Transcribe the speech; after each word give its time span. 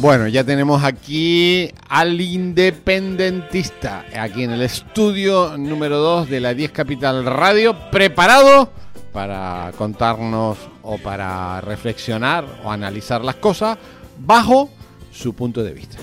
Bueno, 0.00 0.28
ya 0.28 0.44
tenemos 0.44 0.84
aquí 0.84 1.72
al 1.88 2.20
independentista, 2.20 4.04
aquí 4.16 4.44
en 4.44 4.52
el 4.52 4.62
estudio 4.62 5.56
número 5.58 5.98
2 5.98 6.30
de 6.30 6.38
la 6.38 6.54
10 6.54 6.70
Capital 6.70 7.26
Radio, 7.26 7.76
preparado 7.90 8.70
para 9.12 9.72
contarnos 9.76 10.56
o 10.82 10.98
para 10.98 11.60
reflexionar 11.62 12.44
o 12.62 12.70
analizar 12.70 13.24
las 13.24 13.34
cosas 13.34 13.76
bajo 14.20 14.70
su 15.10 15.34
punto 15.34 15.64
de 15.64 15.72
vista. 15.72 15.98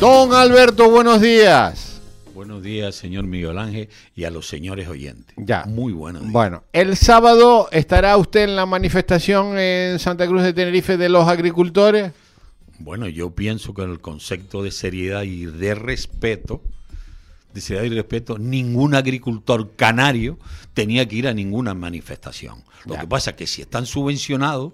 Don 0.00 0.32
Alberto, 0.32 0.90
buenos 0.90 1.20
días. 1.20 1.93
Buenos 2.64 2.76
días, 2.80 2.94
señor 2.94 3.26
Miguel 3.26 3.58
Ángel, 3.58 3.90
y 4.16 4.24
a 4.24 4.30
los 4.30 4.48
señores 4.48 4.88
oyentes. 4.88 5.36
Ya. 5.36 5.66
Muy 5.66 5.92
buenos 5.92 6.22
días. 6.22 6.32
Bueno, 6.32 6.64
el 6.72 6.96
sábado 6.96 7.68
estará 7.70 8.16
usted 8.16 8.44
en 8.44 8.56
la 8.56 8.64
manifestación 8.64 9.58
en 9.58 9.98
Santa 9.98 10.26
Cruz 10.26 10.42
de 10.42 10.54
Tenerife 10.54 10.96
de 10.96 11.10
los 11.10 11.28
agricultores. 11.28 12.12
Bueno, 12.78 13.06
yo 13.06 13.34
pienso 13.34 13.74
que 13.74 13.82
en 13.82 13.90
el 13.90 14.00
concepto 14.00 14.62
de 14.62 14.70
seriedad 14.70 15.24
y 15.24 15.44
de 15.44 15.74
respeto, 15.74 16.62
de 17.52 17.60
seriedad 17.60 17.84
y 17.84 17.90
respeto, 17.90 18.38
ningún 18.38 18.94
agricultor 18.94 19.76
canario 19.76 20.38
tenía 20.72 21.06
que 21.06 21.16
ir 21.16 21.28
a 21.28 21.34
ninguna 21.34 21.74
manifestación. 21.74 22.64
Lo 22.86 22.94
Ya. 22.94 23.00
que 23.02 23.06
pasa 23.06 23.30
es 23.32 23.36
que 23.36 23.46
si 23.46 23.60
están 23.60 23.84
subvencionados, 23.84 24.72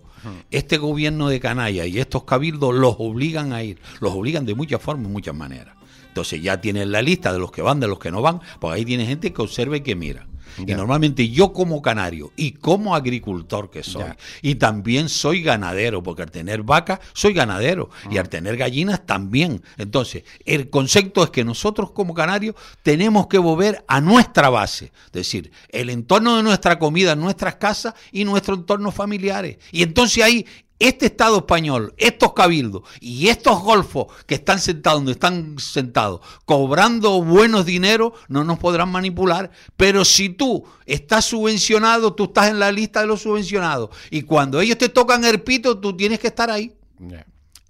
este 0.52 0.78
gobierno 0.78 1.28
de 1.28 1.40
Canalla 1.40 1.86
y 1.86 1.98
estos 1.98 2.22
cabildos 2.22 2.72
los 2.72 2.94
obligan 3.00 3.52
a 3.52 3.64
ir, 3.64 3.78
los 4.00 4.12
obligan 4.14 4.46
de 4.46 4.54
muchas 4.54 4.80
formas 4.80 5.08
y 5.08 5.12
muchas 5.12 5.34
maneras. 5.34 5.79
Entonces 6.20 6.42
ya 6.42 6.60
tienen 6.60 6.92
la 6.92 7.00
lista 7.00 7.32
de 7.32 7.38
los 7.38 7.50
que 7.50 7.62
van, 7.62 7.80
de 7.80 7.88
los 7.88 7.98
que 7.98 8.10
no 8.10 8.20
van, 8.20 8.40
porque 8.60 8.76
ahí 8.76 8.84
tiene 8.84 9.06
gente 9.06 9.32
que 9.32 9.40
observa 9.40 9.78
y 9.78 9.80
que 9.80 9.94
mira. 9.96 10.26
Ya. 10.58 10.74
Y 10.74 10.76
normalmente 10.76 11.30
yo 11.30 11.54
como 11.54 11.80
canario 11.80 12.32
y 12.36 12.50
como 12.52 12.94
agricultor 12.94 13.70
que 13.70 13.82
soy, 13.82 14.02
Ya. 14.02 14.16
y 14.42 14.56
también 14.56 15.08
soy 15.08 15.42
ganadero, 15.42 16.02
porque 16.02 16.22
al 16.22 16.30
tener 16.30 16.62
vacas 16.62 16.98
soy 17.14 17.32
ganadero, 17.32 17.88
y 18.10 18.18
Ah. 18.18 18.20
al 18.22 18.28
tener 18.28 18.58
gallinas 18.58 19.06
también. 19.06 19.62
Entonces, 19.78 20.24
el 20.44 20.68
concepto 20.68 21.24
es 21.24 21.30
que 21.30 21.42
nosotros 21.44 21.92
como 21.92 22.12
canarios 22.12 22.54
tenemos 22.82 23.28
que 23.28 23.38
volver 23.38 23.82
a 23.88 24.02
nuestra 24.02 24.50
base, 24.50 24.92
es 25.06 25.12
decir, 25.12 25.52
el 25.70 25.88
entorno 25.88 26.36
de 26.36 26.42
nuestra 26.42 26.78
comida, 26.78 27.14
nuestras 27.16 27.54
casas 27.54 27.94
y 28.12 28.24
nuestros 28.24 28.58
entornos 28.58 28.94
familiares. 28.94 29.56
Y 29.72 29.82
entonces 29.82 30.22
ahí 30.22 30.44
este 30.80 31.06
Estado 31.06 31.36
español, 31.36 31.94
estos 31.98 32.32
cabildos 32.32 32.82
y 33.00 33.28
estos 33.28 33.62
golfos 33.62 34.06
que 34.26 34.34
están 34.34 34.58
sentados 34.58 35.00
donde 35.00 35.12
están 35.12 35.58
sentados, 35.58 36.20
cobrando 36.44 37.22
buenos 37.22 37.66
dineros, 37.66 38.14
no 38.28 38.42
nos 38.42 38.58
podrán 38.58 38.90
manipular. 38.90 39.50
Pero 39.76 40.04
si 40.04 40.30
tú 40.30 40.64
estás 40.86 41.26
subvencionado, 41.26 42.14
tú 42.14 42.24
estás 42.24 42.48
en 42.48 42.58
la 42.58 42.72
lista 42.72 43.02
de 43.02 43.06
los 43.06 43.22
subvencionados. 43.22 43.90
Y 44.10 44.22
cuando 44.22 44.60
ellos 44.60 44.78
te 44.78 44.88
tocan 44.88 45.24
el 45.24 45.42
pito, 45.42 45.78
tú 45.78 45.96
tienes 45.96 46.18
que 46.18 46.28
estar 46.28 46.50
ahí. 46.50 46.72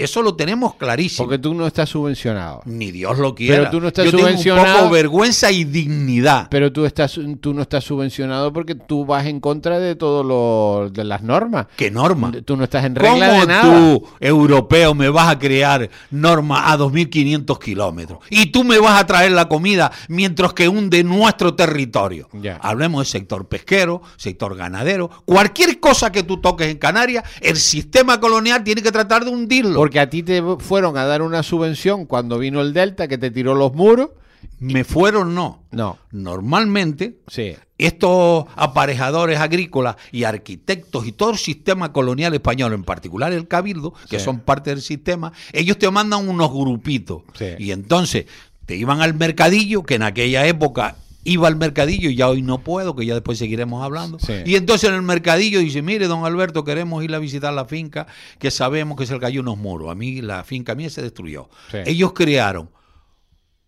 Eso 0.00 0.22
lo 0.22 0.34
tenemos 0.34 0.74
clarísimo. 0.76 1.26
Porque 1.26 1.38
tú 1.38 1.54
no 1.54 1.66
estás 1.66 1.88
subvencionado. 1.88 2.62
Ni 2.64 2.90
Dios 2.90 3.18
lo 3.18 3.34
quiera. 3.34 3.56
Pero 3.56 3.70
tú 3.70 3.80
no 3.80 3.88
estás 3.88 4.06
Yo 4.06 4.10
tengo 4.12 4.24
subvencionado. 4.24 4.66
un 4.66 4.82
poco 4.82 4.90
vergüenza 4.90 5.50
y 5.50 5.64
dignidad. 5.64 6.48
Pero 6.50 6.72
tú 6.72 6.84
estás, 6.86 7.18
tú 7.40 7.54
no 7.54 7.62
estás 7.62 7.84
subvencionado 7.84 8.52
porque 8.52 8.74
tú 8.74 9.04
vas 9.04 9.26
en 9.26 9.40
contra 9.40 9.78
de 9.78 9.94
de 9.94 11.04
las 11.04 11.22
normas. 11.22 11.66
¿Qué 11.76 11.90
norma? 11.90 12.32
Tú 12.44 12.56
no 12.56 12.64
estás 12.64 12.84
en 12.84 12.94
regla 12.94 13.28
¿Cómo 13.28 13.40
de 13.40 13.46
nada. 13.46 13.62
tú, 13.62 14.06
europeo, 14.18 14.94
me 14.94 15.08
vas 15.10 15.28
a 15.28 15.38
crear 15.38 15.90
normas 16.10 16.62
a 16.64 16.78
2.500 16.78 17.58
kilómetros? 17.58 18.20
Y 18.30 18.46
tú 18.46 18.64
me 18.64 18.78
vas 18.78 19.00
a 19.00 19.06
traer 19.06 19.32
la 19.32 19.48
comida 19.48 19.92
mientras 20.08 20.52
que 20.54 20.68
hunde 20.68 21.04
nuestro 21.04 21.54
territorio. 21.54 22.28
Ya. 22.32 22.56
Hablemos 22.62 23.00
del 23.00 23.06
sector 23.06 23.46
pesquero, 23.48 24.02
sector 24.16 24.56
ganadero, 24.56 25.10
cualquier 25.24 25.80
cosa 25.80 26.10
que 26.10 26.22
tú 26.22 26.40
toques 26.40 26.68
en 26.68 26.78
Canarias, 26.78 27.24
el 27.40 27.56
sistema 27.56 28.20
colonial 28.20 28.64
tiene 28.64 28.82
que 28.82 28.92
tratar 28.92 29.24
de 29.24 29.30
hundirlo. 29.30 29.74
Porque 29.74 29.89
a 29.98 30.08
ti 30.10 30.22
te 30.22 30.40
fueron 30.58 30.96
a 30.96 31.04
dar 31.06 31.22
una 31.22 31.42
subvención 31.42 32.04
cuando 32.06 32.38
vino 32.38 32.60
el 32.60 32.72
Delta 32.72 33.08
que 33.08 33.18
te 33.18 33.30
tiró 33.30 33.54
los 33.54 33.74
muros. 33.74 34.10
me 34.58 34.84
fueron, 34.84 35.34
no. 35.34 35.64
No. 35.70 35.98
Normalmente, 36.12 37.18
Sí. 37.28 37.54
estos 37.78 38.44
aparejadores 38.56 39.38
agrícolas 39.38 39.96
y 40.12 40.24
arquitectos 40.24 41.06
y 41.06 41.12
todo 41.12 41.30
el 41.30 41.38
sistema 41.38 41.92
colonial 41.92 42.32
español, 42.34 42.72
en 42.72 42.84
particular 42.84 43.32
el 43.32 43.48
cabildo, 43.48 43.92
que 44.08 44.18
Sí. 44.18 44.24
son 44.24 44.40
parte 44.40 44.70
del 44.70 44.80
sistema, 44.82 45.32
ellos 45.52 45.78
te 45.78 45.90
mandan 45.90 46.28
unos 46.28 46.50
grupitos. 46.52 47.22
Sí. 47.34 47.46
Y 47.58 47.70
entonces 47.72 48.26
te 48.66 48.76
iban 48.76 49.00
al 49.02 49.14
mercadillo, 49.14 49.82
que 49.82 49.94
en 49.96 50.02
aquella 50.04 50.46
época 50.46 50.96
iba 51.24 51.48
al 51.48 51.56
mercadillo 51.56 52.08
y 52.10 52.16
ya 52.16 52.28
hoy 52.28 52.42
no 52.42 52.58
puedo, 52.64 52.96
que 52.96 53.04
ya 53.06 53.14
después 53.14 53.38
seguiremos 53.38 53.82
hablando. 53.84 54.18
Sí. 54.18 54.32
Y 54.46 54.56
entonces 54.56 54.88
en 54.88 54.94
el 54.96 55.02
mercadillo 55.02 55.58
dice, 55.60 55.82
mire, 55.82 56.06
don 56.06 56.24
Alberto, 56.24 56.64
queremos 56.64 57.04
ir 57.04 57.14
a 57.14 57.18
visitar 57.18 57.52
la 57.52 57.64
finca, 57.66 58.06
que 58.38 58.50
sabemos 58.50 58.96
que 58.98 59.06
se 59.06 59.14
le 59.14 59.20
cayó 59.20 59.40
unos 59.40 59.58
muros. 59.58 59.90
A 59.90 59.94
mí, 59.94 60.20
la 60.22 60.44
finca 60.44 60.74
mía 60.74 60.90
se 60.90 61.02
destruyó. 61.02 61.48
Sí. 61.70 61.78
Ellos 61.86 62.12
crearon 62.14 62.70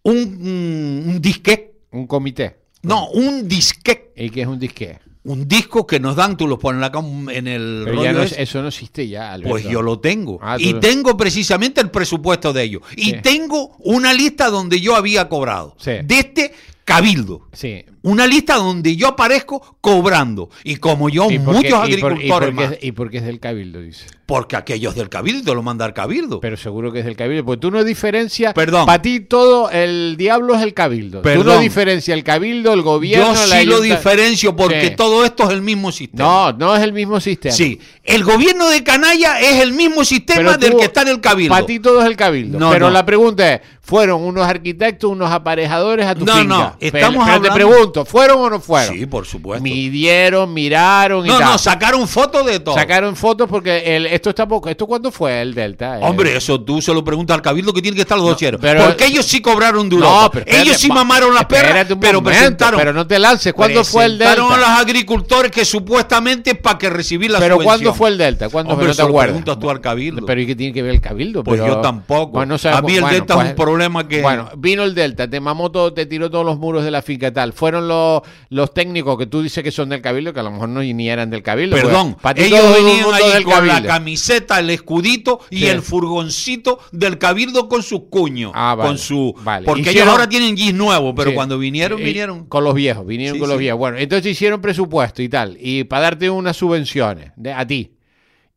un, 0.02 0.16
un, 0.16 1.20
un 1.22 2.00
Un 2.00 2.06
comité. 2.06 2.56
no, 2.82 3.08
un 3.10 3.46
disquete 3.48 4.12
¿Y 4.16 4.30
qué 4.30 4.42
es 4.42 4.46
un 4.46 4.58
disque? 4.58 4.98
un 5.24 5.46
disco 5.46 5.86
que 5.86 6.00
nos 6.00 6.16
dan, 6.16 6.36
tú 6.36 6.48
lo 6.48 6.58
pones 6.58 6.82
acá 6.82 6.98
en 6.98 7.46
el 7.46 7.82
Pero 7.84 8.02
ya 8.02 8.08
rollo 8.10 8.18
no, 8.18 8.24
ese. 8.24 8.42
eso 8.42 8.60
no 8.60 8.66
existe 8.68 9.06
ya, 9.06 9.32
Alberto. 9.32 9.50
Pues 9.50 9.64
yo 9.68 9.80
lo 9.80 10.00
tengo. 10.00 10.40
Ah, 10.42 10.56
y 10.58 10.72
lo- 10.72 10.80
tengo 10.80 11.16
precisamente 11.16 11.80
el 11.80 11.92
presupuesto 11.92 12.52
de 12.52 12.64
ellos. 12.64 12.82
Y 12.96 13.12
tengo 13.20 13.76
una 13.78 14.12
lista 14.12 14.50
donde 14.50 14.80
yo 14.80 14.96
había 14.96 15.28
cobrado. 15.28 15.76
Sí. 15.78 15.92
De 16.02 16.18
este 16.18 16.52
cabildo. 16.84 17.48
Sí. 17.52 17.84
Una 18.02 18.26
lista 18.26 18.56
donde 18.56 18.96
yo 18.96 19.08
aparezco 19.08 19.76
cobrando. 19.80 20.50
Y 20.64 20.76
como 20.76 21.08
yo, 21.08 21.30
¿Y 21.30 21.38
muchos 21.38 21.62
qué- 21.62 21.68
y 21.68 21.70
por- 21.70 22.12
y 22.12 22.14
agricultores 22.14 22.28
por 22.28 22.58
qué- 22.64 22.68
más. 22.70 22.78
¿Y 22.82 22.92
por 22.92 23.10
qué 23.10 23.18
es 23.18 23.24
del 23.24 23.38
cabildo, 23.40 23.80
dice? 23.80 24.06
Porque 24.26 24.56
aquellos 24.56 24.94
del 24.94 25.08
cabildo 25.08 25.54
lo 25.54 25.62
manda 25.62 25.84
al 25.84 25.92
cabildo. 25.92 26.40
Pero 26.40 26.56
seguro 26.56 26.90
que 26.92 27.00
es 27.00 27.04
del 27.04 27.16
cabildo. 27.16 27.44
Porque 27.44 27.60
tú 27.60 27.70
no 27.70 27.84
diferencias. 27.84 28.54
Perdón. 28.54 28.86
Para 28.86 29.02
ti 29.02 29.20
todo 29.20 29.70
el 29.70 30.16
diablo 30.16 30.54
es 30.54 30.62
el 30.62 30.72
cabildo. 30.74 31.20
Tú 31.22 31.28
no 31.28 31.34
Perdón. 31.34 31.60
diferencias 31.60 32.16
el 32.16 32.24
cabildo, 32.24 32.72
el 32.72 32.82
gobierno, 32.82 33.34
yo 33.34 33.46
la 33.46 33.60
sí 33.60 33.66
lo 33.66 33.80
diferencio 33.80 34.56
porque 34.56 34.88
Sí. 34.88 34.96
todo 34.96 35.24
esto 35.24 35.44
es 35.44 35.50
el 35.50 35.62
mismo 35.62 35.92
sistema. 35.92 36.24
No, 36.24 36.52
no 36.52 36.76
es 36.76 36.82
el 36.82 36.92
mismo 36.92 37.20
sistema. 37.20 37.54
Sí, 37.54 37.78
el 38.04 38.24
gobierno 38.24 38.68
de 38.70 38.82
Canalla 38.82 39.38
es 39.40 39.60
el 39.60 39.72
mismo 39.72 40.04
sistema 40.04 40.56
del 40.56 40.76
que 40.76 40.84
está 40.84 41.02
en 41.02 41.08
el 41.08 41.20
cabildo. 41.20 41.52
Para 41.54 41.66
ti 41.66 41.78
todo 41.78 42.00
es 42.00 42.06
el 42.06 42.16
cabildo. 42.16 42.58
No, 42.58 42.70
pero 42.70 42.86
no. 42.86 42.92
la 42.92 43.04
pregunta 43.04 43.52
es, 43.54 43.60
¿fueron 43.82 44.22
unos 44.22 44.46
arquitectos, 44.46 45.10
unos 45.10 45.30
aparejadores 45.30 46.06
a 46.06 46.14
tu 46.14 46.24
No, 46.24 46.32
finca? 46.34 46.48
no, 46.48 46.76
Pero- 46.80 46.96
estamos 46.96 47.24
pero 47.26 47.40
te 47.42 47.48
hablando- 47.48 47.54
pregunto, 47.54 47.91
pregunto, 47.92 48.04
¿fueron 48.10 48.38
o 48.40 48.50
no 48.50 48.60
fueron? 48.60 48.94
Sí, 48.96 49.06
por 49.06 49.26
supuesto. 49.26 49.62
Midieron, 49.62 50.52
miraron 50.52 51.24
y 51.24 51.28
no, 51.28 51.38
tal. 51.38 51.52
no, 51.52 51.58
sacaron 51.58 52.08
fotos 52.08 52.44
de 52.46 52.60
todo. 52.60 52.74
Sacaron 52.74 53.14
fotos 53.16 53.48
porque 53.48 53.96
el, 53.96 54.06
esto 54.06 54.30
está 54.30 54.46
poco. 54.48 54.68
¿Esto 54.68 54.86
cuándo 54.86 55.10
fue 55.12 55.40
el 55.42 55.54
Delta? 55.54 55.98
Hombre, 56.02 56.36
eso 56.36 56.60
tú 56.60 56.80
se 56.80 56.92
lo 56.94 57.04
preguntas 57.04 57.34
al 57.34 57.42
cabildo 57.42 57.72
que 57.72 57.82
tiene 57.82 57.94
que 57.94 58.02
estar 58.02 58.16
los 58.18 58.26
dosieros. 58.26 58.60
pero- 58.60 58.84
Porque 58.84 59.06
ellos 59.06 59.26
sí 59.26 59.40
cobraron 59.40 59.88
duro. 59.88 60.04
No, 60.04 60.30
pero 60.32 60.44
espérate, 60.44 60.62
ellos 60.68 60.76
sí 60.80 60.88
mamaron 60.88 61.34
las 61.34 61.44
perras, 61.46 61.86
pero 62.00 62.20
momento, 62.20 62.22
presentaron. 62.22 62.78
Pero 62.80 62.92
no 62.92 63.06
te 63.06 63.18
lances. 63.18 63.52
¿Cuándo 63.52 63.84
fue 63.84 64.06
el 64.06 64.16
presentaron 64.18 64.50
Delta? 64.50 64.66
a 64.66 64.70
los 64.70 64.80
agricultores 64.80 65.50
que 65.52 65.64
supuestamente 65.64 66.54
para 66.54 66.78
que 66.78 66.90
recibir 66.90 67.30
la 67.30 67.38
Pero 67.38 67.54
subvención. 67.56 67.78
¿cuándo 67.78 67.94
fue 67.94 68.08
el 68.10 68.18
Delta? 68.18 68.48
¿Cuándo 68.48 68.72
Hombre, 68.72 68.92
fue? 68.94 69.04
No 69.04 69.10
te 69.12 69.18
preguntas 69.26 69.58
tú 69.58 69.70
al 69.70 69.80
cabildo. 69.80 70.26
Pero 70.26 70.40
¿y 70.40 70.46
qué 70.46 70.56
tiene 70.56 70.72
que 70.72 70.82
ver 70.82 70.92
el 70.92 71.00
cabildo? 71.00 71.44
Pues 71.44 71.60
Pero- 71.60 71.74
yo 71.74 71.80
tampoco. 71.80 72.32
Bueno, 72.32 72.54
no 72.54 72.58
sabemos- 72.58 72.82
a 72.82 72.86
mí 72.86 72.94
el 72.94 73.00
bueno, 73.02 73.14
Delta 73.16 73.34
pues- 73.34 73.46
es 73.46 73.50
un 73.52 73.56
problema 73.56 74.08
que. 74.08 74.22
Bueno, 74.22 74.48
vino 74.56 74.82
el 74.84 74.94
Delta, 74.94 75.28
te 75.28 75.40
mamó 75.40 75.70
todo, 75.70 75.92
te 75.92 76.06
tiró 76.06 76.30
todos 76.30 76.44
los 76.44 76.58
muros 76.58 76.84
de 76.84 76.90
la 76.90 77.02
finca 77.02 77.28
y 77.28 77.32
tal. 77.32 77.52
Fueron 77.52 77.81
los, 77.88 78.22
los 78.48 78.72
técnicos 78.74 79.18
que 79.18 79.26
tú 79.26 79.42
dices 79.42 79.62
que 79.64 79.70
son 79.70 79.88
del 79.88 80.00
cabildo, 80.02 80.32
que 80.32 80.40
a 80.40 80.42
lo 80.42 80.50
mejor 80.50 80.68
no 80.68 80.80
ni 80.82 81.08
eran 81.08 81.30
del 81.30 81.42
cabildo. 81.42 81.76
Perdón, 81.76 82.16
pues, 82.20 82.34
ti 82.34 82.42
ellos 82.44 82.60
el 82.64 82.84
venían 82.84 83.14
ahí 83.14 83.32
del 83.32 83.44
con 83.44 83.66
la 83.66 83.82
camiseta, 83.82 84.58
el 84.58 84.70
escudito 84.70 85.40
y 85.50 85.58
Sí. 85.58 85.66
el 85.66 85.82
furgoncito 85.82 86.78
del 86.92 87.18
cabildo 87.18 87.68
con 87.68 87.82
sus 87.82 88.02
cuños. 88.10 88.52
Ah, 88.54 88.74
vale, 88.74 88.88
con 88.88 88.98
su, 88.98 89.34
vale. 89.42 89.66
Porque 89.66 89.82
Hicieron- 89.82 89.96
ellos 90.02 90.08
ahora 90.08 90.28
tienen 90.28 90.56
jeans 90.56 90.74
nuevos, 90.74 91.14
pero 91.16 91.30
Sí. 91.30 91.34
cuando 91.36 91.58
vinieron, 91.58 91.98
vinieron. 91.98 92.46
Con 92.46 92.64
los 92.64 92.74
viejos, 92.74 93.06
vinieron 93.06 93.34
Sí, 93.36 93.40
con 93.40 93.48
los 93.48 93.58
viejos. 93.58 93.78
Bueno, 93.78 93.98
entonces 93.98 94.32
hicieron 94.32 94.60
presupuesto 94.60 95.22
y 95.22 95.28
tal, 95.28 95.56
y 95.60 95.84
para 95.84 96.02
darte 96.02 96.30
unas 96.30 96.56
subvenciones 96.56 97.32
de- 97.36 97.52
a 97.52 97.66
ti. 97.66 97.92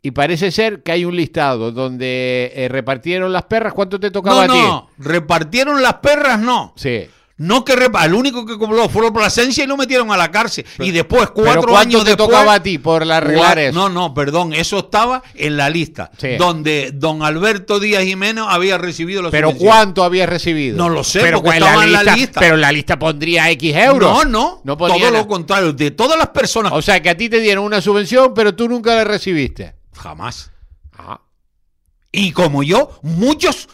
Y 0.01 0.11
parece 0.11 0.51
ser 0.51 0.83
que 0.83 0.91
hay 0.91 1.03
un 1.03 1.15
listado 1.15 1.71
donde 1.71 2.51
eh, 2.55 2.67
repartieron 2.69 3.33
las 3.33 3.45
perras. 3.45 3.73
¿Cuánto 3.73 3.99
te 3.99 4.11
tocaba 4.11 4.45
No, 4.45 4.53
a 4.53 4.55
ti? 4.55 4.61
no, 4.61 4.89
repartieron 4.99 5.81
las 5.81 5.95
perras, 5.95 6.39
no. 6.39 6.73
Sí. 6.75 7.05
No 7.37 7.65
que 7.65 7.75
repa- 7.75 8.05
el 8.05 8.13
único 8.13 8.45
que 8.45 8.57
cobró 8.57 8.87
fue 8.87 9.13
Plasencia 9.13 9.65
y 9.65 9.67
lo 9.67 9.75
metieron 9.75 10.09
a 10.09 10.15
la 10.15 10.31
cárcel. 10.31 10.65
y 10.79 10.91
después, 10.91 11.23
Pero 11.23 11.33
cuatro 11.33 11.61
¿cuánto 11.63 11.77
años 11.77 12.03
te 12.05 12.11
después. 12.11 12.29
tocaba 12.29 12.53
a 12.53 12.63
ti 12.63 12.77
por 12.77 13.03
arreglar 13.11 13.59
eso? 13.59 13.73
No, 13.77 13.89
no, 13.89 14.13
perdón, 14.13 14.53
eso 14.53 14.79
estaba 14.79 15.21
en 15.33 15.57
la 15.57 15.69
lista. 15.69 16.11
Sí. 16.17 16.37
Donde 16.37 16.91
don 16.93 17.23
Alberto 17.23 17.81
Díaz 17.81 18.03
Jiménez 18.03 18.45
había 18.47 18.77
recibido 18.77 19.21
la 19.21 19.31
¿Pero 19.31 19.51
cuánto 19.51 20.05
habías 20.05 20.29
recibido? 20.29 20.77
No 20.77 20.87
lo 20.87 21.03
sé, 21.03 21.19
pero 21.19 21.41
porque 21.43 21.57
en 21.57 21.63
estaba 21.63 21.83
en 21.83 21.91
la 21.91 22.03
lista. 22.03 22.39
Pero 22.39 22.55
en 22.55 22.61
la 22.61 22.71
lista 22.71 22.97
pondría 22.97 23.49
X 23.51 23.75
euros. 23.75 24.09
No, 24.11 24.23
no, 24.23 24.61
No 24.63 24.77
todo 24.77 24.97
nada. 24.97 25.11
lo 25.11 25.27
contrario. 25.27 25.73
De 25.73 25.91
todas 25.91 26.17
las 26.17 26.29
personas. 26.29 26.71
O 26.71 26.81
sea 26.81 27.01
que 27.01 27.09
a 27.09 27.17
ti 27.17 27.27
te 27.27 27.41
dieron 27.41 27.65
una 27.65 27.81
subvención, 27.81 28.33
pero 28.33 28.55
tú 28.55 28.69
nunca 28.69 28.95
la 28.95 29.03
recibiste. 29.03 29.75
Jamás. 29.93 30.51
Ah. 30.97 31.19
Y 32.13 32.31
como 32.31 32.63
yo, 32.63 32.97
muchos 33.01 33.67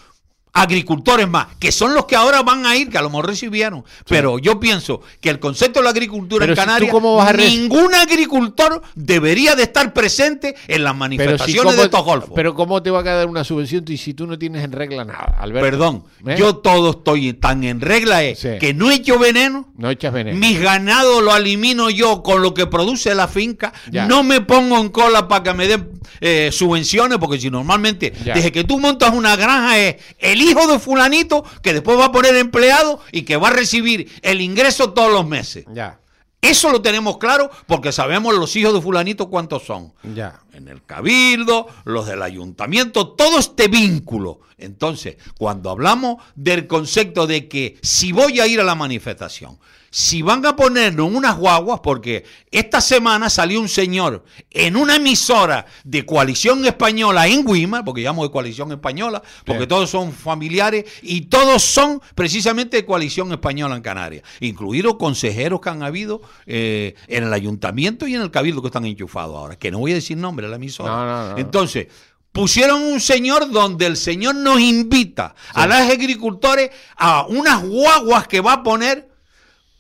agricultores 0.54 1.28
más, 1.30 1.48
que 1.60 1.72
son 1.72 1.94
los 1.94 2.06
que 2.06 2.16
ahora 2.16 2.42
van 2.44 2.66
a 2.66 2.76
ir, 2.76 2.90
que 2.90 2.98
a 2.98 3.02
lo 3.02 3.10
mejor 3.10 3.28
recibieron. 3.28 3.84
Pero 4.08 4.38
yo 4.40 4.60
pienso 4.60 5.02
que 5.22 5.30
el 5.30 5.40
concepto 5.40 5.80
de 5.80 5.86
la 5.86 5.92
agricultura 5.92 6.46
Pero 6.46 6.54
en 6.54 6.56
Canarias, 6.56 6.94
ningún 7.38 7.96
agricultor 7.96 8.82
debería 8.96 9.56
de 9.56 9.64
estar 9.64 9.94
presente 9.94 10.56
en 10.68 10.84
las 10.84 10.92
Pero, 10.94 10.94
si 10.94 11.00
manifestaciones 11.00 11.64
cómo, 11.64 11.78
de 11.78 11.84
estos 11.84 12.04
golfos. 12.06 12.32
pero 12.36 12.54
¿cómo 12.54 12.84
te 12.84 12.92
va 12.92 13.00
a 13.00 13.04
quedar 13.04 13.28
una 13.28 13.44
subvención 13.44 13.86
y 13.88 13.98
si 13.98 14.14
tú 14.14 14.28
no 14.28 14.38
tienes 14.38 14.64
en 14.64 14.72
regla 14.72 15.06
nada, 15.06 15.38
Alberto? 15.40 15.66
Perdón, 15.70 16.04
¿Eh? 16.28 16.36
yo 16.38 16.58
todo 16.58 16.92
estoy 16.92 17.34
tan 17.34 17.64
en 17.64 17.80
regla 17.82 18.24
es 18.24 18.40
Sí. 18.40 18.50
que 18.60 18.74
no 18.74 18.92
echo 18.92 19.18
veneno, 19.20 19.70
No 19.78 19.90
echas 19.90 20.12
veneno. 20.14 20.38
mis 20.38 20.60
ganados 20.60 21.24
lo 21.24 21.36
elimino 21.36 21.90
yo 21.90 22.22
con 22.24 22.42
lo 22.42 22.54
que 22.54 22.68
produce 22.68 23.16
la 23.16 23.28
finca. 23.28 23.72
Ya. 23.92 24.06
No 24.06 24.24
me 24.24 24.42
pongo 24.42 24.78
en 24.80 24.90
cola 24.90 25.28
para 25.28 25.44
que 25.44 25.54
me 25.54 25.68
den 25.68 25.90
eh, 26.20 26.50
subvenciones, 26.52 27.18
porque 27.18 27.40
si 27.40 27.50
normalmente, 27.50 28.14
Ya. 28.24 28.34
desde 28.34 28.52
que 28.52 28.64
tú 28.64 28.80
montas 28.80 29.14
una 29.14 29.36
granja, 29.36 29.80
es 29.80 29.96
el 30.20 30.41
hijo 30.42 30.68
de 30.68 30.80
fulanito 30.80 31.44
que 31.62 31.74
después 31.74 31.98
va 31.98 32.06
a 32.06 32.12
poner 32.12 32.36
empleado 32.36 33.00
y 33.12 33.24
que 33.24 33.38
va 33.38 33.50
a 33.50 33.52
recibir 33.52 34.12
el 34.22 34.42
ingreso 34.42 34.92
todos 34.94 35.12
los 35.12 35.26
meses. 35.28 35.66
Ya, 35.74 36.00
Eso 36.42 36.72
lo 36.72 36.82
tenemos 36.82 37.18
claro 37.18 37.50
porque 37.68 37.92
sabemos 37.92 38.34
los 38.36 38.56
hijos 38.56 38.74
de 38.74 38.82
fulanito 38.82 39.30
cuántos 39.30 39.64
son 39.64 39.94
ya. 40.04 40.40
En 40.54 40.68
el 40.68 40.84
cabildo, 40.84 41.68
los 41.86 42.06
del 42.08 42.22
ayuntamiento, 42.22 43.10
todo 43.10 43.40
este 43.40 43.68
vínculo. 43.68 44.40
Entonces, 44.58 45.18
cuando 45.38 45.70
hablamos 45.70 46.24
del 46.36 46.68
concepto 46.68 47.26
de 47.28 47.48
que 47.48 47.78
si 47.82 48.12
voy 48.12 48.40
a 48.40 48.48
ir 48.48 48.60
a 48.60 48.64
la 48.64 48.76
manifestación, 48.76 49.58
si 49.94 50.22
van 50.22 50.46
a 50.46 50.56
ponernos 50.56 51.12
unas 51.12 51.36
guaguas, 51.38 51.82
porque 51.84 52.24
esta 52.50 52.80
semana 52.80 53.30
salió 53.30 53.60
un 53.60 53.68
señor 53.68 54.24
en 54.50 54.78
una 54.78 54.96
emisora 54.96 55.66
de 55.84 56.06
coalición 56.06 56.64
española 56.66 57.28
en 57.28 57.44
Guima, 57.46 57.84
porque 57.84 58.00
llamo 58.02 58.24
de 58.24 58.32
coalición 58.32 58.72
española, 58.72 59.22
porque 59.46 59.64
Sí. 59.64 59.68
todos 59.68 59.90
son 59.90 60.14
familiares 60.14 60.86
y 61.02 61.22
todos 61.24 61.62
son 61.62 62.02
precisamente 62.16 62.78
de 62.78 62.86
coalición 62.86 63.34
española 63.34 63.76
en 63.76 63.82
Canarias, 63.82 64.24
incluidos 64.40 64.96
consejeros 64.96 65.60
que 65.60 65.70
han 65.70 65.84
habido 65.84 66.22
eh, 66.46 66.96
en 67.10 67.26
el 67.26 67.34
ayuntamiento 67.34 68.08
y 68.08 68.16
en 68.16 68.22
el 68.22 68.32
cabildo 68.32 68.62
que 68.62 68.68
están 68.70 68.86
enchufados 68.86 69.36
ahora, 69.36 69.58
que 69.58 69.72
no 69.72 69.80
voy 69.80 69.92
a 69.92 69.96
decir 69.96 70.16
nombre 70.42 70.48
de 70.48 70.52
la 70.52 70.56
emisora. 70.58 70.92
No, 70.92 71.06
no, 71.06 71.30
no. 71.32 71.38
Entonces, 71.38 71.88
pusieron 72.32 72.82
un 72.82 73.00
señor 73.00 73.50
donde 73.52 73.86
el 73.86 73.98
señor 73.98 74.36
nos 74.36 74.60
invita 74.60 75.36
a 75.54 75.68
los 75.68 75.78
agricultores 75.78 76.72
a 76.98 77.26
unas 77.28 77.64
guaguas 77.64 78.28
que 78.28 78.42
va 78.42 78.54
a 78.54 78.64
poner 78.64 79.10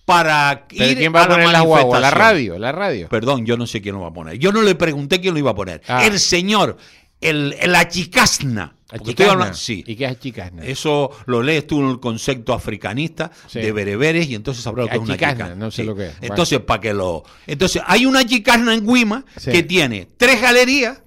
para 0.05 0.65
¿Pero 0.67 0.85
ir 0.85 0.97
quién 0.97 1.15
va 1.15 1.23
a, 1.23 1.27
la 1.27 1.35
poner 1.35 1.49
la 1.49 1.61
guagua? 1.61 1.99
La 1.99 2.07
manifestación. 2.07 2.19
radio, 2.19 2.59
la 2.59 2.71
radio. 2.71 3.09
Perdón, 3.09 3.45
yo 3.45 3.57
no 3.57 3.67
sé 3.67 3.81
quién 3.81 3.95
lo 3.95 4.01
va 4.01 4.09
a 4.09 4.13
poner. 4.13 4.37
Yo 4.37 4.51
no 4.51 4.61
le 4.61 4.75
pregunté 4.75 5.21
quién 5.21 5.33
lo 5.33 5.39
iba 5.39 5.51
a 5.51 5.55
poner. 5.55 5.81
Ah. 5.87 6.05
El 6.05 6.19
señor, 6.19 6.77
el, 7.21 7.55
el 7.59 7.75
achicasna. 7.75 8.75
Achicasna. 8.91 9.31
hablando- 9.33 9.53
sí. 9.57 9.83
¿Y 9.87 9.95
qué 9.95 10.05
es 10.05 10.11
achicasna? 10.11 10.63
Eso 10.65 11.11
lo 11.25 11.41
lees 11.41 11.65
tú 11.67 11.79
en 11.81 11.89
el 11.91 11.99
concepto 11.99 12.53
africanista 12.53 13.31
Sí. 13.47 13.59
de 13.59 13.71
bereberes 13.71 14.27
y 14.29 14.35
entonces 14.35 14.63
sabrás 14.63 14.85
lo 14.85 14.89
que 14.91 14.97
es 14.97 15.01
una 15.03 15.13
chicasna. 15.15 15.55
no 15.55 15.71
sé 15.71 15.83
lo 15.83 15.95
que 15.95 16.07
es. 16.07 16.19
Bueno. 16.19 16.33
Entonces, 16.33 16.59
para 16.59 16.81
que 16.81 16.93
lo. 16.93 17.23
Entonces, 17.47 17.81
hay 17.85 18.05
una 18.05 18.25
chicasna 18.25 18.73
en 18.73 18.85
Guima 18.85 19.25
Sí. 19.37 19.51
que 19.51 19.63
tiene 19.63 20.07
tres 20.17 20.41
galerías, 20.41 20.99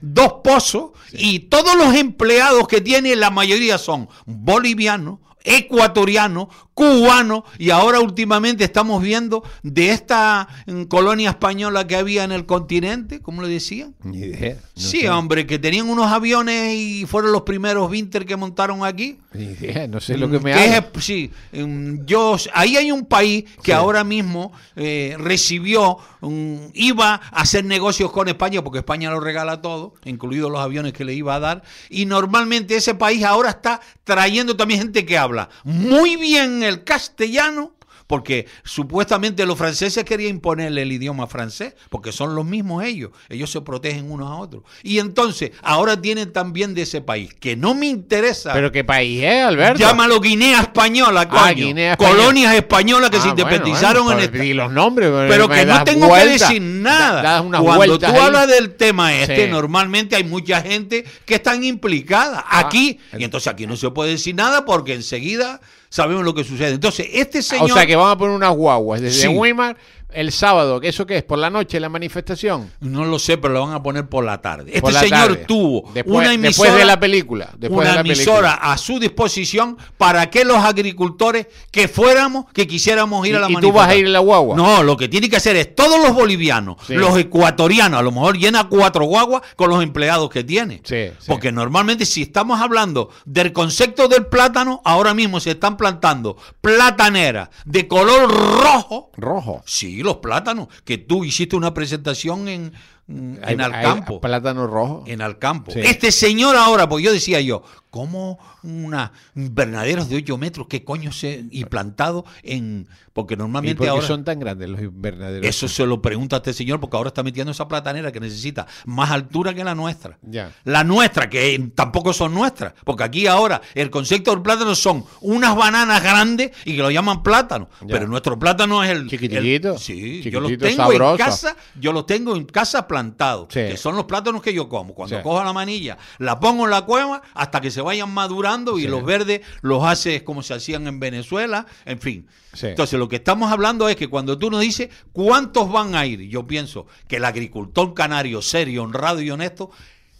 dos 0.00 0.34
pozos 0.42 0.90
y 1.12 1.40
todos 1.40 1.76
los 1.76 1.94
empleados 1.94 2.66
que 2.68 2.80
tiene, 2.80 3.14
la 3.16 3.30
mayoría 3.30 3.78
son 3.78 4.08
bolivianos, 4.24 5.18
ecuatorianos, 5.46 6.48
cubanos 6.74 7.44
y 7.58 7.70
ahora 7.70 8.00
últimamente 8.00 8.62
estamos 8.64 9.02
viendo 9.02 9.42
de 9.62 9.90
esta 9.90 10.46
mm, 10.66 10.82
colonia 10.84 11.30
española 11.30 11.86
que 11.86 11.96
había 11.96 12.24
en 12.24 12.32
el 12.32 12.44
continente, 12.44 13.20
¿cómo 13.22 13.40
le 13.42 13.48
decían? 13.48 13.94
Ni 14.02 14.18
idea. 14.18 14.56
no 14.76 14.82
sí, 14.82 15.00
sé. 15.00 15.08
hombre, 15.10 15.46
que 15.46 15.58
tenían 15.58 15.88
unos 15.88 16.06
aviones 16.12 16.74
y 16.74 17.06
fueron 17.06 17.32
los 17.32 17.42
primeros 17.42 17.90
Winter 17.90 18.26
que 18.26 18.36
montaron 18.36 18.84
aquí. 18.84 19.18
Ni 19.32 19.44
idea, 19.44 19.86
no 19.88 20.00
sé 20.00 20.18
lo 20.18 20.30
que 20.30 20.38
me 20.40 20.52
Que 20.52 20.76
es- 20.76 20.84
sí, 21.04 21.30
mm, 21.52 22.04
yo, 22.04 22.36
ahí 22.52 22.76
hay 22.76 22.92
un 22.92 23.06
país 23.06 23.44
que 23.62 23.66
Sí. 23.66 23.72
ahora 23.72 24.04
mismo 24.04 24.52
eh, 24.76 25.16
recibió, 25.18 25.96
mm, 26.20 26.56
iba 26.74 27.14
a 27.14 27.40
hacer 27.40 27.64
negocios 27.64 28.12
con 28.12 28.28
España, 28.28 28.62
porque 28.62 28.80
España 28.80 29.10
lo 29.10 29.20
regala 29.20 29.62
todo, 29.62 29.94
incluidos 30.04 30.50
los 30.50 30.60
aviones 30.60 30.92
que 30.92 31.04
le 31.06 31.14
iba 31.14 31.34
a 31.34 31.40
dar, 31.40 31.62
y 31.88 32.04
normalmente 32.04 32.76
ese 32.76 32.94
país 32.94 33.24
ahora 33.24 33.48
está 33.50 33.80
trayendo 34.04 34.56
también 34.56 34.80
gente 34.80 35.06
que 35.06 35.16
habla 35.16 35.35
muy 35.64 36.16
bien 36.16 36.62
el 36.62 36.84
castellano, 36.84 37.72
porque 38.06 38.46
supuestamente 38.64 39.46
los 39.46 39.58
franceses 39.58 40.04
querían 40.04 40.30
imponerle 40.36 40.82
el 40.82 40.92
idioma 40.92 41.26
francés, 41.26 41.74
porque 41.90 42.12
son 42.12 42.34
los 42.34 42.44
mismos 42.44 42.84
ellos, 42.84 43.10
ellos 43.28 43.50
se 43.50 43.60
protegen 43.62 44.10
unos 44.10 44.28
a 44.30 44.34
otros. 44.36 44.62
Y 44.82 44.98
entonces, 44.98 45.50
ahora 45.62 46.00
tienen 46.00 46.32
también 46.32 46.74
de 46.74 46.82
ese 46.82 47.00
país, 47.00 47.34
que 47.34 47.56
no 47.56 47.74
me 47.74 47.86
interesa. 47.86 48.52
¿Pero 48.52 48.70
qué 48.70 48.84
país 48.84 49.22
es, 49.24 49.42
Alberto? 49.44 49.78
Llámalo 49.80 50.20
Guinea 50.20 50.60
Española, 50.60 51.28
coño. 51.28 51.42
Ah, 51.42 51.52
Guinea 51.52 51.92
Española. 51.92 52.16
Colonias 52.18 52.54
españolas 52.54 53.10
que 53.10 53.16
Ah, 53.16 53.20
se 53.22 53.28
bueno, 53.28 53.42
independizaron 53.42 54.04
bueno, 54.04 54.20
en 54.20 54.24
esta- 54.26 54.38
di 54.38 54.54
los 54.54 54.72
nombres. 54.72 55.10
Pero 55.28 55.48
que 55.48 55.66
no 55.66 55.84
tengo 55.84 56.12
que 56.14 56.26
decir 56.26 56.62
nada. 56.62 57.22
da- 57.22 57.42
Cuando 57.62 57.98
tú 57.98 58.06
ahí. 58.06 58.16
hablas 58.16 58.46
del 58.48 58.74
tema 58.76 59.14
este, 59.14 59.46
Sí. 59.46 59.50
normalmente 59.50 60.14
hay 60.16 60.24
mucha 60.24 60.60
gente 60.62 61.04
que 61.24 61.34
están 61.36 61.64
implicada 61.64 62.44
Ah, 62.46 62.60
aquí. 62.60 62.98
el- 63.12 63.20
Y 63.20 63.24
entonces 63.24 63.48
aquí 63.52 63.66
no 63.66 63.76
se 63.76 63.90
puede 63.90 64.12
decir 64.12 64.34
nada 64.34 64.64
porque 64.64 64.94
enseguida 64.94 65.60
sabemos 65.96 66.24
lo 66.24 66.34
que 66.34 66.44
sucede. 66.44 66.74
Entonces, 66.74 67.08
este 67.12 67.42
señor... 67.42 67.70
O 67.70 67.74
sea 67.74 67.86
que 67.86 67.96
van 67.96 68.10
a 68.10 68.18
poner 68.18 68.36
unas 68.36 68.54
guaguas 68.54 69.00
desde 69.00 69.22
Sí. 69.22 69.28
Weimar 69.28 69.76
el 70.12 70.32
sábado. 70.32 70.80
¿Eso 70.82 71.04
qué 71.06 71.18
es? 71.18 71.22
¿Por 71.24 71.38
la 71.38 71.50
noche 71.50 71.78
la 71.80 71.88
manifestación? 71.88 72.70
No 72.80 73.04
lo 73.04 73.18
sé, 73.18 73.36
pero 73.38 73.54
lo 73.54 73.66
van 73.66 73.74
a 73.74 73.82
poner 73.82 74.08
por 74.08 74.24
la 74.24 74.40
tarde. 74.40 74.70
Este 74.74 74.92
la 74.92 75.00
señor 75.00 75.28
tarde. 75.28 75.44
tuvo 75.46 75.90
después, 75.92 76.16
una 76.16 76.30
después 76.30 76.44
emisora... 76.44 76.74
de 76.74 76.84
la 76.84 77.00
película. 77.00 77.50
Después 77.58 77.80
una 77.80 77.88
de 77.90 77.94
la 77.96 78.00
emisora 78.00 78.48
película. 78.52 78.72
a 78.72 78.78
su 78.78 78.98
disposición 78.98 79.76
para 79.98 80.30
que 80.30 80.44
los 80.44 80.56
agricultores 80.58 81.48
que 81.70 81.88
fuéramos, 81.88 82.46
que 82.52 82.66
quisiéramos 82.66 83.26
ir 83.26 83.36
a 83.36 83.40
la 83.40 83.50
¿Y, 83.50 83.52
y 83.52 83.56
tú 83.56 83.72
vas 83.72 83.88
a 83.88 83.94
ir 83.94 84.04
manifestación. 84.04 84.06
en 84.06 84.12
la 84.12 84.18
guagua? 84.20 84.56
No, 84.56 84.82
lo 84.82 84.96
que 84.96 85.08
tiene 85.08 85.28
que 85.28 85.36
hacer 85.36 85.56
es 85.56 85.74
todos 85.74 86.00
los 86.00 86.14
bolivianos, 86.14 86.76
Sí. 86.86 86.94
los 86.94 87.16
ecuatorianos, 87.18 88.00
a 88.00 88.02
lo 88.02 88.12
mejor 88.12 88.38
llena 88.38 88.68
cuatro 88.68 89.04
guaguas 89.04 89.42
con 89.56 89.68
los 89.70 89.82
empleados 89.82 90.30
que 90.30 90.44
tiene. 90.44 90.80
Sí, 90.84 91.08
sí. 91.18 91.26
Porque 91.26 91.52
normalmente 91.52 92.06
si 92.06 92.22
estamos 92.22 92.60
hablando 92.60 93.10
del 93.24 93.52
concepto 93.52 94.08
del 94.08 94.26
plátano, 94.26 94.80
ahora 94.84 95.12
mismo 95.14 95.40
se 95.40 95.50
están 95.52 95.76
plantando 95.76 96.36
plataneras 96.60 97.48
de 97.64 97.88
color 97.88 98.30
rojo. 98.30 99.10
Rojo. 99.16 99.62
Sí, 99.66 99.95
los 100.02 100.16
plátanos, 100.16 100.68
que 100.84 100.98
tú 100.98 101.24
hiciste 101.24 101.56
una 101.56 101.74
presentación 101.74 102.48
en 102.48 102.72
mm, 103.06 103.34
Hay- 103.42 103.54
en 103.54 103.60
hay 103.60 103.66
Alcampo. 103.72 104.20
plátano 104.20 104.66
rojo. 104.66 105.04
En 105.06 105.20
Alcampo. 105.22 105.72
Sí. 105.72 105.80
Este 105.80 106.10
señor 106.12 106.56
ahora, 106.56 106.88
pues 106.88 107.04
yo 107.04 107.12
decía 107.12 107.40
yo, 107.40 107.62
¿cómo 107.90 108.38
una 108.62 109.12
invernaderos 109.34 110.08
de 110.08 110.16
8 110.16 110.36
metros, 110.38 110.66
qué 110.68 110.84
coño 110.84 111.12
se 111.12 111.44
y 111.50 111.64
plantado 111.64 112.24
en 112.42 112.88
porque 113.12 113.32
¿Y 113.32 113.36
normalmente 113.38 113.76
por 113.76 113.86
qué 113.86 113.90
ahora 113.90 114.06
son 114.06 114.24
tan 114.24 114.38
grandes 114.38 114.68
los 114.68 114.80
invernaderos? 114.82 115.46
eso 115.48 115.68
se 115.68 115.86
lo 115.86 116.02
pregunta 116.02 116.36
a 116.36 116.38
este 116.38 116.52
señor 116.52 116.78
porque 116.80 116.96
ahora 116.98 117.08
está 117.08 117.22
metiendo 117.22 117.52
esa 117.52 117.66
platanera 117.66 118.12
que 118.12 118.20
necesita 118.20 118.66
más 118.84 119.10
altura 119.10 119.54
que 119.54 119.64
la 119.64 119.74
nuestra. 119.74 120.18
Ya. 120.20 120.50
La 120.64 120.84
nuestra, 120.84 121.30
que 121.30 121.70
tampoco 121.74 122.12
son 122.12 122.34
nuestras, 122.34 122.74
porque 122.84 123.04
aquí 123.04 123.26
ahora 123.26 123.62
el 123.74 123.88
concepto 123.90 124.32
del 124.32 124.42
plátano 124.42 124.74
son 124.74 125.04
unas 125.22 125.56
bananas 125.56 126.02
grandes 126.02 126.50
y 126.66 126.76
que 126.76 126.82
lo 126.82 126.90
llaman 126.90 127.22
plátano, 127.22 127.70
Ya. 127.80 127.86
pero 127.88 128.06
nuestro 128.08 128.38
plátano 128.38 128.84
es 128.84 128.90
el 128.90 129.08
Chiquitito, 129.08 129.72
el- 129.74 129.78
sí, 129.78 130.20
yo 130.30 130.40
los 130.40 130.58
tengo 130.58 130.76
sabroso. 130.82 131.12
en 131.12 131.16
casa, 131.18 131.56
yo 131.80 131.92
los 131.92 132.04
tengo 132.04 132.36
en 132.36 132.44
casa 132.44 132.86
plantados, 132.96 133.48
Sí. 133.50 133.60
que 133.60 133.76
son 133.76 133.94
los 133.94 134.06
plátanos 134.06 134.40
que 134.42 134.54
yo 134.54 134.68
como. 134.68 134.94
Cuando 134.94 135.16
Sí. 135.18 135.22
cojo 135.22 135.44
la 135.44 135.52
manilla, 135.52 135.98
la 136.18 136.40
pongo 136.40 136.64
en 136.64 136.70
la 136.70 136.82
cueva 136.82 137.20
hasta 137.34 137.60
que 137.60 137.70
se 137.70 137.82
vayan 137.82 138.10
madurando 138.10 138.78
y 138.78 138.82
Sí. 138.82 138.88
los 138.88 139.04
verdes 139.04 139.42
los 139.60 139.84
haces 139.84 140.22
como 140.22 140.42
se 140.42 140.54
hacían 140.54 140.86
en 140.86 140.98
Venezuela, 140.98 141.66
en 141.84 142.00
fin. 142.00 142.26
Entonces, 142.62 142.98
lo 142.98 143.06
que 143.08 143.16
estamos 143.16 143.52
hablando 143.52 143.86
es 143.90 143.96
que 143.96 144.08
cuando 144.08 144.38
tú 144.38 144.50
nos 144.50 144.62
dices 144.62 144.88
cuántos 145.12 145.70
van 145.70 145.94
a 145.94 146.06
ir, 146.06 146.22
yo 146.22 146.46
pienso 146.46 146.86
que 147.06 147.16
el 147.16 147.26
agricultor 147.26 147.92
canario 147.92 148.40
serio, 148.40 148.82
honrado 148.82 149.20
y 149.20 149.30
honesto 149.30 149.70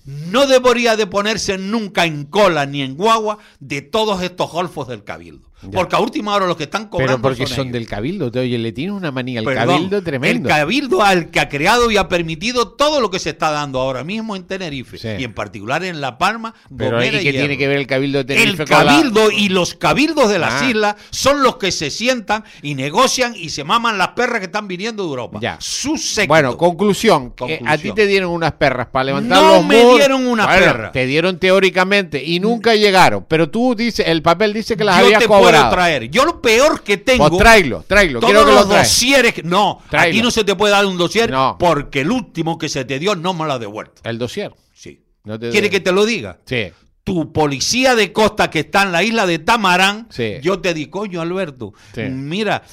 no 0.04 0.46
debería 0.46 0.96
de 0.96 1.06
ponerse 1.06 1.56
nunca 1.56 2.04
en 2.04 2.26
cola 2.26 2.66
ni 2.66 2.82
en 2.82 2.94
guagua 2.94 3.38
de 3.58 3.80
todos 3.80 4.22
estos 4.22 4.50
golfos 4.52 4.86
del 4.86 5.02
cabildo. 5.02 5.45
Ya. 5.62 5.70
Porque 5.70 5.96
a 5.96 6.00
última 6.00 6.34
hora 6.34 6.46
los 6.46 6.56
que 6.56 6.64
están 6.64 6.88
cobrando 6.88 7.14
Pero 7.14 7.22
porque 7.22 7.46
son 7.46 7.72
del 7.72 7.86
cabildo. 7.86 8.30
te- 8.30 8.40
Oye, 8.40 8.58
le 8.58 8.72
tienes 8.72 8.94
una 8.94 9.10
manía 9.10 9.40
al 9.40 9.46
cabildo 9.46 10.02
tremendo. 10.02 10.48
El 10.50 10.54
cabildo 10.54 11.02
al 11.02 11.30
que 11.30 11.40
ha 11.40 11.48
creado 11.48 11.90
y 11.90 11.96
ha 11.96 12.08
permitido 12.08 12.68
todo 12.68 13.00
lo 13.00 13.10
que 13.10 13.18
se 13.18 13.30
está 13.30 13.50
dando 13.50 13.80
ahora 13.80 14.04
mismo 14.04 14.36
en 14.36 14.44
Tenerife 14.44 14.98
Sí. 14.98 15.08
y 15.18 15.24
en 15.24 15.32
particular 15.32 15.82
en 15.82 16.00
La 16.02 16.18
Palma, 16.18 16.54
Pero 16.76 16.92
Gomera 16.98 17.20
¿y 17.20 17.24
qué 17.24 17.32
tiene 17.32 17.56
que 17.56 17.68
ver 17.68 17.78
el 17.78 17.86
cabildo 17.86 18.18
de 18.18 18.24
Tenerife 18.24 18.64
El 18.64 18.68
la- 18.68 18.76
cabildo 18.76 19.30
y 19.30 19.48
los 19.48 19.74
cabildos 19.74 20.28
de 20.28 20.38
las 20.38 20.62
Ah. 20.62 20.68
islas 20.68 20.96
son 21.10 21.42
los 21.42 21.56
que 21.56 21.72
se 21.72 21.90
sientan 21.90 22.44
y 22.60 22.74
negocian 22.74 23.34
y 23.34 23.48
se 23.48 23.64
maman 23.64 23.96
las 23.96 24.08
perras 24.08 24.40
que 24.40 24.46
están 24.46 24.68
viniendo 24.68 25.02
de 25.04 25.08
Europa. 25.08 25.38
Ya. 25.40 25.56
Su 25.60 25.96
séquito. 25.96 26.28
Bueno, 26.28 26.56
conclusión, 26.58 27.30
Conclusión. 27.30 27.66
a 27.66 27.78
ti 27.78 27.92
te 27.92 28.06
dieron 28.06 28.30
unas 28.30 28.52
perras 28.52 28.88
para 28.92 29.04
levantar 29.04 29.42
No 29.42 29.56
los 29.56 29.64
me 29.66 29.82
muros. 29.82 29.96
dieron 29.98 30.26
una 30.26 30.44
Bueno, 30.46 30.60
perra. 30.66 30.92
Te 30.92 31.06
dieron 31.06 31.38
teóricamente 31.38 32.22
y 32.22 32.40
nunca 32.40 32.74
llegaron. 32.74 33.24
Pero 33.26 33.48
tú 33.50 33.74
dices, 33.74 34.06
el 34.06 34.20
papel 34.22 34.52
dice 34.52 34.76
que 34.76 34.84
las 34.84 34.98
yo 34.98 35.06
habías 35.06 35.20
te 35.20 35.26
puedo 35.50 35.70
traer. 35.70 36.10
Yo 36.10 36.24
lo 36.24 36.40
peor 36.40 36.82
que 36.82 36.96
tengo. 36.96 37.28
Pues 37.28 37.38
tráelo, 37.40 37.84
tráelo. 37.86 38.20
Todos 38.20 38.30
Quiero 38.32 38.46
que 38.46 38.52
los 38.52 38.68
lo 38.68 38.74
dosieres. 38.76 39.44
No, 39.44 39.82
Tráelo. 39.90 40.10
aquí 40.10 40.22
no 40.22 40.30
se 40.30 40.44
te 40.44 40.54
puede 40.54 40.72
dar 40.72 40.86
un 40.86 40.96
dossier 40.96 41.30
No. 41.30 41.56
porque 41.58 42.00
el 42.02 42.10
último 42.10 42.58
que 42.58 42.68
se 42.68 42.84
te 42.84 42.98
dio 42.98 43.14
no 43.16 43.34
me 43.34 43.44
lo 43.46 43.52
ha 43.52 43.58
devuelto. 43.58 44.02
El 44.04 44.18
dossier. 44.18 44.52
Sí. 44.74 45.02
No 45.24 45.38
te 45.38 45.50
¿Quiere 45.50 45.70
que 45.70 45.80
te 45.80 45.92
lo 45.92 46.04
diga? 46.04 46.38
Sí. 46.46 46.68
Tu 47.06 47.32
policía 47.32 47.94
de 47.94 48.12
costa 48.12 48.50
que 48.50 48.58
está 48.58 48.82
en 48.82 48.90
la 48.90 49.04
isla 49.04 49.26
de 49.26 49.38
Tamarán, 49.38 50.08
Sí. 50.10 50.32
yo 50.42 50.58
te 50.58 50.74
di, 50.74 50.86
coño, 50.86 51.20
Alberto, 51.20 51.72
Sí. 51.94 52.00
mira. 52.02 52.64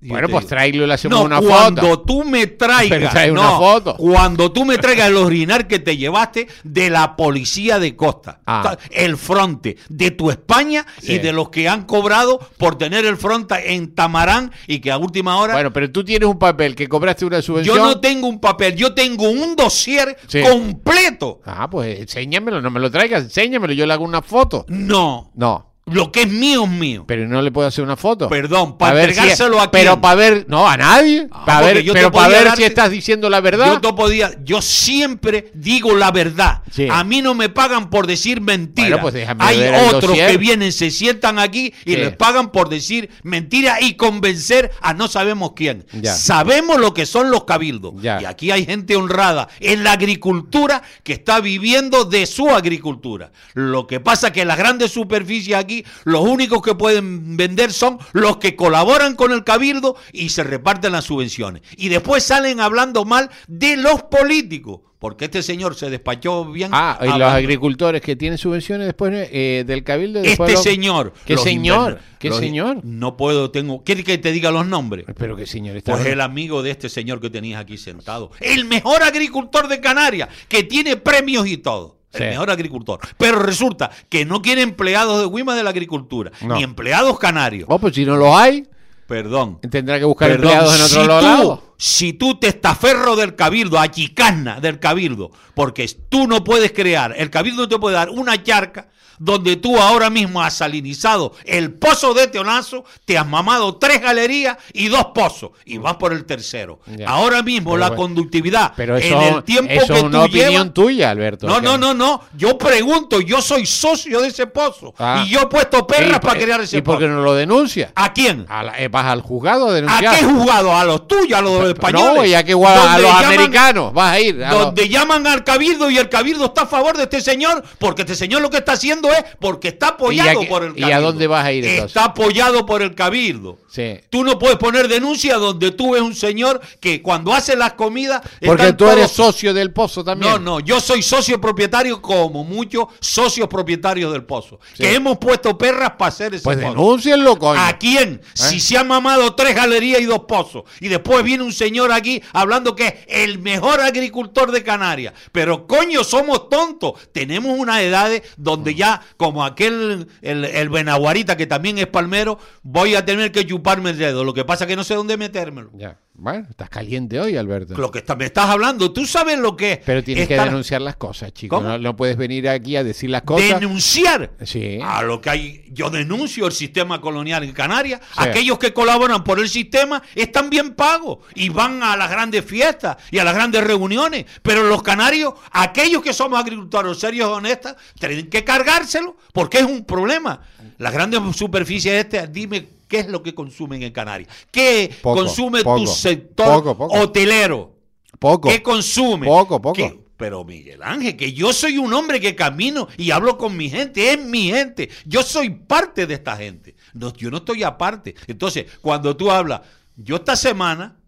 Bueno, 0.00 0.28
pues 0.28 0.46
tráelo 0.46 0.84
y 0.84 0.86
le 0.86 0.94
hacemos 0.94 1.18
no, 1.18 1.24
una 1.24 1.40
cuando 1.40 1.82
foto. 1.82 2.02
tú 2.02 2.22
me 2.24 2.46
Pero 2.46 2.56
traigas, 2.56 3.12
una 3.30 3.42
no, 3.42 3.58
foto. 3.58 3.96
cuando 3.96 4.52
tú 4.52 4.64
me 4.64 4.78
traigas 4.78 5.08
el 5.08 5.16
original 5.16 5.66
que 5.66 5.80
te 5.80 5.96
llevaste 5.96 6.46
de 6.62 6.88
la 6.88 7.16
policía 7.16 7.80
de 7.80 7.96
costa, 7.96 8.38
Ah. 8.46 8.76
el 8.92 9.16
fronte 9.16 9.76
de 9.88 10.12
tu 10.12 10.30
España 10.30 10.86
Sí. 11.02 11.14
y 11.14 11.18
de 11.18 11.32
los 11.32 11.48
que 11.50 11.68
han 11.68 11.82
cobrado 11.84 12.38
por 12.58 12.78
tener 12.78 13.04
el 13.04 13.16
fronte 13.16 13.74
en 13.74 13.92
Tamarán 13.96 14.52
y 14.68 14.78
que 14.78 14.92
a 14.92 14.98
última 14.98 15.36
hora 15.38 15.54
Bueno, 15.54 15.72
pero 15.72 15.90
tú 15.90 16.04
tienes 16.04 16.28
un 16.28 16.38
papel 16.38 16.76
que 16.76 16.86
cobraste 16.88 17.24
una 17.24 17.42
subvención. 17.42 17.76
yo 17.76 17.84
no 17.84 17.98
tengo 17.98 18.28
un 18.28 18.38
papel, 18.40 18.76
yo 18.76 18.94
tengo 18.94 19.28
un 19.28 19.56
dossier 19.56 20.16
completo. 20.48 21.40
Ah, 21.44 21.68
pues 21.68 21.98
enséñamelo, 22.00 22.60
no 22.60 22.70
me 22.70 22.78
lo 22.78 22.88
traigas, 22.88 23.24
enséñamelo, 23.24 23.72
yo 23.80 23.86
le 23.86 23.94
hago 23.94 24.04
una 24.04 24.20
foto. 24.22 24.66
No, 24.68 25.30
No, 25.34 25.69
lo 25.86 26.12
que 26.12 26.22
es 26.22 26.28
mío 26.28 26.64
es 26.64 26.70
mío. 26.70 27.04
pero 27.06 27.26
no 27.26 27.42
le 27.42 27.50
puedo 27.50 27.66
hacer 27.66 27.82
una 27.82 27.96
foto. 27.96 28.28
Perdón, 28.28 28.78
para 28.78 28.94
ver 28.94 29.04
si- 29.06 29.10
entregárselo 29.18 29.60
a 29.60 29.70
quién. 29.70 29.82
Pero 29.82 30.00
para 30.00 30.14
ver, 30.14 30.46
no, 30.48 30.68
a 30.68 30.76
nadie. 30.76 31.26
Ah, 31.32 31.44
para 31.44 31.66
ver, 31.66 31.84
pero 31.92 32.12
para 32.12 32.28
ver 32.28 32.52
si 32.56 32.62
estás 32.62 32.90
diciendo 32.90 33.28
la 33.28 33.40
verdad. 33.40 33.80
Yo, 33.82 33.94
podía, 33.96 34.30
yo 34.44 34.62
siempre 34.62 35.50
digo 35.54 35.96
la 35.96 36.10
verdad. 36.12 36.62
Sí. 36.70 36.86
A 36.90 37.02
mí 37.02 37.22
no 37.22 37.34
me 37.34 37.48
pagan 37.48 37.90
por 37.90 38.06
decir 38.06 38.40
mentiras. 38.40 39.00
Bueno, 39.02 39.26
pues 39.26 39.40
Hay 39.40 39.60
otros 39.92 40.12
que 40.16 40.36
vienen, 40.36 40.70
se 40.72 40.90
sientan 40.92 41.38
aquí 41.40 41.72
y 41.84 41.92
Sí. 41.94 41.96
les 41.96 42.14
pagan 42.14 42.52
por 42.52 42.68
decir 42.68 43.10
mentiras 43.24 43.78
y 43.82 43.94
convencer 43.94 44.70
a 44.80 44.94
no 44.94 45.08
sabemos 45.08 45.52
quién. 45.56 45.86
Ya. 45.92 46.14
Sabemos 46.14 46.78
lo 46.78 46.94
que 46.94 47.04
son 47.06 47.30
los 47.32 47.44
cabildos. 47.44 47.94
Ya. 48.00 48.20
Y 48.22 48.26
aquí 48.26 48.50
hay 48.52 48.64
gente 48.64 48.94
honrada 48.94 49.48
en 49.58 49.82
la 49.82 49.92
agricultura 49.92 50.82
que 51.02 51.14
está 51.14 51.40
viviendo 51.40 52.04
de 52.04 52.26
su 52.26 52.48
agricultura. 52.50 53.32
Lo 53.54 53.86
que 53.86 53.98
pasa 53.98 54.32
que 54.32 54.44
las 54.44 54.56
grandes 54.58 54.92
superficies 54.92 55.56
aquí, 55.56 55.69
los 56.04 56.20
únicos 56.22 56.62
que 56.62 56.74
pueden 56.74 57.36
vender 57.36 57.72
son 57.72 57.98
los 58.12 58.36
que 58.38 58.56
colaboran 58.56 59.14
con 59.16 59.32
el 59.32 59.44
cabildo 59.44 59.96
y 60.12 60.28
se 60.30 60.44
reparten 60.44 60.92
las 60.92 61.04
subvenciones. 61.04 61.62
Y 61.76 61.88
después 61.88 62.22
salen 62.24 62.60
hablando 62.60 63.04
mal 63.04 63.30
de 63.48 63.76
los 63.76 64.02
políticos. 64.04 64.80
Porque 64.98 65.24
este 65.24 65.42
señor 65.42 65.74
se 65.76 65.88
despachó 65.88 66.44
bien. 66.44 66.72
Ah, 66.74 66.98
y 67.02 67.06
los 67.18 67.22
agricultores 67.22 68.02
que 68.02 68.16
tienen 68.16 68.36
subvenciones 68.36 68.86
después 68.86 69.28
eh, 69.32 69.64
del 69.66 69.82
cabildo. 69.82 70.20
después 70.20 70.50
Este 70.50 70.62
lo- 70.68 70.74
señor. 70.74 71.14
¿Qué 71.24 71.38
señor? 71.38 72.00
¿Qué 72.18 72.28
los- 72.28 72.38
señor? 72.38 72.84
No 72.84 73.16
puedo, 73.16 73.50
tengo. 73.50 73.82
¿Quiere 73.82 74.04
que 74.04 74.18
te 74.18 74.30
diga 74.30 74.50
los 74.50 74.66
nombres? 74.66 75.06
Pero 75.16 75.36
qué 75.36 75.46
señor 75.46 75.74
está. 75.78 75.92
Pues 75.92 76.04
el 76.04 76.20
amigo 76.20 76.62
de 76.62 76.72
este 76.72 76.90
señor 76.90 77.18
que 77.18 77.30
tenías 77.30 77.62
aquí 77.62 77.78
sentado. 77.78 78.30
El 78.40 78.66
mejor 78.66 79.02
agricultor 79.02 79.68
de 79.68 79.80
Canarias, 79.80 80.28
que 80.48 80.64
tiene 80.64 80.98
premios 80.98 81.46
y 81.46 81.56
todo. 81.56 81.99
El 82.12 82.18
Sí. 82.18 82.24
mejor 82.26 82.50
agricultor. 82.50 83.00
Pero 83.16 83.38
resulta 83.40 83.90
que 84.08 84.24
no 84.24 84.42
quiere 84.42 84.62
empleados 84.62 85.20
de 85.22 85.36
Guima 85.36 85.54
de 85.54 85.62
la 85.62 85.70
agricultura, 85.70 86.32
No. 86.42 86.56
ni 86.56 86.62
empleados 86.64 87.18
canarios. 87.18 87.66
Oh, 87.70 87.78
pues 87.78 87.94
si 87.94 88.04
no 88.04 88.16
los 88.16 88.34
hay, 88.34 88.66
Perdón. 89.06 89.58
tendrá 89.70 89.98
que 89.98 90.04
buscar 90.04 90.30
Perdón, 90.30 90.50
empleados 90.50 90.76
en 90.76 90.82
otro 90.86 91.02
si 91.02 91.08
lado. 91.08 91.56
tú, 91.58 91.62
si 91.76 92.12
tú 92.12 92.38
te 92.38 92.48
estaferro 92.48 93.16
del 93.16 93.34
cabildo, 93.36 93.78
a 93.78 93.88
chicana 93.90 94.60
del 94.60 94.78
cabildo, 94.80 95.30
porque 95.54 95.88
tú 96.08 96.26
no 96.26 96.42
puedes 96.44 96.72
crear, 96.72 97.14
el 97.16 97.30
cabildo 97.30 97.62
no 97.62 97.68
te 97.68 97.78
puede 97.78 97.94
dar 97.96 98.10
una 98.10 98.42
charca 98.42 98.88
donde 99.20 99.54
tú 99.56 99.78
ahora 99.78 100.10
mismo 100.10 100.42
has 100.42 100.54
salinizado 100.54 101.34
el 101.44 101.72
pozo 101.74 102.14
de 102.14 102.26
Teonazo, 102.26 102.84
te 103.04 103.16
has 103.18 103.26
mamado 103.26 103.76
tres 103.76 104.00
galerías 104.00 104.56
y 104.72 104.88
dos 104.88 105.06
pozos, 105.14 105.50
y 105.64 105.78
vas 105.78 105.94
por 105.96 106.12
el 106.12 106.24
tercero. 106.24 106.80
Ya. 106.86 107.04
Eso 107.04 107.42
mismo, 107.44 107.70
Pero 107.70 107.78
la 107.80 107.88
bueno, 107.90 108.02
conductividad 108.02 108.72
Pero 108.76 108.96
en 108.96 109.04
eso, 109.04 109.36
el 109.38 109.44
tiempo 109.44 109.72
eso 109.72 109.86
que 109.86 109.98
es 109.98 110.02
una 110.02 110.18
tú 110.20 110.24
opinión 110.24 110.72
tuya, 110.74 111.10
Alberto. 111.10 111.46
no, 111.46 111.60
no, 111.60 111.76
no, 111.78 111.94
no. 111.94 112.22
Yo 112.36 112.56
pregunto, 112.58 113.20
yo 113.20 113.40
soy 113.42 113.66
socio 113.66 114.20
de 114.22 114.28
ese 114.28 114.46
pozo. 114.46 114.94
Ah. 114.98 115.22
Y 115.24 115.30
yo 115.30 115.42
he 115.42 115.46
puesto 115.46 115.86
perras 115.86 116.16
¿Y- 116.16 116.26
para 116.26 116.40
crear 116.40 116.60
ese 116.62 116.78
¿Y 116.78 116.80
por 116.82 116.94
pozo. 116.94 117.00
qué 117.06 117.08
no 117.08 117.20
lo 117.22 117.34
denuncia? 117.34 117.92
¿A 117.94 118.12
quién? 118.14 118.46
A 118.48 118.62
la- 118.64 118.78
eh, 118.80 118.88
¿Vas 118.88 119.04
al 119.04 119.20
juzgado 119.20 119.68
a 119.68 119.70
¿A 119.70 119.74
denunciar? 119.74 120.16
qué 120.18 120.24
juzgado? 120.24 120.74
¿A 120.74 120.84
los 120.84 121.06
tuyos? 121.06 121.38
¿A 121.38 121.42
los 121.42 121.68
españoles? 121.68 122.14
No, 122.14 122.24
ya 122.24 122.42
que 122.42 122.52
a 122.52 122.56
los 122.56 122.66
llaman- 123.02 123.24
americanos 123.26 123.92
vas 123.92 124.12
a 124.14 124.20
ir. 124.20 124.42
a 124.42 124.50
los- 124.52 124.60
Donde 124.66 124.88
llaman 124.88 125.26
al 125.26 125.44
cabildo 125.44 125.90
y 125.90 125.98
el 125.98 126.08
cabildo 126.08 126.46
está 126.46 126.62
a 126.62 126.66
favor 126.66 126.96
de 126.96 127.02
este 127.02 127.20
señor, 127.20 127.62
porque 127.78 128.02
este 128.02 128.14
señor 128.14 128.40
lo 128.40 128.48
que 128.48 128.56
está 128.58 128.72
haciendo 128.72 129.09
es 129.12 129.24
porque 129.38 129.68
está 129.68 129.88
apoyado 129.88 130.42
¿Y 130.42 130.46
por 130.46 130.64
el 130.64 130.72
y 130.72 130.80
cabildo. 130.80 130.96
a 130.96 131.00
dónde 131.00 131.26
vas 131.26 131.44
a 131.44 131.52
ir, 131.52 131.64
entonces? 131.64 131.96
Está 131.96 132.04
apoyado 132.10 132.66
por 132.66 132.82
el 132.82 132.94
cabildo. 132.94 133.58
Sí. 133.70 134.00
Tú 134.10 134.24
no 134.24 134.38
puedes 134.38 134.56
poner 134.58 134.88
denuncia 134.88 135.36
donde 135.36 135.70
tú 135.70 135.92
ves 135.92 136.02
un 136.02 136.14
señor 136.14 136.60
que 136.80 137.00
cuando 137.02 137.32
hace 137.32 137.54
las 137.56 137.74
comidas. 137.74 138.20
Porque 138.44 138.72
tú 138.72 138.88
eres 138.88 139.12
socio 139.12 139.54
del 139.54 139.72
pozo 139.72 140.02
también. 140.02 140.32
no, 140.32 140.38
no, 140.38 140.60
yo 140.60 140.80
soy 140.80 141.02
socio 141.02 141.40
propietario 141.40 142.02
como 142.02 142.42
muchos 142.42 142.86
socios 143.00 143.46
propietarios 143.48 144.12
del 144.12 144.24
pozo. 144.24 144.58
Sí. 144.74 144.82
Que 144.82 144.94
hemos 144.94 145.18
puesto 145.18 145.56
perras 145.56 145.92
para 145.92 146.08
hacer 146.08 146.34
ese 146.34 146.42
Pues 146.42 146.56
pozo. 146.58 146.68
denúncienlo, 146.70 147.38
coño. 147.38 147.60
¿A 147.60 147.78
quién? 147.78 148.20
Si 148.34 148.58
se 148.58 148.76
ha 148.76 148.82
mamado 148.82 149.34
tres 149.36 149.54
galerías 149.54 150.00
y 150.00 150.04
dos 150.06 150.20
pozos. 150.26 150.64
Y 150.80 150.88
después 150.88 151.22
viene 151.22 151.44
un 151.44 151.52
señor 151.52 151.92
aquí 151.92 152.20
hablando 152.32 152.74
que 152.74 152.86
es 152.88 152.94
el 153.06 153.38
mejor 153.38 153.80
agricultor 153.80 154.50
de 154.50 154.64
Canarias. 154.64 155.14
Pero 155.30 155.68
coño, 155.68 156.02
somos 156.02 156.48
tontos. 156.48 156.94
Tenemos 157.12 157.56
unas 157.56 157.80
edades 157.82 158.22
donde 158.36 158.74
ya, 158.74 159.00
como 159.16 159.44
aquel, 159.44 160.08
el, 160.22 160.44
el 160.44 160.68
Benaguarita, 160.70 161.36
que 161.36 161.46
también 161.46 161.78
es 161.78 161.86
palmero, 161.86 162.38
voy 162.62 162.96
a 162.96 163.04
tener 163.04 163.30
que 163.30 163.44
chuparme 163.60 163.90
el 163.90 163.98
dedo. 163.98 164.24
Lo 164.24 164.32
que 164.32 164.44
pasa 164.44 164.64
es 164.64 164.68
que 164.68 164.76
no 164.76 164.84
sé 164.84 164.94
dónde 164.94 165.16
metérmelo. 165.16 165.70
Ya. 165.74 165.98
Bueno, 166.14 166.46
estás 166.50 166.68
caliente 166.68 167.18
hoy, 167.18 167.36
Alberto. 167.38 167.74
Lo 167.78 167.90
que 167.90 168.00
está- 168.00 168.14
me 168.14 168.26
estás 168.26 168.46
hablando, 168.50 168.92
tú 168.92 169.06
sabes 169.06 169.38
lo 169.38 169.56
que 169.56 169.72
es. 169.72 169.78
Pero 169.86 170.04
tienes 170.04 170.28
que 170.28 170.36
denunciar 170.36 170.82
las 170.82 170.96
cosas, 170.96 171.32
chico. 171.32 171.60
No, 171.62 171.78
no 171.78 171.96
puedes 171.96 172.16
venir 172.18 172.46
aquí 172.48 172.76
a 172.76 172.84
decir 172.84 173.08
las 173.08 173.22
cosas. 173.22 173.48
Denunciar. 173.60 174.32
Sí. 174.44 174.78
A 174.84 175.00
lo 175.02 175.20
que 175.20 175.30
hay, 175.30 175.64
yo 175.70 175.88
denuncio 175.88 176.46
el 176.46 176.52
sistema 176.52 177.00
colonial 177.00 177.42
en 177.44 177.52
Canarias. 177.52 178.00
Sí. 178.12 178.16
Aquellos 178.18 178.58
que 178.58 178.72
colaboran 178.74 179.24
por 179.24 179.38
el 179.40 179.48
sistema 179.48 180.02
están 180.14 180.50
bien 180.50 180.74
pagos 180.74 181.18
y 181.34 181.48
van 181.48 181.82
a 181.82 181.96
las 181.96 182.10
grandes 182.10 182.44
fiestas 182.44 182.98
y 183.10 183.18
a 183.18 183.24
las 183.24 183.34
grandes 183.34 183.64
reuniones. 183.64 184.26
Pero 184.42 184.64
los 184.68 184.82
canarios, 184.82 185.34
aquellos 185.52 186.02
que 186.02 186.12
somos 186.12 186.38
agricultores 186.38 186.98
serios 186.98 187.28
y 187.30 187.32
honestos, 187.32 187.76
tienen 187.98 188.28
que 188.28 188.44
cargárselo 188.44 189.16
porque 189.32 189.58
es 189.58 189.64
un 189.64 189.84
problema. 189.86 190.42
Las 190.76 190.92
grandes 190.92 191.20
superficies 191.34 191.94
este, 192.04 192.26
dime 192.28 192.79
qué 192.90 192.98
es 192.98 193.08
lo 193.08 193.22
que 193.22 193.34
consumen 193.34 193.82
en 193.82 193.92
Canarias. 193.92 194.28
¿Qué 194.50 194.90
Poco, 195.00 195.20
consume 195.20 195.62
poco, 195.62 195.80
tu 195.80 195.86
sector 195.86 196.62
poco, 196.76 196.86
hotelero? 196.94 197.74
Poco. 198.18 198.48
¿Qué 198.50 198.62
consume? 198.62 199.26
Poco, 199.26 199.62
poco. 199.62 199.74
¿Qué? 199.74 199.98
Pero 200.18 200.44
Miguel 200.44 200.82
Ángel, 200.82 201.16
que 201.16 201.32
yo 201.32 201.54
soy 201.54 201.78
un 201.78 201.94
hombre 201.94 202.20
que 202.20 202.34
camino 202.34 202.88
y 202.98 203.10
hablo 203.10 203.38
con 203.38 203.56
mi 203.56 203.70
gente, 203.70 204.12
es 204.12 204.22
mi 204.22 204.50
gente. 204.50 204.90
Yo 205.06 205.22
soy 205.22 205.48
parte 205.48 206.06
de 206.06 206.12
esta 206.14 206.36
gente. 206.36 206.74
No, 206.92 207.14
yo 207.14 207.30
no 207.30 207.38
estoy 207.38 207.62
aparte. 207.62 208.14
Entonces, 208.26 208.66
cuando 208.82 209.16
tú 209.16 209.30
hablas, 209.30 209.62
yo 209.96 210.16
esta 210.16 210.36
semana 210.36 210.98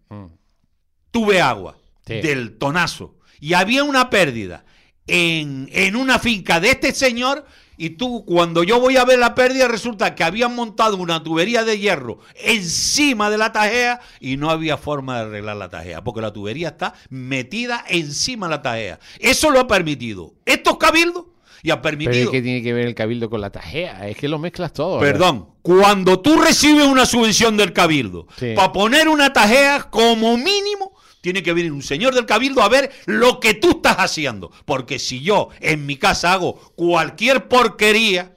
tuve 1.11 1.41
agua 1.41 1.77
Sí. 2.05 2.15
del 2.15 2.57
tonazo 2.57 3.15
y 3.39 3.53
había 3.53 3.83
una 3.85 4.09
pérdida 4.09 4.65
en, 5.07 5.69
en 5.71 5.95
una 5.95 6.19
finca 6.19 6.59
de 6.59 6.71
este 6.71 6.91
señor 6.93 7.45
y 7.77 7.91
tú 7.91 8.23
cuando 8.25 8.63
yo 8.63 8.79
voy 8.79 8.97
a 8.97 9.05
ver 9.05 9.19
la 9.19 9.35
pérdida 9.35 9.67
resulta 9.67 10.15
que 10.15 10.23
habían 10.23 10.55
montado 10.55 10.97
una 10.97 11.23
tubería 11.23 11.63
de 11.63 11.79
hierro 11.79 12.19
encima 12.35 13.29
de 13.29 13.37
la 13.37 13.51
tajea 13.51 13.99
y 14.19 14.37
no 14.37 14.49
había 14.49 14.77
forma 14.77 15.15
de 15.19 15.21
arreglar 15.25 15.55
la 15.57 15.69
tajea 15.69 16.03
porque 16.03 16.21
la 16.21 16.31
tubería 16.33 16.69
está 16.69 16.93
metida 17.09 17.83
encima 17.89 18.47
de 18.47 18.51
la 18.51 18.61
tajea. 18.61 18.99
Eso 19.19 19.49
lo 19.51 19.59
ha 19.59 19.67
permitido 19.67 20.33
estos 20.45 20.77
cabildos 20.77 21.25
y 21.61 21.71
ha 21.71 21.81
Pero 21.81 21.93
es 21.93 21.97
permitido... 22.05 22.31
que 22.31 22.41
tiene 22.41 22.61
que 22.61 22.73
ver 22.73 22.87
el 22.87 22.95
cabildo 22.95 23.29
con 23.29 23.39
la 23.41 23.49
tajea. 23.49 24.07
Es 24.09 24.17
que 24.17 24.27
lo 24.27 24.37
mezclas 24.37 24.73
todo. 24.73 24.99
Perdón, 24.99 25.49
cuando 25.61 26.19
tú 26.19 26.41
recibes 26.41 26.85
una 26.85 27.05
subvención 27.05 27.55
del 27.55 27.71
cabildo 27.71 28.27
Sí. 28.37 28.53
para 28.55 28.73
poner 28.73 29.07
una 29.07 29.31
tajea 29.31 29.83
como 29.89 30.35
mínimo, 30.37 30.92
tiene 31.23 31.41
que 31.41 31.53
venir 31.53 31.71
un 31.71 31.81
señor 31.81 32.13
del 32.13 32.25
cabildo 32.25 32.61
a 32.61 32.67
ver 32.67 32.91
lo 33.05 33.39
que 33.39 33.53
tú 33.53 33.77
estás 33.77 33.95
haciendo. 33.95 34.51
Porque 34.65 34.99
si 34.99 35.21
yo 35.21 35.51
en 35.61 35.85
mi 35.85 35.95
casa 35.95 36.33
hago 36.33 36.55
cualquier 36.75 37.47
porquería, 37.47 38.35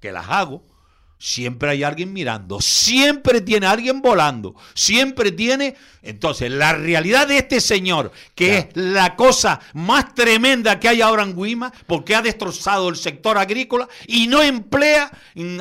que 0.00 0.10
las 0.10 0.28
hago, 0.28 0.64
siempre 1.26 1.70
hay 1.70 1.82
alguien 1.82 2.12
mirando, 2.12 2.60
siempre 2.60 3.40
tiene 3.40 3.66
alguien 3.66 4.02
volando, 4.02 4.54
siempre 4.74 5.32
tiene... 5.32 5.74
Entonces, 6.02 6.50
la 6.50 6.74
realidad 6.74 7.26
de 7.26 7.38
este 7.38 7.62
señor, 7.62 8.12
que 8.34 8.46
Ya. 8.48 8.58
es 8.58 8.66
la 8.74 9.16
cosa 9.16 9.58
más 9.72 10.14
tremenda 10.14 10.78
que 10.78 10.86
hay 10.90 11.00
ahora 11.00 11.22
en 11.22 11.34
Guima, 11.34 11.72
porque 11.86 12.14
ha 12.14 12.20
destrozado 12.20 12.90
el 12.90 12.96
sector 12.96 13.38
agrícola 13.38 13.88
y 14.06 14.26
no 14.26 14.42
emplea 14.42 15.10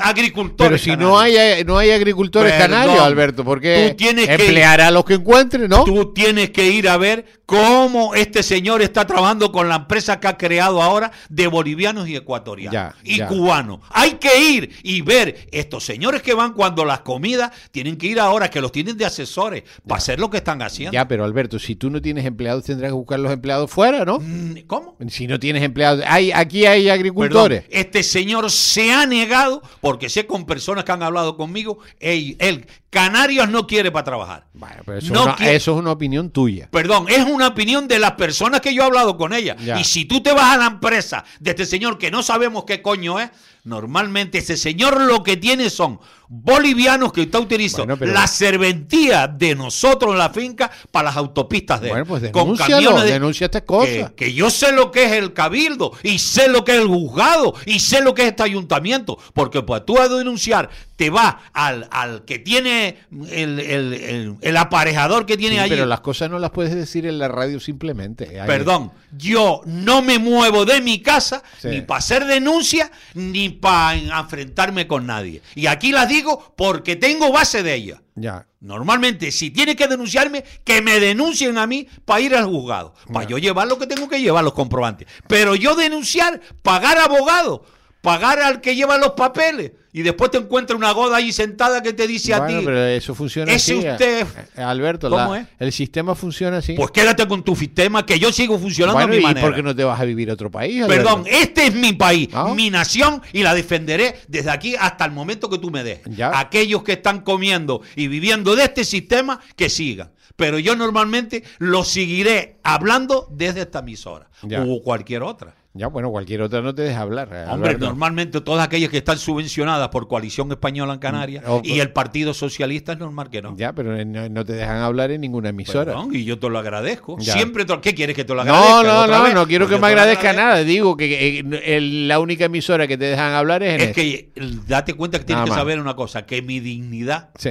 agricultores. 0.01 0.69
Pero 0.69 0.77
si 0.77 0.89
canarios. 0.89 1.09
no 1.11 1.17
hay, 1.19 1.63
no 1.63 1.77
hay 1.77 1.91
agricultores 1.91 2.51
Perdón. 2.51 2.69
canarios, 2.71 2.99
Alberto, 2.99 3.45
porque 3.45 3.87
Tú 3.91 3.95
tienes 3.95 4.27
que- 4.27 4.33
empleará 4.33 4.87
a 4.87 4.91
los 4.91 5.05
que 5.05 5.13
encuentre, 5.13 5.69
¿no? 5.69 5.85
Tú 5.85 6.11
tienes 6.13 6.49
que 6.49 6.65
ir 6.69 6.89
a 6.89 6.97
ver 6.97 7.25
cómo 7.45 8.15
este 8.15 8.43
señor 8.43 8.81
está 8.81 9.05
trabajando 9.05 9.51
con 9.51 9.67
la 9.69 9.75
empresa 9.75 10.19
que 10.19 10.27
ha 10.27 10.37
creado 10.37 10.81
ahora 10.81 11.11
de 11.29 11.47
bolivianos 11.47 12.07
y 12.07 12.15
ecuatorianos 12.15 12.73
Ya, 12.73 12.95
y 13.03 13.17
ya. 13.17 13.27
cubanos. 13.27 13.79
Hay 13.89 14.13
que 14.13 14.49
ir 14.51 14.71
y 14.83 15.01
ver 15.01 15.47
estos 15.51 15.83
señores 15.83 16.21
que 16.21 16.33
van 16.33 16.53
cuando 16.53 16.85
las 16.85 17.01
comidas 17.01 17.51
tienen 17.71 17.97
que 17.97 18.07
ir 18.07 18.19
ahora, 18.19 18.49
que 18.49 18.61
los 18.61 18.71
tienen 18.71 18.97
de 18.97 19.05
asesores 19.05 19.63
para 19.87 19.97
hacer 19.97 20.19
lo 20.19 20.29
que 20.29 20.37
están 20.37 20.61
haciendo. 20.61 20.93
Ya, 20.93 21.07
pero 21.07 21.23
Alberto, 21.25 21.59
si 21.59 21.75
tú 21.75 21.89
no 21.89 22.01
tienes 22.01 22.25
empleados, 22.25 22.63
tendrás 22.63 22.89
que 22.89 22.95
buscar 22.95 23.19
los 23.19 23.31
empleados 23.31 23.69
fuera, 23.69 24.05
¿no? 24.05 24.19
Mm, 24.19 24.61
¿Cómo? 24.67 24.97
Si 25.09 25.27
no 25.27 25.39
tienes 25.39 25.63
empleados, 25.63 26.03
hay, 26.07 26.31
aquí 26.31 26.65
hay 26.65 26.89
agricultores. 26.89 27.63
Perdón, 27.63 27.77
este 27.79 28.03
señor 28.03 28.49
se 28.51 28.91
ha 28.91 29.05
negado, 29.05 29.61
porque 29.81 30.09
sé 30.09 30.25
con 30.25 30.45
personas 30.45 30.83
que 30.83 30.91
han 30.91 31.03
hablado 31.03 31.35
conmigo, 31.37 31.79
él, 31.99 32.35
él, 32.39 32.65
Canarios 32.93 33.49
no 33.49 33.65
quiere 33.65 33.91
para 33.91 34.03
trabajar. 34.05 34.45
Bueno, 34.53 34.83
pero 34.85 34.99
eso, 34.99 35.11
No 35.11 35.19
es 35.21 35.25
una- 35.25 35.35
quiere- 35.35 35.55
eso 35.55 35.71
es 35.73 35.77
una 35.79 35.91
opinión 35.91 36.29
tuya. 36.29 36.69
Perdón, 36.71 37.07
es 37.09 37.25
una 37.25 37.47
opinión 37.47 37.87
de 37.87 37.97
las 37.99 38.11
personas 38.11 38.61
que 38.61 38.73
yo 38.73 38.83
he 38.83 38.85
hablado 38.85 39.17
con 39.17 39.33
ella. 39.33 39.55
Ya. 39.57 39.79
Y 39.79 39.83
si 39.83 40.05
tú 40.05 40.21
te 40.21 40.31
vas 40.31 40.53
a 40.53 40.57
la 40.57 40.67
empresa 40.67 41.25
de 41.39 41.49
este 41.49 41.65
señor 41.65 41.97
que 41.97 42.11
no 42.11 42.21
sabemos 42.21 42.63
qué 42.65 42.81
coño 42.83 43.19
es, 43.19 43.31
normalmente 43.63 44.39
ese 44.39 44.57
señor 44.57 45.01
lo 45.01 45.23
que 45.23 45.37
tiene 45.37 45.69
son 45.69 45.99
bolivianos 46.35 47.13
que 47.13 47.21
está 47.23 47.39
utilizando 47.39 47.85
Bueno, 47.85 47.99
pero- 47.99 48.13
la 48.13 48.25
serventía 48.27 49.27
de 49.27 49.55
nosotros 49.55 50.13
en 50.13 50.17
la 50.17 50.29
finca 50.31 50.71
para 50.91 51.09
las 51.09 51.17
autopistas 51.17 51.79
de 51.79 51.87
él. 51.87 51.91
Bueno, 51.91 52.05
pues 52.07 52.31
Con 52.31 52.55
camiones 52.57 53.03
de- 53.03 53.11
denuncia 53.11 53.45
estas 53.45 53.61
cosas. 53.63 54.09
Que, 54.09 54.15
que 54.15 54.33
yo 54.33 54.49
sé 54.49 54.71
lo 54.71 54.91
que 54.91 55.05
es 55.05 55.11
el 55.11 55.33
cabildo 55.33 55.91
y 56.01 56.17
sé 56.19 56.47
lo 56.47 56.63
que 56.65 56.73
es 56.75 56.81
el 56.81 56.87
juzgado 56.87 57.53
y 57.65 57.79
sé 57.79 58.01
lo 58.01 58.13
que 58.15 58.23
es 58.23 58.29
este 58.29 58.41
ayuntamiento. 58.43 59.17
Porque 59.33 59.61
pues 59.61 59.85
tú 59.85 59.99
a 59.99 60.07
denunciar, 60.09 60.69
te 60.95 61.09
vas 61.11 61.35
al, 61.53 61.87
al 61.91 62.25
que 62.25 62.39
tiene 62.39 62.97
el, 63.29 63.59
el- 63.59 63.93
el- 63.93 64.35
el 64.41 64.57
aparejador 64.57 65.25
que 65.27 65.37
tiene 65.37 65.55
Sí, 65.55 65.61
allí. 65.61 65.69
pero 65.71 65.85
las 65.85 66.01
cosas 66.01 66.29
no 66.31 66.39
las 66.39 66.49
puedes 66.51 66.73
decir 66.73 67.05
en 67.05 67.19
la 67.19 67.27
radio 67.27 67.59
simplemente. 67.59 68.39
Hay- 68.41 68.47
Perdón, 68.47 68.91
yo 69.15 69.61
no 69.65 70.01
me 70.01 70.17
muevo 70.17 70.65
de 70.65 70.81
mi 70.81 70.99
casa 71.01 71.43
Sí. 71.61 71.67
ni 71.67 71.81
para 71.81 71.99
hacer 71.99 72.25
denuncia 72.25 72.89
ni 73.13 73.49
para 73.53 73.95
enfrentarme 73.95 74.87
con 74.87 75.05
nadie. 75.05 75.41
Y 75.55 75.67
aquí 75.67 75.91
las 75.91 76.09
digo 76.09 76.53
porque 76.55 76.95
tengo 76.95 77.31
base 77.31 77.63
de 77.63 77.75
ellas. 77.75 78.01
Ya. 78.15 78.47
Normalmente, 78.59 79.31
si 79.31 79.51
tiene 79.51 79.75
que 79.75 79.87
denunciarme, 79.87 80.43
que 80.63 80.81
me 80.81 80.99
denuncien 80.99 81.57
a 81.57 81.67
mí 81.67 81.87
para 82.05 82.21
ir 82.21 82.35
al 82.35 82.45
juzgado. 82.45 82.93
Para 83.11 83.27
yo 83.27 83.37
llevar 83.37 83.67
lo 83.67 83.77
que 83.77 83.87
tengo 83.87 84.07
que 84.07 84.21
llevar, 84.21 84.43
los 84.43 84.53
comprobantes. 84.53 85.07
Pero 85.27 85.55
yo 85.55 85.75
denunciar, 85.75 86.39
pagar 86.61 86.97
abogado, 86.97 87.65
pagar 88.03 88.41
al 88.41 88.59
que 88.59 88.75
lleva 88.75 88.97
los 88.97 89.11
papeles. 89.13 89.71
Y 89.95 90.01
después 90.01 90.29
te 90.31 90.37
encuentra 90.39 90.75
una 90.75 90.91
goda 90.91 91.17
ahí 91.17 91.31
sentada 91.31 91.81
que 91.81 91.93
te 91.93 92.05
dice 92.07 92.33
a 92.33 92.45
ti. 92.47 92.55
pero 92.65 92.83
eso 92.83 93.13
funciona 93.15 93.53
Ese 93.53 93.77
así. 93.79 93.87
usted- 93.87 94.27
eh, 94.57 94.61
Alberto, 94.61 95.09
¿Cómo 95.09 95.35
la- 95.35 95.41
es? 95.41 95.47
el 95.59 95.71
sistema 95.71 96.13
funciona 96.15 96.57
así. 96.57 96.73
Pues 96.73 96.89
quédate 96.91 97.25
con 97.27 97.43
tu 97.43 97.55
sistema, 97.55 98.03
que 98.05 98.19
yo 98.19 98.33
sigo 98.33 98.57
funcionando 98.59 98.95
bueno, 98.97 99.13
a 99.13 99.15
mi 99.15 99.21
¿y 99.21 99.23
manera. 99.23 99.45
por 99.47 99.55
qué 99.55 99.63
no 99.63 99.73
te 99.75 99.83
vas 99.83 99.99
a 100.01 100.03
vivir 100.03 100.29
a 100.31 100.33
otro 100.33 100.49
país? 100.51 100.83
Alberto? 100.83 101.03
Perdón, 101.05 101.23
este 101.29 101.67
es 101.67 101.75
mi 101.75 101.93
país, 101.93 102.27
Ah. 102.33 102.51
mi 102.55 102.69
nación 102.71 103.21
y 103.31 103.43
la 103.43 103.53
defenderé 103.53 104.15
desde 104.27 104.49
aquí 104.49 104.75
hasta 104.77 105.05
el 105.05 105.11
momento 105.11 105.47
que 105.49 105.59
tú 105.59 105.69
me 105.71 105.83
dejes. 105.83 106.13
Ya. 106.17 106.37
Aquellos 106.37 106.83
que 106.83 106.93
están 106.93 107.21
comiendo 107.21 107.81
y 107.95 108.07
viviendo 108.07 108.55
de 108.55 108.63
este 108.63 108.83
sistema, 108.83 109.39
que 109.55 109.69
sigan. 109.69 110.11
Pero 110.35 110.57
yo 110.57 110.75
normalmente 110.75 111.43
lo 111.59 111.83
seguiré 111.83 112.57
hablando 112.63 113.27
desde 113.31 113.61
esta 113.61 113.79
emisora 113.79 114.27
Ya. 114.41 114.63
o 114.67 114.81
cualquier 114.81 115.21
otra. 115.21 115.55
Ya, 115.75 115.87
bueno, 115.87 116.11
cualquier 116.11 116.43
otra 116.43 116.61
no 116.61 116.75
te 116.75 116.83
deja 116.83 117.01
hablar. 117.01 117.29
eh, 117.33 117.45
Hombre, 117.49 117.75
normalmente 117.79 118.41
todas 118.41 118.63
aquellas 118.63 118.91
que 118.91 118.97
están 118.99 119.17
subvencionadas 119.17 119.89
por 119.89 120.07
Coalición 120.07 120.51
Española 120.51 120.93
en 120.93 120.99
Canarias 120.99 121.43
Mm, 121.47 121.49
o- 121.51 121.61
y 121.63 121.79
el 121.79 121.91
Partido 121.91 122.35
Socialista 122.35 122.93
es 122.93 122.99
normal 122.99 123.31
que 123.31 123.41
no. 123.41 123.57
Ya, 123.57 123.73
pero 123.73 124.05
no, 124.05 124.29
no 124.29 124.45
te 124.45 124.53
dejan 124.53 124.77
hablar 124.77 125.09
en 125.09 125.21
ninguna 125.21 125.49
emisora. 125.49 125.93
Perdón, 125.93 126.09
y 126.15 126.25
yo 126.25 126.37
te 126.37 126.47
lo 126.47 126.59
agradezco. 126.59 127.17
Ya. 127.19 127.33
Siempre 127.33 127.65
te 127.65 127.73
¿Qué 127.81 127.95
quieres 127.95 128.15
que 128.15 128.23
te 128.23 128.35
lo 128.35 128.41
agradezca? 128.41 128.69
No, 128.69 128.83
no, 128.83 128.99
¿Otra 129.01 129.17
no, 129.17 129.23
vez? 129.23 129.33
no 129.33 129.47
quiero 129.47 129.65
Pues 129.65 129.75
que 129.77 129.81
me 129.81 129.87
agradezca 129.87 130.29
agradezco. 130.29 130.47
nada. 130.51 130.63
Digo 130.63 130.95
que, 130.95 131.39
eh, 131.39 131.43
el- 131.65 132.07
la 132.07 132.19
única 132.19 132.45
emisora 132.45 132.87
que 132.87 132.95
te 132.97 133.05
dejan 133.05 133.33
hablar 133.33 133.63
es 133.63 133.73
en 133.81 133.89
Es 133.89 133.95
que 133.95 134.31
eh, 134.35 134.51
date 134.67 134.93
cuenta 134.93 135.17
que 135.17 135.25
tienes 135.25 135.39
Nada 135.39 135.45
que 135.45 135.49
más. 135.49 135.57
saber 135.59 135.79
una 135.79 135.95
cosa, 135.95 136.27
que 136.27 136.43
mi 136.43 136.59
dignidad 136.59 137.29
Sí. 137.39 137.49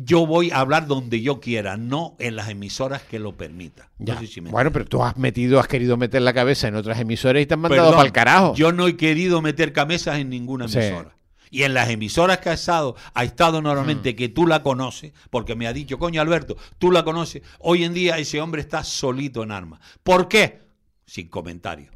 Yo 0.00 0.26
voy 0.26 0.52
a 0.52 0.60
hablar 0.60 0.86
donde 0.86 1.20
yo 1.20 1.40
quiera, 1.40 1.76
no 1.76 2.14
en 2.20 2.36
las 2.36 2.48
emisoras 2.48 3.02
que 3.02 3.18
lo 3.18 3.36
permitan. 3.36 3.88
Ya. 3.98 4.14
No 4.14 4.20
sé 4.20 4.26
si 4.28 4.40
me 4.40 4.50
Bueno, 4.50 4.70
pero 4.70 4.84
tú 4.84 5.02
has 5.02 5.16
metido, 5.16 5.58
has 5.58 5.66
querido 5.66 5.96
meter 5.96 6.22
la 6.22 6.32
cabeza 6.32 6.68
en 6.68 6.76
otras 6.76 7.00
emisoras 7.00 7.42
y 7.42 7.46
te 7.46 7.54
han 7.54 7.60
mandado 7.60 7.90
para 7.90 8.04
el 8.04 8.12
carajo. 8.12 8.54
Yo 8.54 8.70
no 8.70 8.86
he 8.86 8.96
querido 8.96 9.42
meter 9.42 9.72
cabezas 9.72 10.18
en 10.18 10.30
ninguna 10.30 10.68
Sí. 10.68 10.78
emisora. 10.78 11.16
Y 11.50 11.62
en 11.62 11.74
las 11.74 11.88
emisoras 11.88 12.38
que 12.38 12.50
ha 12.50 12.52
estado, 12.52 12.94
ha 13.14 13.24
estado 13.24 13.60
normalmente 13.60 14.14
que 14.14 14.28
tú 14.28 14.46
la 14.46 14.62
conoces, 14.62 15.12
porque 15.30 15.56
me 15.56 15.66
ha 15.66 15.72
dicho, 15.72 15.98
coño 15.98 16.20
Alberto, 16.20 16.56
tú 16.78 16.92
la 16.92 17.04
conoces. 17.04 17.42
Hoy 17.58 17.84
en 17.84 17.94
día 17.94 18.18
ese 18.18 18.40
hombre 18.40 18.60
está 18.60 18.84
solito 18.84 19.42
en 19.42 19.50
armas. 19.50 19.80
¿Por 20.02 20.28
qué? 20.28 20.60
Sin 21.06 21.28
comentario. 21.28 21.90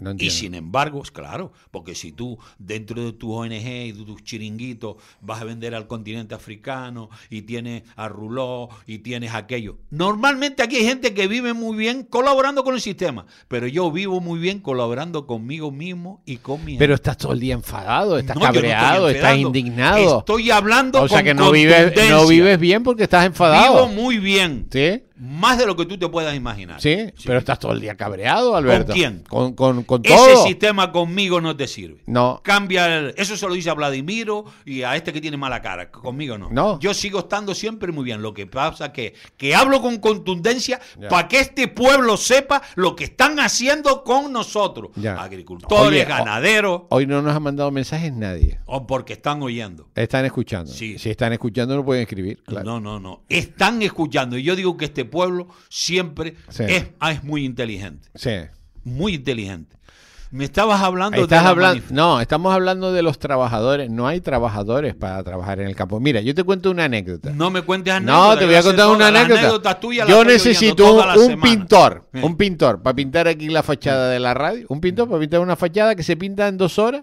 No 0.00 0.14
Y 0.18 0.30
sin 0.30 0.54
embargo, 0.54 1.02
claro, 1.12 1.52
porque 1.70 1.94
si 1.94 2.12
tú 2.12 2.38
dentro 2.58 3.04
de 3.04 3.12
tu 3.12 3.32
ONG 3.32 3.52
y 3.52 3.92
de 3.92 4.04
tus 4.04 4.24
chiringuitos 4.24 4.96
vas 5.20 5.40
a 5.40 5.44
vender 5.44 5.74
al 5.74 5.86
continente 5.86 6.34
africano 6.34 7.10
y 7.28 7.42
tienes 7.42 7.82
a 7.96 8.08
Ruló 8.08 8.68
y 8.86 8.98
tienes 8.98 9.34
aquello. 9.34 9.78
Normalmente 9.90 10.62
aquí 10.62 10.76
hay 10.76 10.84
gente 10.84 11.14
que 11.14 11.28
vive 11.28 11.52
muy 11.52 11.76
bien 11.76 12.02
colaborando 12.02 12.64
con 12.64 12.74
el 12.74 12.80
sistema, 12.80 13.26
pero 13.48 13.66
yo 13.66 13.90
vivo 13.92 14.20
muy 14.20 14.38
bien 14.38 14.60
colaborando 14.60 15.26
conmigo 15.26 15.70
mismo 15.70 16.22
y 16.24 16.38
con 16.38 16.64
mi 16.64 16.76
Pero 16.76 16.94
estás 16.94 17.16
todo 17.16 17.32
el 17.32 17.40
día 17.40 17.54
enfadado, 17.54 18.18
estás 18.18 18.36
No, 18.36 18.46
no 18.46 18.52
cabreado, 18.52 19.08
estás 19.08 19.36
indignado. 19.36 20.20
Estoy 20.20 20.50
hablando 20.50 21.02
o 21.02 21.08
sea 21.08 21.18
con 21.18 21.24
que 21.26 21.34
no 21.34 21.50
vives, 21.50 21.92
no 22.10 22.26
vives 22.26 22.58
bien 22.58 22.82
porque 22.82 23.04
estás 23.04 23.26
enfadado. 23.26 23.86
Vivo 23.86 24.02
muy 24.02 24.18
bien. 24.18 24.66
¿Sí? 24.70 25.02
Más 25.20 25.58
de 25.58 25.66
lo 25.66 25.76
que 25.76 25.84
tú 25.84 25.98
te 25.98 26.08
puedas 26.08 26.34
imaginar. 26.34 26.80
Sí, 26.80 26.96
pero 27.26 27.38
estás 27.38 27.58
todo 27.58 27.72
el 27.72 27.80
día 27.80 27.94
cabreado, 27.94 28.56
Alberto. 28.56 28.94
quién? 28.94 29.22
Con, 29.28 29.52
con, 29.52 29.82
con 29.90 30.02
Ese 30.04 30.14
todo. 30.14 30.46
sistema 30.46 30.92
conmigo 30.92 31.40
no 31.40 31.56
te 31.56 31.66
sirve. 31.66 32.00
No. 32.06 32.40
Cambia 32.44 32.86
el- 32.98 33.14
eso 33.16 33.36
se 33.36 33.44
lo 33.48 33.54
dice 33.54 33.70
a 33.70 33.74
Vladimiro 33.74 34.44
y 34.64 34.82
a 34.82 34.94
este 34.94 35.12
que 35.12 35.20
tiene 35.20 35.36
mala 35.36 35.60
cara. 35.60 35.90
Conmigo 35.90 36.38
no. 36.38 36.48
No. 36.50 36.78
Yo 36.78 36.94
sigo 36.94 37.18
estando 37.18 37.56
siempre 37.56 37.90
muy 37.90 38.04
bien. 38.04 38.22
Lo 38.22 38.32
que 38.32 38.46
pasa 38.46 38.92
que 38.92 39.14
que 39.36 39.52
hablo 39.56 39.82
con 39.82 39.98
contundencia 39.98 40.80
para 41.08 41.26
que 41.26 41.40
este 41.40 41.66
pueblo 41.66 42.16
sepa 42.16 42.62
lo 42.76 42.94
que 42.94 43.02
están 43.02 43.40
haciendo 43.40 44.04
con 44.04 44.32
nosotros. 44.32 44.90
Ya. 44.94 45.20
Agricultores, 45.20 45.88
Oye, 45.88 46.04
ganaderos, 46.04 46.82
Hoy 46.90 47.06
no 47.08 47.20
nos 47.20 47.34
ha 47.34 47.40
mandado 47.40 47.72
mensajes 47.72 48.12
nadie. 48.12 48.60
o 48.66 48.86
porque 48.86 49.14
están 49.14 49.42
oyendo. 49.42 49.88
Están 49.96 50.24
escuchando. 50.24 50.72
Sí. 50.72 50.98
Si 51.00 51.10
están 51.10 51.32
escuchando 51.32 51.74
no 51.74 51.84
pueden 51.84 52.02
escribir. 52.02 52.40
Claro. 52.44 52.64
No, 52.64 52.80
no, 52.80 53.00
no. 53.00 53.22
Están 53.28 53.82
escuchando. 53.82 54.38
Y 54.38 54.44
yo 54.44 54.54
digo 54.54 54.76
que 54.76 54.84
este 54.84 55.04
pueblo 55.04 55.48
siempre 55.68 56.36
Sí. 56.48 56.62
es, 56.68 56.86
es 57.10 57.24
muy 57.24 57.44
inteligente. 57.44 58.08
Sí. 58.14 58.30
Muy 58.84 59.14
inteligente. 59.14 59.76
Me 60.32 60.44
estabas 60.44 60.80
hablando 60.80 61.20
Estás 61.20 61.40
de 61.40 61.44
la 61.44 61.50
hablando, 61.50 61.84
no, 61.90 62.20
estamos 62.20 62.54
hablando 62.54 62.92
de 62.92 63.02
los 63.02 63.18
trabajadores. 63.18 63.90
No 63.90 64.06
hay 64.06 64.20
trabajadores 64.20 64.94
para 64.94 65.20
trabajar 65.24 65.58
en 65.58 65.66
el 65.66 65.74
campo. 65.74 65.98
Mira, 65.98 66.20
yo 66.20 66.36
te 66.36 66.44
cuento 66.44 66.70
una 66.70 66.84
anécdota. 66.84 67.32
No 67.32 67.50
me 67.50 67.62
cuentes 67.62 68.00
No, 68.00 68.38
te 68.38 68.46
voy 68.46 68.54
a 68.54 68.62
contar 68.62 68.88
una 68.90 69.08
anécdota. 69.08 69.80
las 69.82 70.08
Yo 70.08 70.24
necesito 70.24 70.94
un 70.94 71.18
semana. 71.18 71.42
pintor, 71.42 72.08
un 72.22 72.36
pintor 72.36 72.80
para 72.80 72.94
pintar 72.94 73.26
aquí 73.26 73.48
la 73.48 73.64
fachada 73.64 74.08
de 74.08 74.20
la 74.20 74.32
radio. 74.32 74.66
Un 74.68 74.80
pintor 74.80 75.08
para 75.08 75.18
pintar 75.18 75.40
una 75.40 75.56
fachada 75.56 75.96
que 75.96 76.04
se 76.04 76.16
pinta 76.16 76.46
en 76.46 76.58
dos 76.58 76.78
horas. 76.78 77.02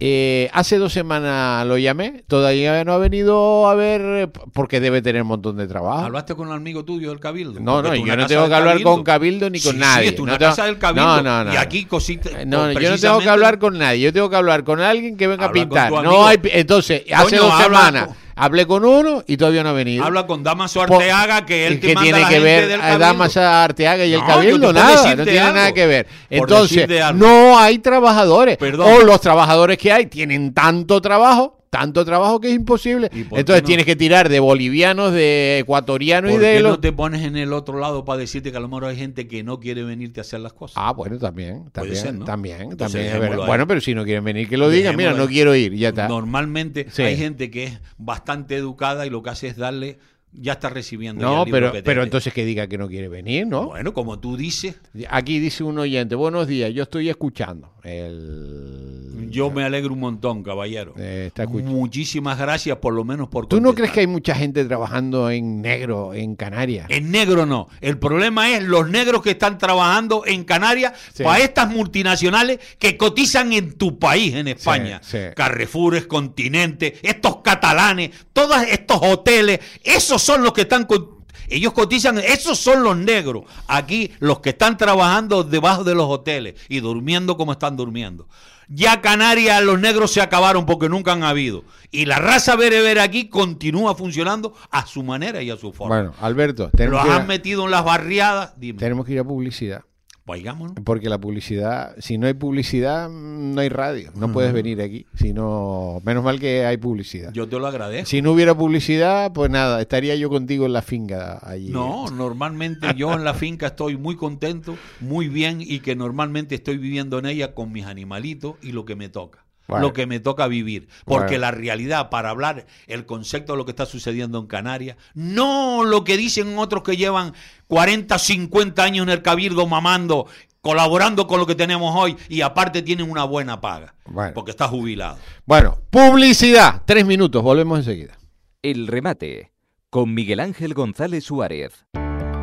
Eh, 0.00 0.48
hace 0.52 0.78
dos 0.78 0.92
semanas 0.92 1.66
lo 1.66 1.76
llamé, 1.76 2.22
todavía 2.28 2.84
no 2.84 2.92
ha 2.92 2.98
venido 2.98 3.68
a 3.68 3.74
ver 3.74 4.00
eh, 4.00 4.28
porque 4.52 4.78
debe 4.78 5.02
tener 5.02 5.22
un 5.22 5.28
montón 5.28 5.56
de 5.56 5.66
trabajo. 5.66 6.04
¿Hablaste 6.06 6.36
con 6.36 6.46
un 6.46 6.54
amigo 6.54 6.84
tuyo 6.84 7.08
del 7.10 7.18
Cabildo? 7.18 7.58
No, 7.58 7.82
no, 7.82 7.92
yo 7.96 8.16
no 8.16 8.26
tengo 8.28 8.48
que 8.48 8.54
hablar 8.54 8.80
con 8.82 9.02
Cabildo 9.02 9.50
ni 9.50 9.60
con 9.60 9.72
Sí, 9.72 9.78
nadie. 9.78 10.10
Sí, 10.10 10.14
No 10.18 10.22
una 10.22 10.38
tengo- 10.38 10.50
casa 10.50 10.66
del 10.66 10.78
Cabildo. 10.78 11.04
No, 11.04 11.22
no, 11.22 11.44
no. 11.44 11.52
Y 11.52 11.56
aquí 11.56 11.84
cositas. 11.84 12.32
No, 12.46 12.70
yo 12.70 12.90
no 12.90 12.98
tengo 12.98 13.18
que 13.18 13.28
hablar 13.28 13.58
con 13.58 13.76
nadie, 13.76 14.00
yo 14.02 14.12
tengo 14.12 14.30
que 14.30 14.36
hablar 14.36 14.62
con 14.62 14.80
alguien 14.80 15.16
que 15.16 15.26
venga 15.26 15.46
a 15.46 15.48
Habla 15.48 15.62
pintar. 15.62 15.90
No 15.90 16.26
hay, 16.28 16.38
entonces, 16.44 17.02
hace 17.12 17.36
dos 17.36 17.60
semanas 17.60 18.06
con- 18.06 18.16
hablé 18.38 18.66
con 18.66 18.84
uno 18.84 19.22
y 19.26 19.36
todavía 19.36 19.62
no 19.62 19.70
ha 19.70 19.72
venido. 19.72 20.04
Habla 20.04 20.26
con 20.26 20.42
Damaso 20.42 20.80
Arteaga, 20.82 21.44
que 21.44 21.66
él 21.66 21.80
te 21.80 21.88
¿Qué 21.88 21.94
manda 21.94 22.02
tiene 22.04 22.20
la 22.20 22.28
que 22.28 22.34
gente 22.34 22.44
ver 22.50 22.68
del 22.68 22.80
a 22.80 22.84
Cabildo. 22.84 22.98
Damas 23.04 23.36
Arteaga 23.36 24.04
y 24.04 24.14
el 24.14 24.20
No, 24.20 24.26
Cabildo? 24.26 24.72
Nada, 24.72 25.16
no 25.16 25.24
tiene 25.24 25.38
algo. 25.40 25.52
nada 25.54 25.72
que 25.72 25.86
ver. 25.86 26.06
Entonces, 26.30 26.88
no 27.14 27.58
hay 27.58 27.78
trabajadores. 27.78 28.56
Perdón. 28.56 28.90
O 28.92 29.00
los 29.04 29.20
trabajadores 29.20 29.76
que 29.78 29.92
hay 29.92 30.06
tienen 30.06 30.54
tanto 30.54 31.00
trabajo, 31.02 31.57
tanto 31.70 32.04
trabajo 32.04 32.40
que 32.40 32.48
es 32.48 32.54
imposible. 32.54 33.10
¿Y 33.12 33.24
por 33.24 33.38
Entonces 33.38 33.62
no? 33.62 33.66
tienes 33.66 33.86
que 33.86 33.96
tirar 33.96 34.28
de 34.28 34.40
bolivianos, 34.40 35.12
de 35.12 35.58
ecuatorianos 35.60 36.30
y 36.30 36.34
¿Por 36.34 36.42
de 36.42 36.52
qué 36.54 36.60
los... 36.60 36.72
no 36.72 36.80
te 36.80 36.92
pones 36.92 37.22
en 37.22 37.36
el 37.36 37.52
otro 37.52 37.78
lado 37.78 38.04
para 38.04 38.18
decirte 38.20 38.50
que 38.50 38.56
a 38.56 38.60
lo 38.60 38.68
mejor 38.68 38.86
hay 38.86 38.96
gente 38.96 39.28
que 39.28 39.42
no 39.42 39.60
quiere 39.60 39.82
venirte 39.84 40.20
a 40.20 40.22
hacer 40.22 40.40
las 40.40 40.52
cosas? 40.52 40.76
Ah, 40.78 40.92
bueno, 40.92 41.18
también, 41.18 41.70
también, 41.70 41.96
ser, 41.96 42.14
¿no? 42.14 42.24
también, 42.24 42.62
Entonces 42.72 43.10
también. 43.12 43.36
Bueno, 43.46 43.66
pero 43.66 43.80
si 43.80 43.94
no 43.94 44.04
quieren 44.04 44.24
venir, 44.24 44.48
que 44.48 44.56
lo 44.56 44.70
digan. 44.70 44.96
Mira, 44.96 45.12
no 45.12 45.26
quiero 45.26 45.54
ir, 45.54 45.74
ya 45.74 45.88
está. 45.90 46.08
Normalmente 46.08 46.86
Sí. 46.90 47.02
hay 47.02 47.16
gente 47.16 47.50
que 47.50 47.64
es 47.64 47.80
bastante 47.98 48.56
educada 48.56 49.06
y 49.06 49.10
lo 49.10 49.22
que 49.22 49.30
hace 49.30 49.48
es 49.48 49.56
darle, 49.56 49.98
ya 50.40 50.52
está 50.52 50.68
recibiendo. 50.68 51.20
ya 51.20 51.26
No, 51.26 51.38
el 51.42 51.44
libro 51.46 51.60
pero, 51.60 51.72
que 51.72 51.82
pero 51.82 52.02
entonces 52.02 52.32
que 52.32 52.44
diga 52.44 52.66
que 52.66 52.78
no 52.78 52.88
quiere 52.88 53.08
venir, 53.08 53.46
¿no? 53.46 53.66
Bueno, 53.66 53.92
como 53.92 54.18
tú 54.18 54.36
dices, 54.36 54.76
Aquí 55.10 55.38
dice 55.38 55.64
un 55.64 55.78
oyente, 55.78 56.14
buenos 56.14 56.46
días, 56.46 56.72
yo 56.74 56.82
estoy 56.84 57.08
escuchando. 57.08 57.72
El... 57.84 59.28
yo 59.30 59.50
me 59.50 59.64
alegro 59.64 59.92
un 59.94 60.00
montón, 60.00 60.42
caballero. 60.42 60.94
Eh, 60.98 61.26
está. 61.28 61.46
Muchísimas 61.46 62.38
gracias 62.38 62.76
por 62.78 62.92
lo 62.92 63.04
menos 63.04 63.28
por 63.28 63.46
¿Tú 63.46 63.56
no 63.56 63.68
contestar. 63.68 63.74
crees 63.76 63.92
que 63.94 64.00
hay 64.00 64.06
mucha 64.06 64.34
gente 64.34 64.64
trabajando 64.64 65.30
en 65.30 65.62
negro 65.62 66.12
en 66.14 66.36
Canarias? 66.36 66.86
En 66.90 67.10
negro 67.10 67.46
no. 67.46 67.68
El 67.80 67.98
problema 67.98 68.50
es 68.50 68.62
los 68.62 68.88
negros 68.90 69.22
que 69.22 69.30
están 69.30 69.58
trabajando 69.58 70.24
en 70.26 70.44
Canarias 70.44 70.92
Sí. 71.14 71.22
para 71.22 71.42
estas 71.42 71.70
multinacionales 71.70 72.58
que 72.78 72.96
cotizan 72.96 73.52
en 73.52 73.72
tu 73.72 73.98
país, 73.98 74.34
en 74.34 74.48
España. 74.48 75.00
sí. 75.02 75.18
Carrefour, 75.34 76.06
Continente, 76.06 76.96
estos 77.02 77.38
catalanes, 77.38 78.10
todos 78.32 78.62
estos 78.68 78.98
hoteles, 79.02 79.60
esos 79.82 80.22
son 80.28 80.42
los 80.42 80.52
que 80.52 80.60
están 80.62 80.84
con- 80.84 81.16
ellos 81.48 81.72
cotizan, 81.72 82.18
esos 82.18 82.58
son 82.58 82.82
los 82.82 82.94
negros. 82.96 83.44
Aquí 83.66 84.10
los 84.18 84.40
que 84.40 84.50
están 84.50 84.76
trabajando 84.76 85.42
debajo 85.44 85.82
de 85.82 85.94
los 85.94 86.06
hoteles 86.06 86.54
y 86.68 86.80
durmiendo 86.80 87.38
como 87.38 87.52
están 87.52 87.74
durmiendo. 87.76 88.28
Ya 88.68 89.00
Canarias 89.00 89.62
los 89.62 89.80
negros 89.80 90.12
se 90.12 90.20
acabaron 90.20 90.66
porque 90.66 90.90
nunca 90.90 91.12
han 91.12 91.22
habido. 91.24 91.64
Y 91.90 92.04
la 92.04 92.18
raza 92.18 92.54
berebere 92.54 93.00
aquí 93.00 93.30
continúa 93.30 93.94
funcionando 93.94 94.52
a 94.70 94.86
su 94.86 95.02
manera 95.02 95.40
y 95.40 95.48
a 95.50 95.56
su 95.56 95.72
forma. 95.72 95.96
Bueno, 95.96 96.14
Alberto, 96.20 96.68
tenemos 96.76 96.98
Los 96.98 97.02
que, 97.04 97.08
ir 97.08 97.14
han 97.14 97.22
a, 97.22 97.26
metido 97.26 97.64
en 97.64 97.70
las 97.70 97.82
barriadas. 97.84 98.52
Dime, 98.58 98.78
tenemos 98.78 99.06
que 99.06 99.12
ir 99.14 99.20
a 99.20 99.24
publicidad. 99.24 99.84
Vaigámonos. 100.28 100.76
Porque 100.84 101.08
la 101.08 101.18
publicidad, 101.18 101.96
si 101.98 102.18
no 102.18 102.26
hay 102.26 102.34
publicidad, 102.34 103.08
mm, 103.08 103.54
no 103.54 103.60
hay 103.62 103.70
radio. 103.70 104.12
No 104.14 104.30
puedes 104.30 104.52
venir 104.52 104.82
aquí. 104.82 105.06
Si 105.14 105.32
no, 105.32 106.02
menos 106.04 106.22
mal 106.22 106.38
que 106.38 106.66
hay 106.66 106.76
publicidad. 106.76 107.32
Yo 107.32 107.48
te 107.48 107.58
lo 107.58 107.66
agradezco. 107.66 108.06
Si 108.10 108.20
no 108.20 108.32
hubiera 108.32 108.54
publicidad, 108.54 109.32
pues 109.32 109.50
nada, 109.50 109.80
estaría 109.80 110.14
yo 110.16 110.28
contigo 110.28 110.66
en 110.66 110.74
la 110.74 110.82
finca 110.82 111.40
allí. 111.42 111.70
No, 111.70 112.10
normalmente 112.10 112.88
yo 112.94 113.14
en 113.14 113.24
la 113.24 113.32
finca 113.32 113.68
estoy 113.68 113.96
muy 113.96 114.16
contento, 114.16 114.76
muy 115.00 115.28
bien 115.28 115.62
y 115.62 115.80
que 115.80 115.96
normalmente 115.96 116.56
estoy 116.56 116.76
viviendo 116.76 117.18
en 117.18 117.24
ella 117.24 117.54
con 117.54 117.72
mis 117.72 117.86
animalitos 117.86 118.56
y 118.60 118.72
lo 118.72 118.84
que 118.84 118.96
me 118.96 119.08
toca. 119.08 119.47
Lo 119.68 119.92
que 119.92 120.06
me 120.06 120.18
toca 120.18 120.46
vivir. 120.46 120.88
Porque 121.04 121.38
la 121.38 121.50
realidad, 121.50 122.08
para 122.08 122.30
hablar 122.30 122.66
el 122.86 123.04
concepto 123.04 123.52
de 123.52 123.58
lo 123.58 123.64
que 123.64 123.72
está 123.72 123.84
sucediendo 123.84 124.38
en 124.38 124.46
Canarias, 124.46 124.96
no 125.14 125.84
lo 125.84 126.04
que 126.04 126.16
dicen 126.16 126.58
otros 126.58 126.82
que 126.82 126.96
llevan 126.96 127.34
40, 127.66 128.18
50 128.18 128.82
años 128.82 129.02
en 129.04 129.10
el 129.10 129.22
cabildo 129.22 129.66
mamando, 129.66 130.26
colaborando 130.62 131.26
con 131.26 131.38
lo 131.38 131.46
que 131.46 131.54
tenemos 131.54 131.94
hoy 131.94 132.16
y 132.28 132.40
aparte 132.40 132.82
tienen 132.82 133.10
una 133.10 133.24
buena 133.24 133.60
paga. 133.60 133.94
Bueno. 134.06 134.32
Porque 134.34 134.50
está 134.52 134.68
jubilado. 134.68 135.18
Bueno, 135.44 135.78
publicidad. 135.90 136.82
Tres 136.84 137.04
minutos, 137.04 137.42
volvemos 137.42 137.78
enseguida. 137.78 138.18
El 138.62 138.86
remate 138.86 139.52
con 139.90 140.14
Miguel 140.14 140.40
Ángel 140.40 140.74
González 140.74 141.24
Suárez. 141.24 141.86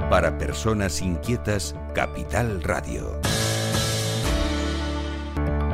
Para 0.09 0.37
personas 0.37 1.01
inquietas, 1.01 1.75
Capital 1.93 2.61
Radio. 2.61 3.19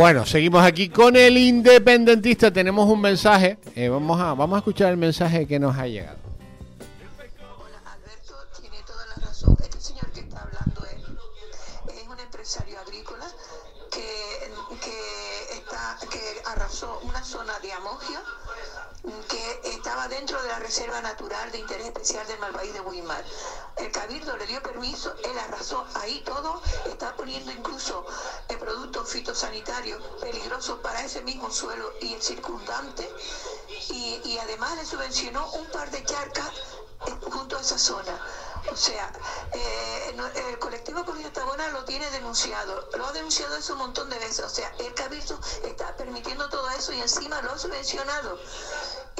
Bueno, 0.00 0.24
seguimos 0.24 0.64
aquí 0.64 0.88
con 0.88 1.14
el 1.14 1.36
independentista. 1.36 2.50
Tenemos 2.50 2.88
un 2.88 3.02
mensaje. 3.02 3.58
Eh, 3.76 3.90
vamos, 3.90 4.18
a, 4.18 4.32
vamos 4.32 4.56
a 4.56 4.60
escuchar 4.60 4.92
el 4.92 4.96
mensaje 4.96 5.46
que 5.46 5.58
nos 5.58 5.76
ha 5.76 5.86
llegado. 5.86 6.19
Reserva 20.70 21.00
Natural 21.00 21.50
de 21.50 21.58
Interés 21.58 21.86
Especial 21.88 22.24
del 22.28 22.38
Malvaís 22.38 22.72
de 22.72 22.80
Guimar. 22.80 23.24
El 23.76 23.90
Cabildo 23.90 24.36
le 24.36 24.46
dio 24.46 24.62
permiso, 24.62 25.12
él 25.24 25.36
arrasó 25.36 25.84
ahí 25.94 26.22
todo, 26.24 26.62
está 26.86 27.16
poniendo 27.16 27.50
incluso 27.50 28.06
productos 28.60 29.08
fitosanitarios 29.08 30.00
peligrosos 30.20 30.78
para 30.78 31.04
ese 31.04 31.22
mismo 31.22 31.50
suelo 31.50 31.92
y 32.00 32.14
el 32.14 32.22
circundante, 32.22 33.10
y, 33.88 34.38
además 34.38 34.76
le 34.76 34.86
subvencionó 34.86 35.50
un 35.54 35.66
par 35.72 35.90
de 35.90 36.04
charcas 36.04 36.52
junto 37.32 37.56
a 37.56 37.60
esa 37.62 37.76
zona. 37.76 38.24
O 38.70 38.76
sea, 38.76 39.10
eh, 39.52 40.14
el 40.50 40.58
colectivo 40.60 41.04
Comunidad 41.04 41.32
Tabona 41.32 41.68
lo 41.70 41.84
tiene 41.84 42.08
denunciado, 42.10 42.88
lo 42.96 43.06
ha 43.06 43.12
denunciado 43.12 43.56
eso 43.56 43.72
un 43.72 43.80
montón 43.80 44.08
de 44.08 44.18
veces. 44.18 44.44
O 44.44 44.48
sea, 44.48 44.72
el 44.78 44.94
Cabildo 44.94 45.36
está 45.64 45.96
permitiendo 45.96 46.48
todo 46.48 46.70
eso 46.70 46.92
y 46.92 47.00
encima 47.00 47.42
lo 47.42 47.50
ha 47.50 47.58
subvencionado. 47.58 48.38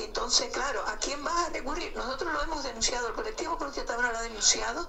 Entonces, 0.04 0.48
claro, 0.52 0.80
¿a 0.86 0.96
quién 0.96 1.22
vas 1.24 1.48
a 1.48 1.52
recurrir? 1.52 1.92
Nosotros 1.94 2.32
lo 2.32 2.42
hemos 2.42 2.64
denunciado, 2.64 3.08
el 3.08 3.14
colectivo 3.14 3.56
Tabona 3.56 4.12
lo 4.12 4.18
ha 4.18 4.22
denunciado 4.22 4.88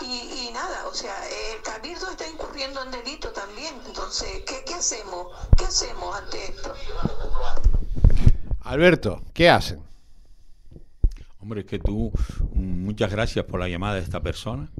y, 0.00 0.48
y 0.48 0.50
nada, 0.52 0.86
o 0.86 0.94
sea, 0.94 1.14
el 1.52 1.62
Cabildo 1.62 2.10
está 2.10 2.28
incurriendo 2.28 2.82
en 2.82 2.90
delito 2.90 3.30
también. 3.30 3.74
Entonces, 3.86 4.42
¿qué, 4.46 4.64
qué 4.66 4.74
hacemos? 4.74 5.28
¿Qué 5.56 5.64
hacemos 5.64 6.16
ante 6.16 6.44
esto? 6.44 6.74
Alberto, 8.60 9.22
¿qué 9.32 9.48
hacen? 9.48 9.82
Hombre, 11.40 11.60
es 11.60 11.66
que 11.66 11.78
tú, 11.78 12.12
mm, 12.54 12.84
muchas 12.84 13.10
gracias 13.10 13.44
por 13.44 13.60
la 13.60 13.68
llamada 13.68 13.94
de 13.94 14.02
esta 14.02 14.20
persona, 14.20 14.70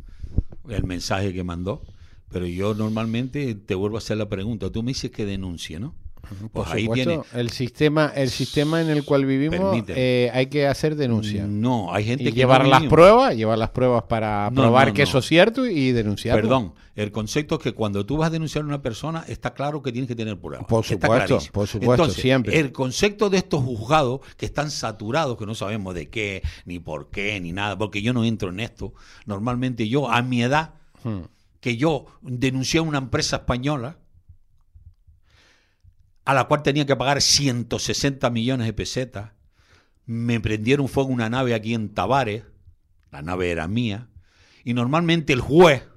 el 0.69 0.85
mensaje 0.85 1.33
que 1.33 1.45
mandó, 1.45 1.83
pero 2.31 2.47
yo 2.47 2.75
normalmente 2.75 3.55
te 3.55 3.75
vuelvo 3.75 3.97
a 3.97 3.99
hacer 3.99 4.17
la 4.19 4.29
pregunta. 4.29 4.71
Tú 4.71 4.83
me 4.83 4.91
dices 4.91 5.11
que 5.11 5.25
denuncie, 5.25 5.81
¿no? 5.81 5.95
Por 6.21 6.51
Pues 6.51 6.69
ahí 6.71 6.83
supuesto, 6.85 7.11
tiene. 7.11 7.41
el 7.43 7.51
sistema, 7.51 8.13
el 8.15 8.31
sistema 8.31 8.81
en 8.83 8.91
el 8.91 9.05
cual 9.05 9.25
vivimos 9.25 9.83
eh, 9.89 10.31
hay 10.35 10.47
que 10.47 10.67
hacer 10.67 10.95
denuncia. 10.97 11.47
No, 11.47 11.93
hay 11.95 12.05
gente 12.05 12.25
Y 12.25 12.27
que 12.27 12.33
llevar 12.33 12.65
no 12.65 12.71
las 12.71 12.85
pruebas, 12.85 13.35
llevar 13.37 13.59
las 13.59 13.71
pruebas 13.71 14.03
para 14.05 14.51
No, 14.51 14.63
probar 14.63 14.89
no, 14.89 14.95
que 14.95 15.03
eso 15.03 15.19
es 15.19 15.27
cierto 15.27 15.67
y 15.67 15.93
denunciarlo. 15.93 16.43
Perdón, 16.43 16.75
el 16.97 17.13
concepto 17.13 17.55
es 17.57 17.63
que 17.63 17.73
cuando 17.73 18.05
tú 18.05 18.17
vas 18.17 18.27
a 18.29 18.31
denunciar 18.31 18.65
a 18.65 18.67
una 18.67 18.83
persona, 18.83 19.25
está 19.29 19.55
claro 19.55 19.83
que 19.83 19.93
tienes 19.93 20.09
que 20.09 20.17
tener 20.17 20.39
pruebas. 20.39 20.67
Por 20.67 20.85
supuesto, 20.85 21.39
por 21.53 21.67
supuesto, 21.67 21.95
Entonces, 22.05 22.21
siempre. 22.23 22.59
El 22.59 22.73
concepto 22.73 23.31
de 23.31 23.39
estos 23.39 23.63
juzgados 23.63 24.21
que 24.37 24.47
están 24.47 24.71
saturados, 24.71 25.37
que 25.39 25.47
no 25.47 25.55
sabemos 25.55 25.95
de 25.95 26.09
qué, 26.11 26.43
ni 26.67 26.79
por 26.79 27.09
qué, 27.11 27.41
ni 27.41 27.53
nada, 27.53 27.79
porque 27.79 28.03
yo 28.03 28.13
no 28.13 28.25
entro 28.25 28.51
en 28.51 28.61
esto. 28.61 28.93
Normalmente 29.27 29.89
yo, 29.89 30.11
a 30.11 30.21
mi 30.23 30.43
edad, 30.43 30.75
Hmm. 31.05 31.21
que 31.61 31.77
yo 31.77 32.07
denuncié 32.23 32.81
a 32.81 32.83
una 32.83 32.99
empresa 32.99 33.37
española 33.37 33.99
a 36.29 36.35
la 36.35 36.45
cual 36.45 36.63
tenía 36.63 36.85
que 36.85 36.95
pagar 36.95 37.23
160 37.23 38.29
millones 38.29 38.67
de 38.67 38.75
pesetas. 38.75 39.31
Me 40.05 40.41
prendieron 40.41 40.87
fuego 40.87 41.09
una 41.09 41.31
nave 41.31 41.55
aquí 41.55 41.73
en 41.73 41.95
Tavares, 41.95 42.45
la 43.11 43.23
nave 43.23 43.51
era 43.51 43.67
mía, 43.67 44.11
y 44.63 44.75
normalmente 44.75 45.33
el 45.33 45.41
juez, 45.41 45.89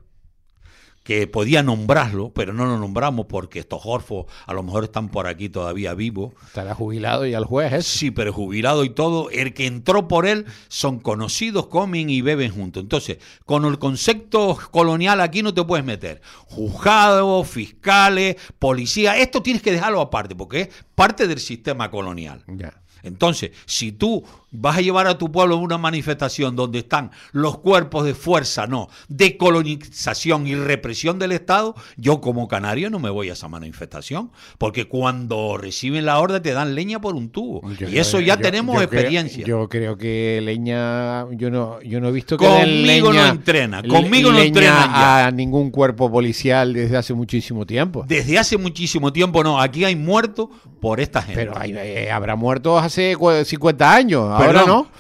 que 1.04 1.26
podía 1.28 1.64
nombrarlo, 1.64 2.32
pero 2.34 2.54
no 2.54 2.66
lo 2.66 2.78
nombramos 2.78 3.26
porque 3.26 3.60
estos 3.60 3.82
orfos 3.86 4.26
a 4.46 4.54
lo 4.54 4.64
mejor 4.64 4.84
están 4.84 5.10
por 5.10 5.28
aquí 5.28 5.50
todavía 5.50 5.94
vivos, 5.94 6.34
Estará 6.46 6.76
jubilado 6.76 7.26
y 7.26 7.34
al 7.34 7.46
juez 7.46 7.74
es. 7.74 7.88
Sí, 7.88 8.12
pero 8.12 8.34
jubilado 8.34 8.84
y 8.84 8.90
todo, 8.90 9.30
el 9.30 9.54
que 9.54 9.66
entró 9.66 10.08
por 10.08 10.26
él 10.26 10.46
son 10.68 11.00
conocidos, 11.00 11.68
comen 11.68 12.10
y 12.10 12.22
beben 12.22 12.52
juntos. 12.52 12.84
Entonces, 12.84 13.18
con 13.46 13.66
el 13.66 13.80
concepto 13.80 14.58
colonial 14.72 15.22
aquí 15.22 15.44
no 15.44 15.54
te 15.54 15.64
puedes 15.64 15.86
meter. 15.86 16.22
Juzgados, 16.46 17.48
fiscales, 17.48 18.36
policía, 18.60 19.18
esto 19.18 19.42
tienes 19.42 19.62
que 19.62 19.72
dejarlo 19.72 20.02
aparte 20.02 20.36
porque 20.36 20.62
es 20.62 20.70
parte 20.96 21.28
del 21.28 21.40
sistema 21.40 21.90
colonial. 21.90 22.44
Ya. 22.48 22.74
Entonces, 23.04 23.52
si 23.66 23.92
tú 23.92 24.24
vas 24.52 24.78
a 24.78 24.82
llevar 24.82 25.08
a 25.08 25.18
tu 25.18 25.32
pueblo 25.32 25.56
a 25.56 25.58
una 25.60 25.78
manifestación 25.78 26.56
donde 26.56 26.80
están 26.80 27.12
los 27.32 27.58
cuerpos 27.60 28.06
de 28.06 28.14
fuerza, 28.14 28.68
no, 28.68 28.90
de 29.08 29.38
colonización 29.38 30.46
y 30.48 30.56
represión 30.56 31.20
del 31.20 31.32
Estado, 31.32 31.76
yo 31.98 32.20
como 32.22 32.48
canario 32.48 32.90
no 32.90 33.00
me 33.00 33.10
voy 33.10 33.30
a 33.30 33.34
esa 33.34 33.48
manifestación, 33.48 34.32
porque 34.58 34.88
cuando 34.88 35.58
reciben 35.58 36.06
la 36.06 36.20
orden 36.20 36.42
te 36.42 36.52
dan 36.54 36.76
leña 36.76 37.00
por 37.00 37.16
un 37.16 37.30
tubo. 37.30 37.62
Yo- 37.78 37.88
y 37.90 37.98
eso 37.98 38.20
ya 38.20 38.36
yo- 38.36 38.42
tenemos 38.42 38.76
yo 38.82 38.88
creo- 38.90 39.00
experiencia. 39.00 39.46
yo 39.46 39.70
creo 39.70 39.98
que 39.98 40.40
leña, 40.44 41.26
yo 41.32 41.50
no, 41.50 41.82
yo 41.82 42.02
no 42.02 42.10
he 42.10 42.12
visto 42.12 42.38
que 42.38 42.46
Conmigo 42.46 43.12
leña, 43.12 43.28
no 43.28 43.34
entrena, 43.34 43.84
conmigo 43.84 44.32
no 44.32 44.44
ya. 44.46 45.28
a 45.28 45.32
ningún 45.32 45.72
cuerpo 45.72 46.12
policial 46.12 46.74
desde 46.74 46.98
hace 46.98 47.14
muchísimo 47.14 47.66
tiempo. 47.66 48.04
Desde 48.08 48.38
hace 48.38 48.58
muchísimo 48.58 49.14
tiempo 49.14 49.44
no, 49.44 49.60
aquí 49.62 49.86
hay 49.86 49.96
muertos 49.96 50.50
por 50.82 51.00
esta 51.00 51.22
gente. 51.22 51.40
Pero 51.42 51.58
hay- 51.58 51.74
eh, 51.76 52.12
habrá 52.12 52.36
muertos 52.36 52.82
hace 52.92 53.16
cu- 53.16 53.44
50 53.46 53.94
años, 53.94 54.22
ahora 54.46 54.62
no. 54.68 54.92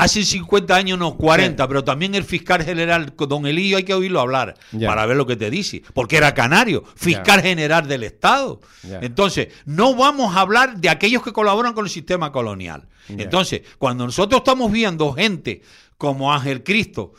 Hace 0.00 0.24
50 0.24 0.76
años, 0.76 0.96
no, 0.96 1.16
40, 1.16 1.66
pero 1.66 1.82
también 1.82 2.14
el 2.14 2.22
fiscal 2.22 2.62
general, 2.62 3.12
don 3.16 3.46
Elío, 3.46 3.78
hay 3.78 3.82
que 3.82 3.94
oírlo 3.94 4.20
hablar 4.20 4.54
para 4.86 5.04
ver 5.06 5.16
lo 5.16 5.26
que 5.26 5.34
te 5.34 5.50
dice, 5.50 5.82
porque 5.92 6.16
era 6.16 6.34
canario, 6.34 6.84
fiscal 6.94 7.42
general 7.42 7.88
del 7.88 8.04
Estado. 8.04 8.60
Entonces, 9.02 9.48
no 9.64 9.96
vamos 9.96 10.36
a 10.36 10.40
hablar 10.42 10.76
de 10.76 10.88
aquellos 10.88 11.24
que 11.24 11.32
colaboran 11.32 11.72
con 11.72 11.84
el 11.84 11.90
sistema 11.90 12.30
colonial. 12.30 12.86
Entonces, 13.08 13.62
cuando 13.78 14.04
nosotros 14.06 14.38
estamos 14.42 14.70
viendo 14.70 15.12
gente 15.14 15.62
como 15.96 16.32
Ángel 16.32 16.62
Cristo, 16.62 17.14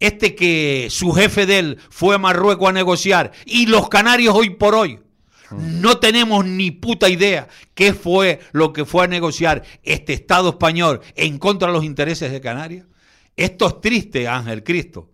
este 0.00 0.34
que 0.34 0.88
su 0.90 1.12
jefe 1.12 1.46
de 1.46 1.58
él 1.60 1.78
fue 1.88 2.16
a 2.16 2.18
Marruecos 2.18 2.68
a 2.68 2.72
negociar, 2.72 3.30
y 3.46 3.66
los 3.66 3.88
canarios 3.88 4.34
hoy 4.34 4.50
por 4.50 4.74
hoy, 4.74 4.98
no 5.50 5.98
tenemos 5.98 6.44
ni 6.44 6.70
puta 6.70 7.08
idea 7.08 7.48
qué 7.74 7.94
fue 7.94 8.40
lo 8.52 8.72
que 8.72 8.84
fue 8.84 9.04
a 9.04 9.08
negociar 9.08 9.62
este 9.82 10.12
Estado 10.12 10.50
español 10.50 11.00
en 11.14 11.38
contra 11.38 11.68
de 11.68 11.74
los 11.74 11.84
intereses 11.84 12.32
de 12.32 12.40
Canarias. 12.40 12.86
Esto 13.36 13.68
es 13.68 13.80
triste, 13.80 14.26
Ángel 14.28 14.64
Cristo. 14.64 15.10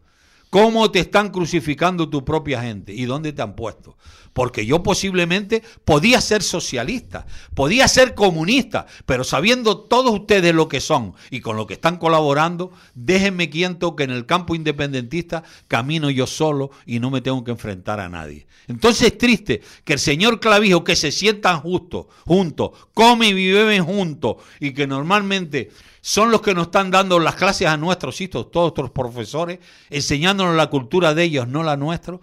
¿Cómo 0.50 0.90
te 0.90 1.00
están 1.00 1.30
crucificando 1.30 2.08
tu 2.08 2.24
propia 2.24 2.62
gente? 2.62 2.92
¿Y 2.92 3.06
dónde 3.06 3.32
te 3.32 3.42
han 3.42 3.56
puesto? 3.56 3.96
Porque 4.34 4.66
yo 4.66 4.82
posiblemente 4.82 5.62
podía 5.84 6.20
ser 6.20 6.42
socialista, 6.42 7.26
podía 7.54 7.88
ser 7.88 8.14
comunista, 8.14 8.86
pero 9.06 9.24
sabiendo 9.24 9.78
todos 9.78 10.12
ustedes 10.12 10.54
lo 10.54 10.68
que 10.68 10.82
son 10.82 11.14
y 11.30 11.40
con 11.40 11.56
lo 11.56 11.66
que 11.66 11.74
están 11.74 11.96
colaborando, 11.96 12.72
déjenme 12.94 13.48
quieto 13.48 13.96
que 13.96 14.04
en 14.04 14.10
el 14.10 14.26
campo 14.26 14.54
independentista 14.54 15.44
camino 15.68 16.10
yo 16.10 16.26
solo 16.26 16.70
y 16.84 16.98
no 16.98 17.10
me 17.10 17.22
tengo 17.22 17.42
que 17.44 17.52
enfrentar 17.52 18.00
a 18.00 18.08
nadie. 18.08 18.46
Entonces 18.68 19.08
es 19.08 19.18
triste 19.18 19.62
que 19.84 19.94
el 19.94 19.98
señor 19.98 20.40
Clavijo, 20.40 20.84
que 20.84 20.96
se 20.96 21.12
sientan 21.12 21.60
justos, 21.60 22.06
juntos, 22.26 22.72
comen 22.92 23.38
y 23.38 23.52
beben 23.52 23.84
juntos 23.84 24.36
y 24.60 24.72
que 24.72 24.86
normalmente 24.86 25.70
son 26.00 26.30
los 26.30 26.42
que 26.42 26.54
nos 26.54 26.66
están 26.66 26.90
dando 26.90 27.18
las 27.18 27.36
clases 27.36 27.68
a 27.68 27.76
nuestros 27.76 28.20
hijos, 28.20 28.50
todos 28.50 28.66
nuestros 28.66 28.90
profesores, 28.90 29.60
enseñándonos 29.88 30.56
la 30.56 30.68
cultura 30.68 31.14
de 31.14 31.24
ellos, 31.24 31.48
no 31.48 31.62
la 31.62 31.76
nuestra, 31.76 32.18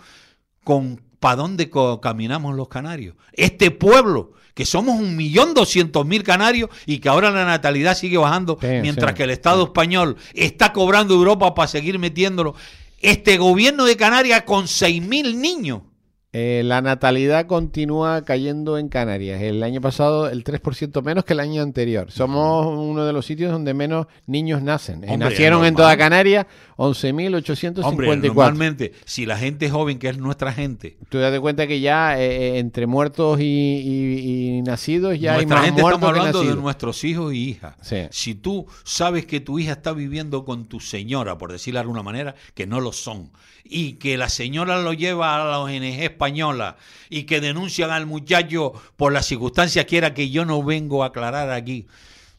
con 0.63 1.02
para 1.22 1.36
dónde 1.36 1.70
caminamos 2.02 2.56
los 2.56 2.68
canarios. 2.68 3.16
Este 3.34 3.70
pueblo, 3.70 4.34
que 4.56 4.66
somos 4.66 5.00
un 5.00 5.16
millón 5.16 5.54
doscientos 5.54 6.04
mil 6.04 6.24
canarios 6.24 6.72
y 6.88 6.98
que 6.98 7.10
ahora 7.10 7.30
la 7.30 7.46
natalidad 7.46 7.96
sigue 7.96 8.18
bajando, 8.18 8.58
Sí, 8.60 8.68
mientras 8.82 9.12
sí, 9.12 9.18
que 9.18 9.24
el 9.24 9.30
Estado 9.30 9.66
español 9.66 10.18
está 10.34 10.74
cobrando 10.74 11.14
Europa 11.14 11.54
para 11.54 11.68
seguir 11.68 12.00
metiéndolo. 12.00 12.56
Este 13.00 13.38
gobierno 13.38 13.86
de 13.86 13.96
Canarias 13.98 14.42
con 14.42 14.68
seis 14.68 15.00
mil 15.00 15.40
niños. 15.40 15.84
Eh, 16.34 16.62
la 16.63 16.82
natalidad 16.82 17.46
continúa 17.46 18.24
cayendo 18.24 18.78
en 18.78 18.88
Canarias. 18.88 19.41
El 19.41 19.62
año 19.63 19.82
pasado 19.82 20.30
el 20.30 20.46
3% 20.46 21.02
menos 21.04 21.26
que 21.26 21.34
el 21.34 21.41
año 21.41 21.62
anterior. 21.62 22.10
Somos 22.10 22.67
uno 22.67 23.06
de 23.06 23.12
los 23.12 23.26
sitios 23.26 23.52
donde 23.52 23.74
menos 23.74 24.08
niños 24.28 24.62
nacen. 24.62 25.04
Eh, 25.04 25.08
Hombre, 25.10 25.30
Nacieron 25.30 25.65
en 25.65 25.76
toda. 25.76 25.98
Canarias 25.98 26.46
Hombre, 26.78 27.00
11.854. 27.12 28.22
normalmente, 28.28 28.94
si 29.04 29.26
la 29.26 29.38
gente 29.38 29.70
joven, 29.70 30.00
que 30.00 30.08
es 30.08 30.17
nuestra 30.17 30.54
gente, 30.54 30.98
Tú 31.10 31.17
date 31.17 31.38
cuenta 31.41 31.67
que 31.67 31.82
ya 31.82 32.17
eh, 32.17 32.60
entre 32.60 32.88
muertos 32.88 33.41
y, 33.41 33.44
y- 33.44 34.58
y 34.58 34.62
nacidos 34.62 35.20
ya 35.20 35.32
hay 35.34 35.39
Nuestra 35.46 35.58
más 35.58 35.65
gente 35.65 35.82
muertos 35.82 36.00
estamos 36.00 36.13
que 36.13 36.20
hablando 36.30 36.56
de 36.56 36.62
nuestros 36.62 37.04
hijos 37.04 37.34
y 37.34 37.50
hijas. 37.50 37.76
Sí. 37.82 37.98
Si 38.12 38.36
tú 38.36 38.67
sabes 38.86 39.26
que 39.26 39.41
tu 39.41 39.60
hija 39.60 39.74
está 39.74 39.91
viviendo 39.91 40.46
con 40.46 40.65
tu 40.65 40.80
señora, 40.80 41.38
por 41.38 41.52
decirlo 41.52 41.80
de 41.80 41.82
alguna 41.82 42.04
manera, 42.04 42.36
que 42.54 42.65
no 42.67 42.80
lo 42.80 42.94
son, 42.94 43.32
y 43.63 43.94
que 43.94 44.17
la 44.17 44.28
señora 44.30 44.82
lo 44.82 44.94
lleva 44.94 45.36
a 45.36 45.46
la 45.46 45.60
ONG 45.60 46.17
española 46.22 46.78
y 47.10 47.24
que 47.24 47.42
denuncian 47.42 47.90
al 47.90 48.06
muchacho 48.06 48.74
por 48.96 49.12
las 49.12 49.26
circunstancias 49.26 49.86
que 49.86 49.98
era 49.98 50.14
que 50.14 50.30
yo 50.30 50.46
no 50.46 50.62
vengo 50.64 51.04
a 51.04 51.08
aclarar 51.08 51.50
aquí. 51.50 51.88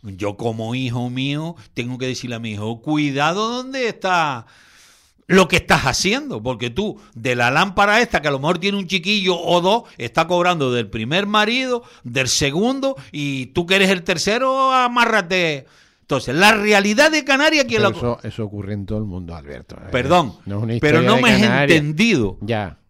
Yo 0.02 0.36
como 0.36 0.74
hijo 0.74 1.10
mío 1.10 1.56
tengo 1.74 1.98
que 1.98 2.06
decirle 2.06 2.36
a 2.36 2.38
mi 2.38 2.52
hijo, 2.52 2.80
cuidado 2.80 3.48
dónde 3.48 3.88
está 3.88 4.46
lo 5.26 5.48
que 5.48 5.56
estás 5.56 5.82
haciendo, 5.86 6.42
porque 6.42 6.70
tú 6.70 7.00
de 7.14 7.34
la 7.34 7.50
lámpara 7.50 8.00
esta, 8.00 8.20
que 8.20 8.28
a 8.28 8.32
lo 8.32 8.38
mejor 8.38 8.58
tiene 8.58 8.78
un 8.78 8.86
chiquillo 8.86 9.38
o 9.38 9.60
dos, 9.60 9.84
está 9.98 10.26
cobrando 10.26 10.72
del 10.72 10.88
primer 10.88 11.26
marido, 11.26 11.82
del 12.04 12.28
segundo, 12.28 12.96
y 13.12 13.46
tú 13.46 13.64
que 13.66 13.76
eres 13.76 13.90
el 13.90 14.02
tercero, 14.02 14.72
amárrate. 14.72 15.66
Entonces, 16.02 16.34
la 16.34 16.52
realidad 16.52 17.10
de 17.10 17.24
Canarias, 17.24 17.64
que 17.64 17.78
la... 17.78 17.88
eso, 17.88 18.18
eso 18.22 18.44
ocurre 18.44 18.74
en 18.74 18.84
todo 18.84 18.98
el 18.98 19.04
mundo, 19.04 19.34
Alberto. 19.34 19.76
Eh, 19.76 19.88
Perdón, 19.90 20.34
no 20.44 20.58
es 20.58 20.62
una 20.64 20.74
pero 20.80 21.00
no 21.00 21.18
me 21.18 21.30
has 21.30 21.42
entendido 21.42 22.38
Ya. 22.42 22.81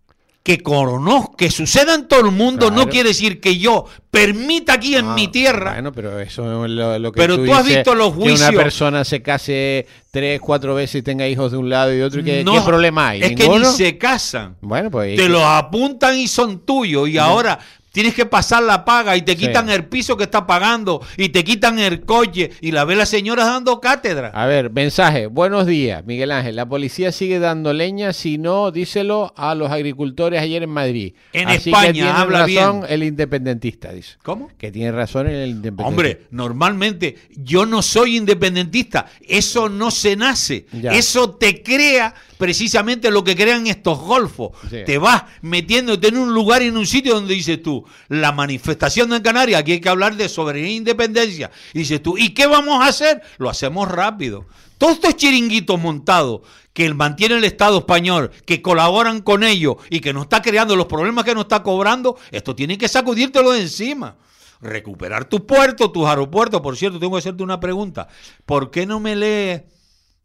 Que 0.42 0.60
conozco, 0.60 1.36
que 1.36 1.50
suceda 1.52 1.94
en 1.94 2.08
todo 2.08 2.20
el 2.26 2.32
mundo, 2.32 2.70
no 2.72 2.88
quiere 2.88 3.10
decir 3.10 3.40
que 3.40 3.58
yo 3.58 3.84
permita 4.10 4.72
aquí 4.72 4.96
en 4.96 5.06
Ah, 5.06 5.14
mi 5.14 5.28
tierra. 5.28 5.74
Bueno, 5.74 5.92
pero 5.92 6.18
eso 6.18 6.64
es 6.64 6.70
lo, 6.72 6.98
lo 6.98 7.12
que 7.12 7.20
Pero 7.20 7.36
tú 7.36 7.54
has 7.54 7.64
dices, 7.64 7.78
visto 7.78 7.94
los 7.94 8.08
Que 8.12 8.14
juicios. 8.22 8.48
una 8.48 8.58
persona 8.58 9.04
se 9.04 9.22
case 9.22 9.86
tres, 10.10 10.40
cuatro 10.40 10.74
veces 10.74 10.96
y 10.96 11.02
tenga 11.02 11.28
hijos 11.28 11.52
de 11.52 11.58
un 11.58 11.68
lado 11.70 11.94
y 11.96 12.00
otro. 12.00 12.20
¿y 12.20 12.24
¿Qué, 12.24 12.42
No, 12.44 12.54
qué 12.54 12.60
problema 12.62 13.10
hay? 13.10 13.22
Es 13.22 13.36
que 13.36 13.48
ni 13.48 13.64
se 13.66 13.96
casan. 13.98 14.56
Bueno, 14.60 14.90
pues. 14.90 15.16
te 15.16 15.28
los 15.28 15.42
apuntan 15.44 16.16
y 16.18 16.26
son 16.26 16.66
tuyos 16.66 17.08
y 17.08 17.18
ahora 17.18 17.58
tienes 17.92 18.14
que 18.14 18.26
pasar 18.26 18.62
la 18.62 18.84
paga 18.84 19.16
y 19.16 19.22
te 19.22 19.32
Sí. 19.32 19.46
quitan 19.46 19.68
el 19.70 19.84
piso 19.84 20.16
que 20.16 20.24
está 20.24 20.46
pagando 20.46 21.00
y 21.16 21.28
te 21.28 21.44
quitan 21.44 21.78
el 21.78 22.00
coche 22.04 22.50
y 22.60 22.72
la 22.72 22.84
ve 22.84 22.96
la 22.96 23.06
señora 23.06 23.44
dando 23.44 23.80
cátedra. 23.80 24.30
A 24.34 24.46
ver, 24.46 24.70
mensaje. 24.70 25.26
Buenos 25.26 25.66
días, 25.66 26.04
Miguel 26.04 26.30
Ángel. 26.32 26.56
La 26.56 26.66
policía 26.68 27.12
sigue 27.12 27.38
dando 27.38 27.72
leña. 27.72 28.12
Si 28.12 28.38
no, 28.38 28.70
díselo 28.70 29.32
a 29.36 29.54
los 29.54 29.70
agricultores 29.70 30.40
ayer 30.40 30.62
en 30.62 30.70
Madrid. 30.70 31.14
En 31.32 31.48
Así 31.48 31.70
España, 31.70 31.86
que 31.88 31.92
tiene 31.94 32.08
habla 32.10 32.46
razón 32.46 32.80
bien. 32.80 32.92
el 32.92 33.02
independentista, 33.04 33.92
dice. 33.92 34.16
¿Cómo? 34.22 34.50
Que 34.58 34.70
tiene 34.72 34.92
razón 34.92 35.26
el 35.26 35.50
independentista. 35.50 35.88
Hombre, 35.88 36.26
normalmente 36.30 37.16
yo 37.36 37.66
no 37.66 37.82
soy 37.82 38.16
independentista, 38.16 39.06
eso 39.26 39.68
no 39.68 39.90
se 39.90 40.16
nace, 40.16 40.66
Ya. 40.72 40.92
eso 40.92 41.30
te 41.30 41.62
crea 41.62 42.14
precisamente 42.38 43.10
lo 43.10 43.22
que 43.22 43.36
crean 43.36 43.66
estos 43.66 43.98
golfos. 43.98 44.50
Sí. 44.68 44.78
Te 44.84 44.98
vas 44.98 45.22
metiéndote 45.42 46.08
en 46.08 46.16
un 46.18 46.34
lugar, 46.34 46.62
en 46.62 46.76
un 46.76 46.86
sitio 46.86 47.14
donde 47.14 47.34
dices 47.34 47.62
tú, 47.62 47.81
la 48.08 48.32
manifestación 48.32 49.10
de 49.10 49.22
Canarias, 49.22 49.60
aquí 49.60 49.72
hay 49.72 49.80
que 49.80 49.88
hablar 49.88 50.16
de 50.16 50.28
soberanía 50.28 50.68
e 50.68 50.74
independencia. 50.74 51.50
Y 51.74 51.80
dices 51.80 52.02
tú, 52.02 52.16
¿y 52.18 52.30
qué 52.30 52.46
vamos 52.46 52.82
a 52.82 52.88
hacer? 52.88 53.22
Lo 53.38 53.50
hacemos 53.50 53.88
rápido. 53.88 54.46
Todos 54.78 54.94
estos 54.94 55.16
chiringuitos 55.16 55.80
montados 55.80 56.40
que 56.72 56.92
mantiene 56.94 57.36
el 57.36 57.44
Estado 57.44 57.78
español, 57.78 58.30
que 58.46 58.62
colaboran 58.62 59.20
con 59.20 59.44
ellos 59.44 59.76
y 59.90 60.00
que 60.00 60.12
nos 60.12 60.24
está 60.24 60.42
creando 60.42 60.74
los 60.74 60.86
problemas 60.86 61.24
que 61.24 61.34
nos 61.34 61.44
está 61.44 61.62
cobrando, 61.62 62.16
esto 62.30 62.56
tiene 62.56 62.78
que 62.78 62.88
sacudírtelo 62.88 63.52
de 63.52 63.60
encima. 63.60 64.16
Recuperar 64.60 65.24
tus 65.24 65.42
puertos, 65.42 65.92
tus 65.92 66.06
aeropuertos. 66.06 66.60
Por 66.60 66.76
cierto, 66.76 66.98
tengo 66.98 67.12
que 67.14 67.18
hacerte 67.18 67.42
una 67.42 67.60
pregunta. 67.60 68.08
¿Por 68.46 68.70
qué 68.70 68.86
no 68.86 69.00
me 69.00 69.16
lees 69.16 69.62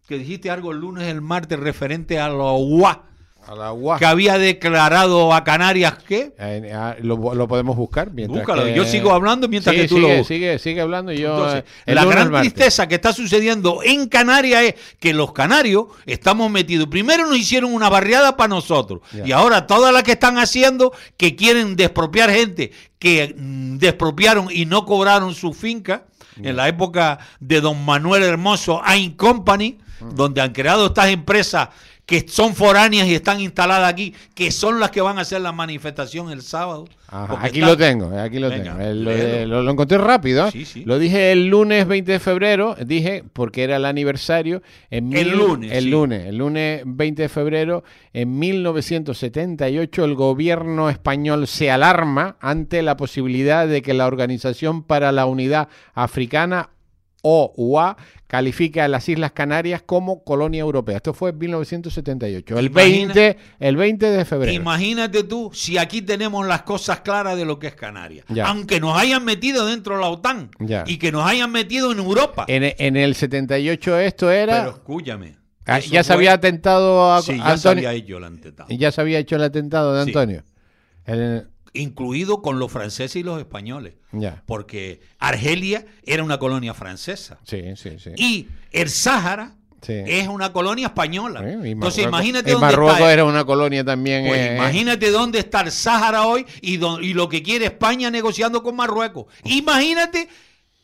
que 0.07 0.17
dijiste 0.17 0.49
algo 0.49 0.71
el 0.71 0.79
lunes, 0.79 1.07
el 1.07 1.21
martes 1.21 1.59
referente 1.59 2.19
a 2.19 2.29
lo 2.29 2.53
UA? 2.55 3.03
A 3.47 3.55
la 3.55 3.71
UA. 3.73 3.97
que 3.97 4.05
había 4.05 4.38
declarado 4.38 5.33
a 5.33 5.43
Canarias 5.43 5.95
que 6.07 6.33
Eh, 6.38 6.71
ah, 6.75 6.95
lo, 7.01 7.33
lo 7.33 7.47
podemos 7.47 7.75
buscar 7.77 8.12
mientras 8.12 8.39
Búscalo, 8.39 8.65
que- 8.65 8.73
yo 8.75 8.83
sigo 8.86 9.12
hablando 9.12 9.47
mientras 9.47 9.75
que 9.75 9.88
tú 9.88 9.95
sigue, 9.95 10.01
lo 10.01 10.07
buscas. 10.10 10.27
sigue, 10.27 10.60
sigue 10.60 10.81
hablando 10.81 11.12
y 11.12 11.17
yo 11.19 11.36
Entonces, 11.36 11.63
la 11.86 12.05
gran 12.05 12.31
tristeza 12.33 12.88
que 12.88 12.95
está 12.95 13.13
sucediendo 13.13 13.79
en 13.83 14.07
Canarias 14.10 14.63
es 14.63 14.75
que 14.99 15.13
los 15.13 15.31
canarios 15.31 15.86
estamos 16.05 16.51
metidos. 16.51 16.88
Primero 16.88 17.25
nos 17.27 17.38
hicieron 17.38 17.73
una 17.73 17.89
barriada 17.89 18.36
para 18.36 18.49
nosotros 18.49 19.01
y 19.25 19.31
ahora 19.31 19.65
todas 19.67 19.93
las 19.93 20.03
que 20.03 20.12
están 20.13 20.38
haciendo 20.38 20.91
que 21.15 21.36
quieren 21.36 21.75
despropiar 21.75 22.29
gente 22.31 22.71
que 22.99 23.33
mm, 23.38 23.77
despropiaron 23.77 24.47
y 24.51 24.65
no 24.65 24.86
cobraron 24.86 25.33
su 25.36 25.53
finca 25.53 26.03
en 26.41 26.55
la 26.55 26.67
época 26.67 27.19
de 27.39 27.62
don 27.62 27.83
Manuel 27.86 28.23
Hermoso 28.23 28.81
Ain 28.83 29.13
Company, 29.13 29.77
Mm. 29.99 30.13
donde 30.15 30.41
han 30.41 30.51
creado 30.53 30.86
estas 30.86 31.07
empresas 31.10 31.69
que 32.07 32.25
son 32.27 32.55
foráneas 32.55 33.05
y 33.07 33.13
están 33.15 33.41
instaladas 33.41 33.91
aquí, 33.91 34.15
que 34.33 34.49
son 34.49 34.79
las 34.79 34.91
que 34.91 35.01
van 35.01 35.17
a 35.17 35.21
hacer 35.21 35.41
la 35.41 35.51
manifestación 35.51 36.31
el 36.31 36.41
sábado. 36.41 36.85
Ajá, 37.09 37.37
aquí 37.41 37.59
está- 37.59 37.69
lo 37.71 37.77
tengo, 37.77 38.13
eh, 38.13 38.19
aquí 38.21 38.39
lo 38.39 38.49
Venga, 38.49 38.77
tengo. 38.77 38.79
El- 38.81 39.49
lo, 39.49 39.69
encontré 39.69 39.97
rápido. 39.97 40.47
¿eh? 40.47 40.51
Sí, 40.51 40.63
sí. 40.65 40.83
Lo 40.85 40.99
dije 40.99 41.33
el 41.33 41.47
lunes 41.47 41.85
20 41.85 42.13
de 42.13 42.19
febrero, 42.19 42.75
dije 42.85 43.23
porque 43.33 43.63
era 43.63 43.75
el 43.75 43.83
aniversario. 43.85 44.61
En 44.89 45.11
El 45.15 45.27
mil- 45.27 45.37
lunes, 45.37 45.71
El 45.73 45.83
sí. 45.83 45.89
lunes, 45.89 46.25
el 46.27 46.37
lunes 46.37 46.81
20 46.85 47.23
de 47.23 47.29
febrero, 47.29 47.83
en 48.13 48.39
1978, 48.39 50.05
el 50.05 50.15
gobierno 50.15 50.89
español 50.89 51.45
se 51.47 51.71
alarma 51.71 52.37
ante 52.39 52.81
la 52.83 52.95
posibilidad 52.97 53.67
de 53.67 53.81
que 53.81 53.93
la 53.93 54.07
Organización 54.07 54.83
para 54.83 55.11
la 55.11 55.25
Unidad 55.25 55.67
Africana 55.93 56.69
o 57.21 57.51
UA 57.57 57.97
califica 58.27 58.83
a 58.83 58.87
las 58.89 59.07
Islas 59.07 59.31
Canarias 59.31 59.81
como 59.85 60.23
colonia 60.23 60.59
europea. 60.61 60.97
Esto 60.97 61.13
fue 61.13 61.29
en 61.29 61.37
1978, 61.37 62.59
el 62.59 62.65
Imagina- 62.67 63.13
20, 63.13 63.37
el 63.59 63.75
20 63.77 64.09
de 64.11 64.25
febrero. 64.25 64.51
Imagínate 64.53 65.23
tú 65.23 65.49
si 65.53 65.77
aquí 65.77 66.01
tenemos 66.01 66.45
las 66.45 66.63
cosas 66.63 66.99
claras 67.01 67.37
de 67.37 67.45
lo 67.45 67.57
que 67.57 67.67
es 67.67 67.75
Canarias. 67.75 68.25
Ya. 68.29 68.47
Aunque 68.47 68.79
nos 68.79 68.97
hayan 68.97 69.23
metido 69.23 69.65
dentro 69.65 69.95
de 69.95 70.01
la 70.01 70.09
OTAN 70.09 70.51
Ya. 70.59 70.83
y 70.85 70.97
que 70.97 71.11
nos 71.11 71.25
hayan 71.25 71.51
metido 71.51 71.91
en 71.91 71.99
Europa. 71.99 72.45
En, 72.49 72.63
en 72.77 72.97
el 72.97 73.15
78 73.15 73.97
esto 73.99 74.29
era... 74.29 74.59
Pero 74.63 74.69
escúchame. 74.71 75.37
Ah, 75.65 75.79
ya 75.79 76.03
se 76.03 76.13
había 76.13 76.33
atentado 76.33 77.13
a 77.13 77.21
Sí, 77.21 77.37
ya 77.37 77.57
se 77.57 77.67
había 77.69 77.91
hecho 77.93 78.17
el 78.17 78.23
atentado. 78.23 78.69
ya 78.69 78.91
se 78.91 79.01
había 79.01 79.19
hecho 79.19 79.35
el 79.35 79.43
atentado 79.43 79.93
de 79.95 80.03
Sí. 80.03 80.09
Antonio. 80.11 80.43
El- 81.05 81.47
Incluido 81.73 82.41
con 82.41 82.60
los 82.60 82.71
franceses 82.71 83.15
y 83.17 83.23
los 83.23 83.39
españoles. 83.39 83.93
Porque 84.45 85.01
Argelia 85.19 85.86
era 86.03 86.23
una 86.23 86.39
colonia 86.39 86.73
francesa. 86.73 87.39
Sí, 87.43 87.62
sí, 87.75 87.97
sí. 87.99 88.12
Y 88.17 88.47
el 88.71 88.89
Sáhara 88.89 89.53
Sí. 89.82 89.93
es 90.08 90.27
una 90.27 90.51
colonia 90.51 90.88
española. 90.88 91.39
Sí, 91.41 91.45
y 91.67 91.71
Entonces 91.71 92.06
Marruecos- 92.06 92.08
imagínate 92.08 92.51
dónde 92.51 92.65
Marruecos 92.65 92.93
está. 92.99 93.13
era 93.13 93.25
una 93.25 93.45
colonia 93.45 93.84
también. 93.86 94.25
Pues 94.27 94.39
eh, 94.41 94.56
imagínate 94.56 95.12
dónde 95.12 95.39
está 95.39 95.62
el 95.62 95.71
Sáhara 95.71 96.25
hoy 96.25 96.45
y, 96.62 96.77
do- 96.77 96.99
y 96.99 97.13
lo 97.13 97.30
que 97.30 97.43
quiere 97.43 97.65
España 97.65 98.10
negociando 98.10 98.63
con 98.63 98.75
Marruecos. 98.75 99.25
Imagínate, 99.43 100.27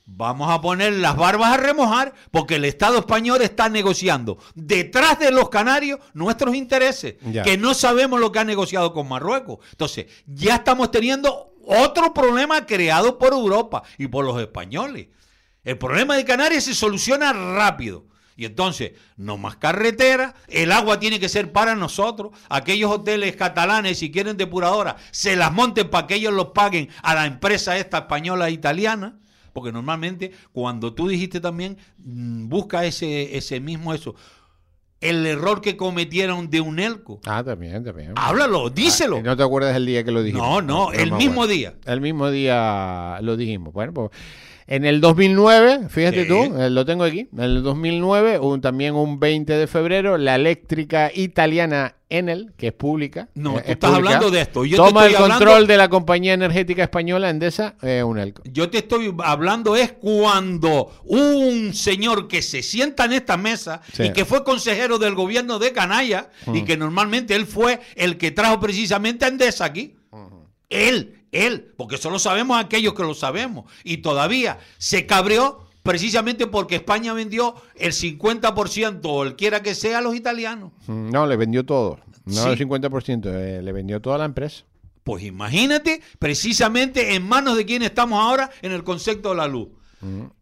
vamos 0.06 0.52
a 0.52 0.62
poner 0.62 0.94
las 0.94 1.16
barbas 1.16 1.54
a 1.54 1.58
remojar 1.58 2.14
porque 2.32 2.56
el 2.56 2.66
Estado 2.66 3.00
español 3.00 3.42
está 3.42 3.70
negociando 3.70 4.38
detrás 4.54 5.20
de 5.20 5.32
los 5.32 5.50
canarios 5.50 6.00
nuestros 6.14 6.56
intereses, 6.56 7.16
Ya. 7.22 7.44
que 7.44 7.58
no 7.58 7.74
sabemos 7.74 8.20
lo 8.20 8.32
que 8.32 8.40
ha 8.40 8.44
negociado 8.44 8.94
con 8.94 9.08
Marruecos. 9.08 9.60
Entonces, 9.72 10.08
ya 10.26 10.56
estamos 10.56 10.92
teniendo 10.92 11.54
otro 11.66 12.14
problema 12.14 12.66
creado 12.66 13.18
por 13.18 13.34
Europa 13.34 13.84
y 13.98 14.08
por 14.08 14.26
los 14.26 14.40
españoles. 14.42 15.08
El 15.64 15.78
problema 15.78 16.18
de 16.18 16.26
Canarias 16.26 16.66
se 16.66 16.74
soluciona 16.76 17.32
rápido. 17.32 18.06
Y 18.36 18.46
entonces, 18.46 18.94
no 19.16 19.38
más 19.38 19.58
carretera, 19.58 20.34
el 20.48 20.72
agua 20.72 21.00
tiene 21.00 21.20
que 21.20 21.30
ser 21.30 21.52
para 21.54 21.76
nosotros. 21.76 22.32
Aquellos 22.50 22.92
hoteles 22.92 23.36
catalanes, 23.36 24.00
si 24.00 24.12
quieren 24.12 24.38
depuradoras, 24.38 24.96
se 25.12 25.36
las 25.36 25.54
monten 25.54 25.90
para 25.90 26.08
que 26.08 26.16
ellos 26.16 26.34
los 26.34 26.48
paguen 26.48 26.90
a 27.04 27.14
la 27.14 27.28
empresa 27.28 27.78
esta 27.78 28.00
española 28.00 28.50
e 28.50 28.54
italiana. 28.54 29.20
Porque 29.54 29.72
normalmente, 29.72 30.32
cuando 30.52 30.94
tú 30.94 31.08
dijiste 31.08 31.40
también, 31.40 31.78
mm, 32.00 32.50
busca 32.50 32.86
ese, 32.86 33.38
ese 33.38 33.60
mismo 33.60 33.94
eso. 33.94 34.16
El 35.00 35.26
error 35.26 35.62
que 35.62 35.76
cometieron 35.76 36.50
de 36.50 36.62
Unelco. 36.62 37.20
Ah, 37.26 37.44
también, 37.44 37.84
también. 37.84 38.14
Háblalo, 38.16 38.70
díselo. 38.70 39.18
Ah, 39.18 39.22
¿No 39.22 39.38
te 39.38 39.44
acuerdas 39.44 39.76
el 39.76 39.86
día 39.86 40.04
que 40.04 40.12
lo 40.12 40.24
dijimos? 40.24 40.48
No, 40.48 40.62
no, 40.62 40.92
el 40.94 41.12
mismo 41.12 41.44
acuerdo. 41.44 41.54
día. 41.54 41.76
El 41.86 42.02
mismo 42.02 42.32
día 42.32 43.20
lo 43.22 43.36
dijimos. 43.36 43.74
Bueno, 43.74 43.94
pues 43.94 44.12
en 44.68 44.86
el 44.86 45.02
2009, 45.02 45.90
fíjate 45.90 46.24
Sí. 46.24 46.28
tú, 46.28 46.36
eh, 46.60 46.70
lo 46.70 46.86
tengo 46.86 47.04
aquí, 47.04 47.28
en 47.34 47.40
el 47.40 47.64
2009, 47.64 48.40
un, 48.40 48.62
también 48.62 48.96
un 48.96 49.20
20 49.20 49.54
de 49.54 49.68
febrero, 49.68 50.18
la 50.18 50.36
eléctrica 50.36 51.12
italiana 51.14 51.96
Enel, 52.10 52.54
que 52.58 52.68
es 52.68 52.74
pública. 52.74 53.28
No, 53.34 53.52
eh, 53.52 53.54
tú 53.54 53.60
es 53.66 53.70
estás 53.72 53.90
pública, 53.90 54.10
hablando 54.16 54.30
de 54.32 54.42
esto. 54.42 54.66
Yo 54.66 54.78
te 54.84 54.90
toma 54.90 55.08
el 55.08 55.16
hablando- 55.16 55.36
control 55.46 55.68
de 55.68 55.78
la 55.78 55.90
compañía 55.90 56.34
energética 56.34 56.84
española 56.84 57.30
Endesa, 57.32 57.74
eh, 57.82 58.04
Unelco. 58.04 58.44
Yo 58.46 58.70
te 58.70 58.78
estoy 58.80 59.14
hablando 59.24 59.76
es 59.76 59.94
cuando 59.94 60.92
un 61.06 61.74
señor 61.74 62.28
que 62.28 62.44
se 62.44 62.62
sienta 62.62 63.06
en 63.06 63.14
esta 63.14 63.36
mesa 63.36 63.82
Sí. 63.94 64.04
y 64.04 64.14
que 64.14 64.26
fue 64.26 64.44
consejero 64.44 65.00
del 65.00 65.16
gobierno 65.16 65.58
de 65.58 65.72
Canalla 65.72 66.30
y 66.54 66.62
que 66.64 66.78
normalmente 66.78 67.34
él 67.36 67.48
fue 67.48 67.80
el 67.96 68.18
que 68.18 68.30
trajo 68.32 68.60
precisamente 68.60 69.26
a 69.26 69.30
Endesa 69.30 69.66
aquí. 69.66 69.96
Él, 70.70 71.23
él, 71.34 71.74
porque 71.78 71.98
solo 71.98 72.20
sabemos 72.20 72.58
aquellos 72.64 72.94
que 72.94 73.04
lo 73.04 73.14
sabemos. 73.14 73.66
Y 73.84 73.98
todavía 73.98 74.60
se 74.78 75.06
cabreó 75.06 75.66
precisamente 75.84 76.48
porque 76.48 76.76
España 76.76 77.12
vendió 77.14 77.56
el 77.76 77.92
50% 77.92 79.02
o 79.04 79.24
el 79.24 79.36
quiera 79.36 79.62
que 79.62 79.76
sea 79.76 79.98
a 79.98 80.02
los 80.02 80.16
italianos. 80.16 80.72
Mm, 80.88 81.10
No, 81.10 81.28
le 81.28 81.36
vendió 81.36 81.66
todo. 81.66 82.00
No 82.26 82.44
Sí. 82.44 82.50
el 82.50 82.58
50%, 82.58 83.30
eh, 83.34 83.62
le 83.62 83.72
vendió 83.74 84.00
toda 84.02 84.18
la 84.18 84.26
empresa. 84.26 84.64
Pues 85.04 85.24
imagínate, 85.26 86.02
precisamente 86.20 87.16
en 87.16 87.28
manos 87.28 87.58
de 87.58 87.66
quién 87.66 87.84
estamos 87.84 88.18
ahora 88.24 88.50
en 88.62 88.72
el 88.72 88.84
concepto 88.86 89.32
de 89.32 89.36
la 89.36 89.48
luz. 89.48 89.68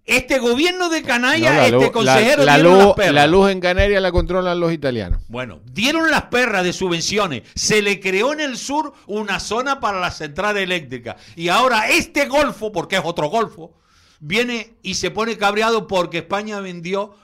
Este 0.05 0.39
gobierno 0.39 0.89
de 0.89 1.01
No, 1.01 1.07
canalla, 1.07 1.53
la, 1.53 1.65
este 1.65 1.71
luz, 1.75 1.83
la- 1.85 1.91
consejero 1.91 2.43
la 2.43 2.55
dieron 2.55 2.77
las 2.77 2.85
luz- 2.87 2.95
perras. 2.95 3.13
la 3.13 3.27
luz 3.27 3.49
en 3.51 3.59
Canarias 3.59 4.01
la 4.01 4.11
controlan 4.11 4.59
los 4.59 4.73
italianos. 4.73 5.21
Bueno, 5.27 5.61
dieron 5.71 6.09
las 6.11 6.23
perras 6.23 6.63
de 6.63 6.73
subvenciones. 6.73 7.43
Se 7.55 7.81
le 7.81 7.99
creó 7.99 8.33
en 8.33 8.39
el 8.41 8.57
sur 8.57 8.93
una 9.07 9.39
zona 9.39 9.79
para 9.79 9.99
la 9.99 10.11
central 10.11 10.57
eléctrica. 10.57 11.15
Y 11.35 11.49
ahora 11.49 11.89
este 11.89 12.27
golfo, 12.27 12.71
porque 12.71 12.95
es 12.97 13.01
otro 13.05 13.29
golfo, 13.29 13.73
viene 14.19 14.73
y 14.81 14.95
se 14.95 15.11
pone 15.11 15.37
cabreado 15.37 15.87
porque 15.87 16.19
España 16.19 16.59
vendió 16.59 17.15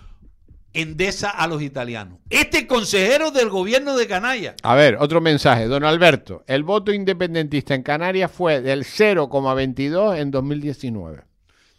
Endesa 0.74 1.30
a 1.32 1.48
los 1.48 1.64
italianos. 1.64 2.20
Este 2.30 2.68
consejero 2.68 3.32
del 3.32 3.50
gobierno 3.50 3.98
de 3.98 4.06
Canalla. 4.06 4.54
A 4.62 4.76
ver, 4.76 4.98
otro 5.00 5.22
mensaje. 5.22 5.66
Don 5.66 5.84
Alberto, 5.84 6.44
el 6.46 6.62
voto 6.62 6.92
independentista 6.94 7.74
en 7.74 7.82
Canarias 7.82 8.30
fue 8.32 8.62
del 8.62 8.84
0,22 8.84 10.18
en 10.20 10.30
2019. 10.30 11.24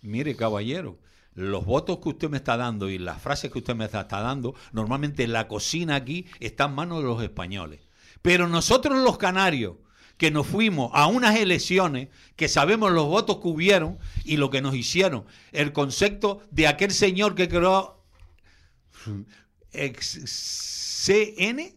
Mire, 0.03 0.35
caballero, 0.37 0.99
los 1.35 1.65
votos 1.65 1.99
que 1.99 2.09
usted 2.11 2.29
me 2.31 2.37
está 2.39 2.57
dando 2.57 2.89
y 2.91 2.99
las 2.99 3.21
frases 3.23 3.51
que 3.53 3.59
usted 3.59 3.75
me 3.75 3.85
está, 3.85 4.05
dando, 4.05 4.55
normalmente 4.73 5.27
la 5.29 5.47
cocina 5.49 5.95
aquí 5.97 6.27
está 6.41 6.65
en 6.65 6.75
manos 6.75 6.99
de 6.99 7.05
los 7.05 7.23
españoles. 7.23 7.81
Pero 8.23 8.49
nosotros 8.49 8.99
los 9.05 9.19
canarios, 9.19 9.77
que 10.17 10.33
nos 10.33 10.49
fuimos 10.49 10.91
a 10.95 11.07
unas 11.07 11.37
elecciones, 11.37 12.09
que 12.35 12.49
sabemos 12.49 12.91
los 12.91 13.07
votos 13.07 13.37
que 13.39 13.47
hubieron 13.49 13.99
y 14.25 14.37
lo 14.37 14.51
que 14.51 14.61
nos 14.61 14.75
hicieron, 14.75 15.25
el 15.53 15.73
concepto 15.73 16.43
de 16.51 16.67
aquel 16.67 16.91
señor 16.91 17.37
que 17.37 17.49
creó 17.49 18.03
CN, 19.71 21.75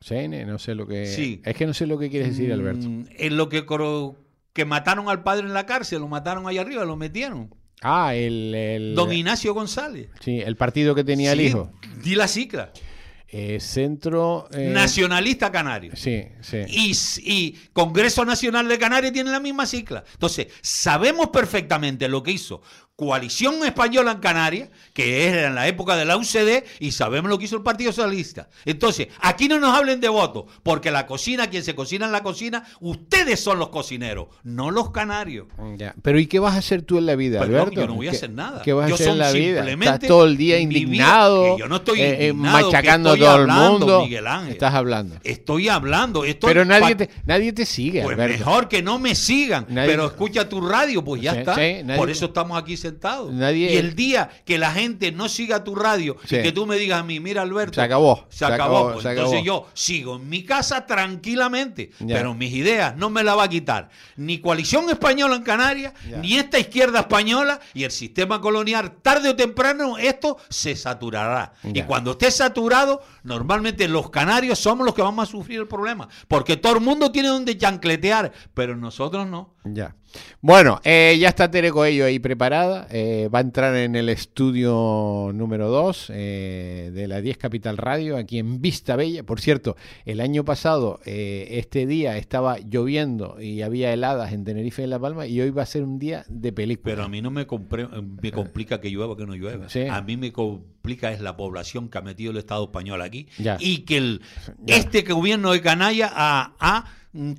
CN, 0.00 0.44
no 0.46 0.58
sé 0.58 0.74
lo 0.74 0.86
que... 0.86 1.06
Sí. 1.06 1.40
Es 1.44 1.56
que 1.56 1.66
no 1.66 1.74
sé 1.74 1.86
lo 1.86 1.98
que 1.98 2.10
quieres 2.10 2.30
decir, 2.36 2.52
Alberto. 2.52 2.88
mm, 2.88 3.06
en 3.16 3.36
lo 3.36 3.48
que, 3.48 3.66
cro- 3.66 4.16
que 4.58 4.64
mataron 4.64 5.08
al 5.08 5.22
padre 5.22 5.46
en 5.46 5.54
la 5.54 5.66
cárcel, 5.66 6.00
lo 6.00 6.08
mataron 6.08 6.48
allá 6.48 6.62
arriba, 6.62 6.84
lo 6.84 6.96
metieron. 6.96 7.54
Ah, 7.80 8.16
el... 8.16 8.52
el 8.52 8.94
Don 8.96 9.12
Ignacio 9.12 9.54
González. 9.54 10.08
sí, 10.18 10.40
el 10.40 10.56
partido 10.56 10.96
que 10.96 11.04
tenía 11.04 11.30
el 11.30 11.42
hijo. 11.42 11.70
Di 12.02 12.16
la 12.16 12.26
cicla. 12.26 12.72
Eh, 13.28 13.60
centro... 13.60 14.48
eh, 14.52 14.70
Nacionalista 14.74 15.52
Canario. 15.52 15.92
Sí, 15.94 16.24
sí. 16.40 16.56
Y, 16.66 16.92
y 17.22 17.52
Congreso 17.72 18.24
Nacional 18.24 18.66
de 18.66 18.78
Canarias 18.80 19.12
tiene 19.12 19.30
la 19.30 19.38
misma 19.38 19.64
cicla. 19.64 20.02
Entonces, 20.12 20.48
sabemos 20.60 21.28
perfectamente 21.28 22.08
lo 22.08 22.24
que 22.24 22.32
hizo 22.32 22.62
coalición 22.98 23.64
española 23.64 24.10
en 24.10 24.18
Canarias, 24.18 24.70
que 24.92 25.28
era 25.28 25.46
en 25.46 25.54
la 25.54 25.68
época 25.68 25.94
de 25.94 26.04
la 26.04 26.16
UCD, 26.16 26.64
y 26.80 26.90
sabemos 26.90 27.30
lo 27.30 27.38
que 27.38 27.44
hizo 27.44 27.54
el 27.54 27.62
Partido 27.62 27.92
Socialista. 27.92 28.48
Entonces, 28.64 29.06
aquí 29.20 29.46
no 29.46 29.60
nos 29.60 29.72
hablen 29.72 30.00
de 30.00 30.08
votos, 30.08 30.46
porque 30.64 30.90
la 30.90 31.06
cocina, 31.06 31.46
quien 31.48 31.62
se 31.62 31.76
cocina 31.76 32.06
en 32.06 32.12
la 32.12 32.24
cocina, 32.24 32.64
ustedes 32.80 33.38
son 33.38 33.60
los 33.60 33.68
cocineros, 33.68 34.26
no 34.42 34.72
los 34.72 34.90
canarios. 34.90 35.46
Ya. 35.76 35.94
Pero 36.02 36.18
¿y 36.18 36.26
qué 36.26 36.40
vas 36.40 36.56
a 36.56 36.58
hacer 36.58 36.82
tú 36.82 36.98
en 36.98 37.06
la 37.06 37.14
vida, 37.14 37.40
Alberto? 37.40 37.70
yo 37.70 37.86
no 37.86 37.94
voy 37.94 38.08
a 38.08 38.10
¿Qué- 38.10 38.16
hacer 38.16 38.30
nada. 38.30 38.62
¿Qué 38.62 38.72
vas 38.72 38.86
a 38.86 38.88
Yo 38.88 38.94
hacer 38.96 39.08
en 39.10 39.18
la 39.18 39.30
vida? 39.30 39.64
Estás 39.70 40.00
todo 40.00 40.24
el 40.24 40.36
día 40.36 40.58
indignado, 40.58 41.56
yo 41.56 41.68
no 41.68 41.76
estoy 41.76 42.00
eh, 42.00 42.26
eh, 42.28 42.32
machacando 42.32 43.10
a 43.10 43.12
estoy 43.12 43.26
todo 43.28 43.36
el 43.36 43.42
hablando, 43.42 43.78
mundo. 43.78 44.02
Miguel 44.02 44.26
Ángel. 44.26 44.52
Estás 44.54 44.74
hablando. 44.74 45.14
Estoy 45.22 45.68
hablando. 45.68 46.24
estoy 46.24 46.48
Pero 46.48 46.64
nadie 46.64 46.96
te, 46.96 47.08
nadie 47.26 47.52
te 47.52 47.64
sigue, 47.64 48.02
Pues 48.02 48.14
Alberto. 48.18 48.38
mejor 48.38 48.66
que 48.68 48.82
no 48.82 48.98
me 48.98 49.14
sigan, 49.14 49.66
Nadie- 49.68 49.86
pero 49.90 50.06
escucha 50.06 50.48
tu 50.48 50.60
radio, 50.66 51.04
pues 51.04 51.22
ya 51.22 51.34
Sí, 51.34 51.38
está. 51.38 51.54
sí, 51.54 51.76
Por 51.96 52.10
eso 52.10 52.24
estamos 52.26 52.60
aquí 52.60 52.76
sentados. 52.88 53.32
Nadie- 53.32 53.72
Y 53.72 53.76
el 53.76 53.94
día 53.94 54.30
que 54.44 54.58
la 54.58 54.72
gente 54.72 55.12
no 55.12 55.28
siga 55.28 55.64
tu 55.64 55.74
radio 55.74 56.16
Sí. 56.26 56.36
y 56.36 56.42
que 56.42 56.52
tú 56.52 56.66
me 56.66 56.76
digas 56.76 57.00
a 57.00 57.02
mí, 57.04 57.20
mira 57.20 57.42
Alberto, 57.42 57.74
Se 57.74 57.80
acabó, 57.82 58.26
se 58.28 58.38
se 58.38 58.44
acabó. 58.44 58.78
acabó, 58.78 58.92
pues 58.92 59.02
se 59.02 59.10
entonces 59.10 59.40
acabó. 59.40 59.44
yo 59.46 59.66
sigo 59.74 60.16
en 60.16 60.28
mi 60.28 60.44
casa 60.44 60.86
tranquilamente, 60.86 61.90
pero 62.06 62.34
mis 62.34 62.52
ideas 62.52 62.96
no 62.96 63.10
me 63.10 63.22
la 63.24 63.34
va 63.34 63.44
a 63.44 63.48
quitar 63.48 63.88
ni 64.16 64.38
coalición 64.40 64.88
española 64.90 65.36
en 65.36 65.42
Canarias, 65.42 65.92
ni 66.22 66.36
esta 66.36 66.58
izquierda 66.58 67.00
española 67.00 67.60
y 67.74 67.84
el 67.84 67.90
sistema 67.90 68.40
colonial. 68.40 68.92
Tarde 69.02 69.28
o 69.30 69.36
temprano 69.36 69.98
esto 69.98 70.38
se 70.48 70.76
saturará. 70.76 71.52
Y 71.64 71.82
cuando 71.82 72.12
esté 72.12 72.30
saturado, 72.30 73.02
normalmente 73.22 73.88
los 73.88 74.10
canarios 74.10 74.58
somos 74.58 74.84
los 74.84 74.94
que 74.94 75.02
vamos 75.02 75.28
a 75.28 75.30
sufrir 75.30 75.60
el 75.60 75.68
problema, 75.68 76.08
porque 76.28 76.56
todo 76.56 76.74
el 76.74 76.80
mundo 76.80 77.10
tiene 77.12 77.28
donde 77.28 77.56
chancletear, 77.56 78.32
pero 78.54 78.76
nosotros 78.76 79.26
no. 79.26 79.54
Ya. 79.74 79.94
Bueno, 80.40 80.80
eh, 80.84 81.16
ya 81.20 81.28
está 81.28 81.50
Tere 81.50 81.70
Coello 81.70 82.06
ahí 82.06 82.18
preparada. 82.18 82.86
eh, 82.90 83.28
va 83.32 83.40
a 83.40 83.42
entrar 83.42 83.74
en 83.76 83.94
el 83.94 84.08
estudio 84.08 85.30
número 85.34 85.68
2 85.68 86.08
de 86.08 87.04
la 87.08 87.20
10 87.20 87.36
Capital 87.38 87.76
Radio, 87.76 88.16
aquí 88.16 88.38
en 88.38 88.60
Vista 88.60 88.96
Bella. 88.96 89.22
Por 89.24 89.40
cierto, 89.40 89.76
el 90.06 90.20
año 90.20 90.44
pasado, 90.44 91.00
eh, 91.04 91.48
este 91.52 91.86
día 91.86 92.16
estaba 92.16 92.58
lloviendo 92.58 93.40
y 93.40 93.62
había 93.62 93.92
heladas 93.92 94.32
en 94.32 94.44
Tenerife 94.44 94.82
y 94.82 94.84
en 94.84 94.90
La 94.90 94.98
Palma, 94.98 95.26
y 95.26 95.40
hoy 95.40 95.50
va 95.50 95.62
a 95.62 95.66
ser 95.66 95.82
un 95.82 95.98
día 95.98 96.24
de 96.28 96.52
película. 96.52 96.92
Pero 96.94 97.04
a 97.04 97.08
mí 97.08 97.20
no 97.20 97.30
me, 97.30 97.46
compre- 97.46 97.88
me 98.22 98.32
complica 98.32 98.80
que 98.80 98.90
llueva 98.90 99.12
o 99.12 99.16
que 99.16 99.26
no 99.26 99.34
llueva. 99.34 99.68
Sí. 99.68 99.86
A 99.88 100.00
mí 100.02 100.16
me 100.16 100.32
complica 100.32 101.12
es 101.12 101.20
la 101.20 101.36
población 101.36 101.88
que 101.90 101.98
ha 101.98 102.02
metido 102.02 102.30
el 102.30 102.38
Estado 102.38 102.64
español 102.64 103.02
aquí 103.02 103.28
Ya. 103.38 103.58
y 103.60 103.78
que 103.80 103.98
el, 103.98 104.22
Ya. 104.64 104.76
este 104.76 105.02
gobierno 105.02 105.52
de 105.52 105.60
canalla 105.60 106.10
ha, 106.14 106.84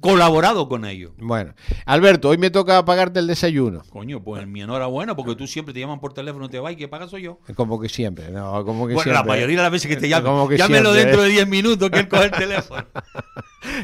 colaborado 0.02 0.68
con 0.68 0.86
ello. 0.86 1.12
Bueno, 1.18 1.54
Alberto, 1.86 2.30
hoy 2.30 2.38
me 2.38 2.50
toca 2.50 2.84
pagarte 2.86 3.20
el 3.20 3.28
desayuno. 3.28 3.84
Coño, 3.90 4.24
pues 4.24 4.48
mi 4.48 4.62
enhorabuena, 4.62 5.16
porque 5.16 5.36
tú 5.36 5.48
siempre 5.48 5.74
te 5.74 5.80
llaman 5.80 6.00
por 6.00 6.14
teléfono 6.14 6.46
y 6.46 6.50
te 6.50 6.60
vas 6.60 6.74
y 6.74 6.76
que 6.76 6.88
pagas 6.88 7.12
soy 7.12 7.24
yo. 7.24 7.40
Como 7.56 7.80
que 7.80 7.90
siempre, 7.90 8.30
no, 8.32 8.66
como 8.66 8.88
que 8.88 8.94
Bueno, 8.94 9.12
la 9.12 9.20
siempre. 9.20 9.34
mayoría 9.36 9.58
de 9.58 9.64
las 9.64 9.72
veces 9.72 9.88
que 9.88 9.98
te 9.98 10.22
Como 10.22 10.48
que 10.48 10.58
llámelo 10.58 10.94
siempre, 10.94 11.06
dentro 11.06 11.24
¿eh? 11.24 11.28
de 11.28 11.34
10 11.34 11.48
minutos 11.48 11.90
que 11.90 12.00
él 12.00 12.08
coge 12.08 12.26
el 12.26 12.32
teléfono. 12.32 12.86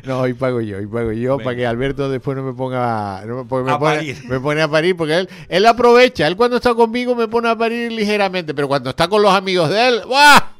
No, 0.05 0.21
hoy 0.21 0.33
pago 0.33 0.61
yo, 0.61 0.77
hoy 0.77 0.87
pago 0.87 1.11
yo 1.11 1.37
para 1.37 1.55
que 1.55 1.65
Alberto 1.67 2.09
después 2.09 2.35
no 2.37 2.43
me 2.43 2.53
ponga, 2.53 3.23
no 3.25 3.35
me, 3.35 3.41
A 3.41 3.45
pone, 3.45 3.77
parir. 3.77 4.23
me 4.27 4.39
pone 4.39 4.61
a 4.61 4.67
parir 4.69 4.95
porque 4.95 5.19
él, 5.19 5.29
él 5.49 5.65
aprovecha, 5.65 6.27
él 6.27 6.37
cuando 6.37 6.57
está 6.57 6.73
conmigo 6.73 7.13
me 7.13 7.27
pone 7.27 7.49
a 7.49 7.57
parir 7.57 7.91
ligeramente, 7.91 8.53
pero 8.53 8.67
cuando 8.69 8.91
está 8.91 9.07
con 9.09 9.21
los 9.21 9.33
amigos 9.33 9.69
de 9.69 9.87
él, 9.87 10.01
¡buah! 10.07 10.54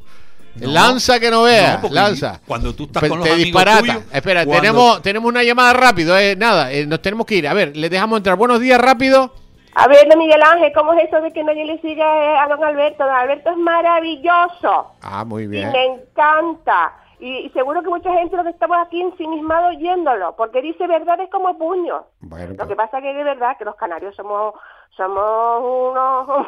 No. 0.55 0.71
lanza 0.71 1.19
que 1.19 1.29
no 1.29 1.37
No, 1.37 1.43
veas, 1.43 1.77
porque 1.77 1.95
lanza. 1.95 2.39
cuando 2.47 2.73
tú 2.73 2.83
estás 2.85 3.01
Pe- 3.03 3.09
con 3.09 3.19
los 3.19 3.27
te 3.27 3.33
amigos 3.33 3.45
disparata. 3.47 3.79
tuyos, 3.79 4.03
Espera, 4.13 4.45
cuando- 4.45 4.61
tenemos, 4.61 5.01
tenemos 5.01 5.29
una 5.29 5.43
llamada 5.43 5.73
rápido, 5.73 6.17
eh, 6.17 6.35
nada, 6.37 6.71
eh, 6.71 6.85
nos 6.85 7.01
tenemos 7.01 7.25
que 7.25 7.35
ir. 7.35 7.47
A 7.47 7.53
ver, 7.53 7.75
le 7.75 7.89
dejamos 7.89 8.17
entrar. 8.17 8.37
Buenos 8.37 8.59
días, 8.59 8.79
rápido. 8.79 9.33
A 9.77 9.87
ver, 9.89 10.07
don 10.07 10.17
Miguel 10.17 10.41
Ángel, 10.41 10.71
¿cómo 10.73 10.93
es 10.93 11.03
eso 11.09 11.19
de 11.21 11.33
que 11.33 11.43
nadie 11.43 11.65
le 11.65 11.77
sigue 11.81 12.01
eh, 12.01 12.37
a 12.37 12.47
don 12.47 12.63
Alberto? 12.63 13.03
Don 13.03 13.13
Alberto 13.13 13.49
es 13.49 13.57
maravilloso 13.57 14.91
Ah, 15.01 15.25
muy 15.25 15.43
y 15.43 15.47
bien. 15.47 15.71
me 15.71 15.85
encanta. 15.85 16.93
Y, 17.19 17.29
y 17.45 17.49
seguro 17.51 17.81
que 17.81 17.89
mucha 17.89 18.11
gente, 18.13 18.35
los 18.35 18.45
que 18.45 18.51
estamos 18.51 18.77
aquí 18.85 19.01
ensimismados 19.01 19.75
oyéndolo, 19.75 20.35
porque 20.35 20.61
dice 20.61 20.85
verdades 20.87 21.29
como 21.31 21.57
puños. 21.57 22.03
Bueno, 22.21 22.49
Lo 22.51 22.55
pues- 22.57 22.69
que 22.69 22.75
pasa 22.75 23.01
que 23.01 23.13
de 23.13 23.23
verdad 23.23 23.57
que 23.57 23.65
los 23.65 23.75
canarios 23.75 24.15
somos 24.15 24.53
somos 24.95 25.61
unos... 25.91 26.47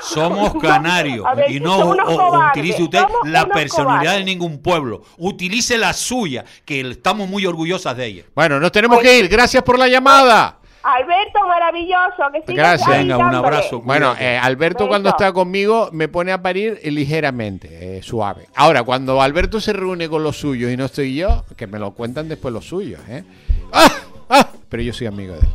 Somos 0.00 0.54
canarios 0.60 1.24
ver, 1.36 1.50
y 1.50 1.60
no 1.60 1.76
o- 1.76 2.48
utilice 2.50 2.82
usted 2.82 3.00
somos 3.00 3.28
la 3.28 3.46
personalidad 3.46 4.00
cobardes. 4.12 4.18
de 4.18 4.24
ningún 4.24 4.62
pueblo. 4.62 5.02
Utilice 5.16 5.76
la 5.76 5.92
suya, 5.92 6.44
que 6.64 6.80
estamos 6.82 7.28
muy 7.28 7.46
orgullosas 7.46 7.96
de 7.96 8.06
ella. 8.06 8.22
Bueno, 8.34 8.60
nos 8.60 8.70
tenemos 8.70 9.00
que 9.00 9.18
ir. 9.18 9.28
Gracias 9.28 9.62
por 9.64 9.78
la 9.78 9.88
llamada. 9.88 10.58
Alberto, 10.82 11.40
maravilloso, 11.46 12.22
que 12.46 12.52
Gracias. 12.52 12.88
Venga, 12.88 13.18
un 13.18 13.34
abrazo. 13.34 13.80
Bueno, 13.80 14.14
eh, 14.18 14.38
Alberto 14.40 14.84
Beso. 14.84 14.88
cuando 14.88 15.08
está 15.10 15.32
conmigo 15.32 15.88
me 15.92 16.06
pone 16.08 16.32
a 16.32 16.40
parir 16.40 16.80
ligeramente, 16.84 17.98
eh, 17.98 18.02
suave. 18.02 18.46
Ahora, 18.54 18.84
cuando 18.84 19.20
Alberto 19.20 19.60
se 19.60 19.72
reúne 19.72 20.08
con 20.08 20.22
los 20.22 20.36
suyos 20.38 20.70
y 20.72 20.76
no 20.76 20.84
estoy 20.84 21.16
yo, 21.16 21.44
que 21.56 21.66
me 21.66 21.78
lo 21.78 21.90
cuentan 21.92 22.28
después 22.28 22.54
los 22.54 22.64
suyos, 22.66 23.00
¿eh? 23.08 23.24
¡Ah! 23.72 23.88
¡Ah! 24.30 24.48
Pero 24.68 24.82
yo 24.82 24.92
soy 24.92 25.08
amigo 25.08 25.34
de 25.34 25.40
él. 25.40 25.48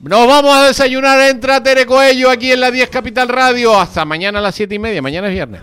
Nos 0.00 0.26
vamos 0.28 0.54
a 0.54 0.66
desayunar, 0.66 1.20
entra 1.22 1.62
Tere 1.62 1.86
Coello 1.86 2.30
aquí 2.30 2.52
en 2.52 2.60
la 2.60 2.70
10 2.70 2.90
Capital 2.90 3.28
Radio. 3.28 3.78
Hasta 3.78 4.04
mañana 4.04 4.38
a 4.38 4.42
las 4.42 4.54
7 4.54 4.74
y 4.74 4.78
media. 4.78 5.00
Mañana 5.00 5.28
es 5.28 5.34
viernes. 5.34 5.62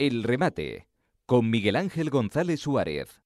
El 0.00 0.22
remate 0.22 0.88
con 1.26 1.50
Miguel 1.50 1.76
Ángel 1.76 2.08
González 2.08 2.60
Suárez. 2.60 3.20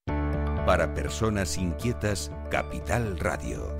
Para 0.66 0.92
personas 0.92 1.56
inquietas, 1.56 2.32
Capital 2.50 3.16
Radio. 3.20 3.76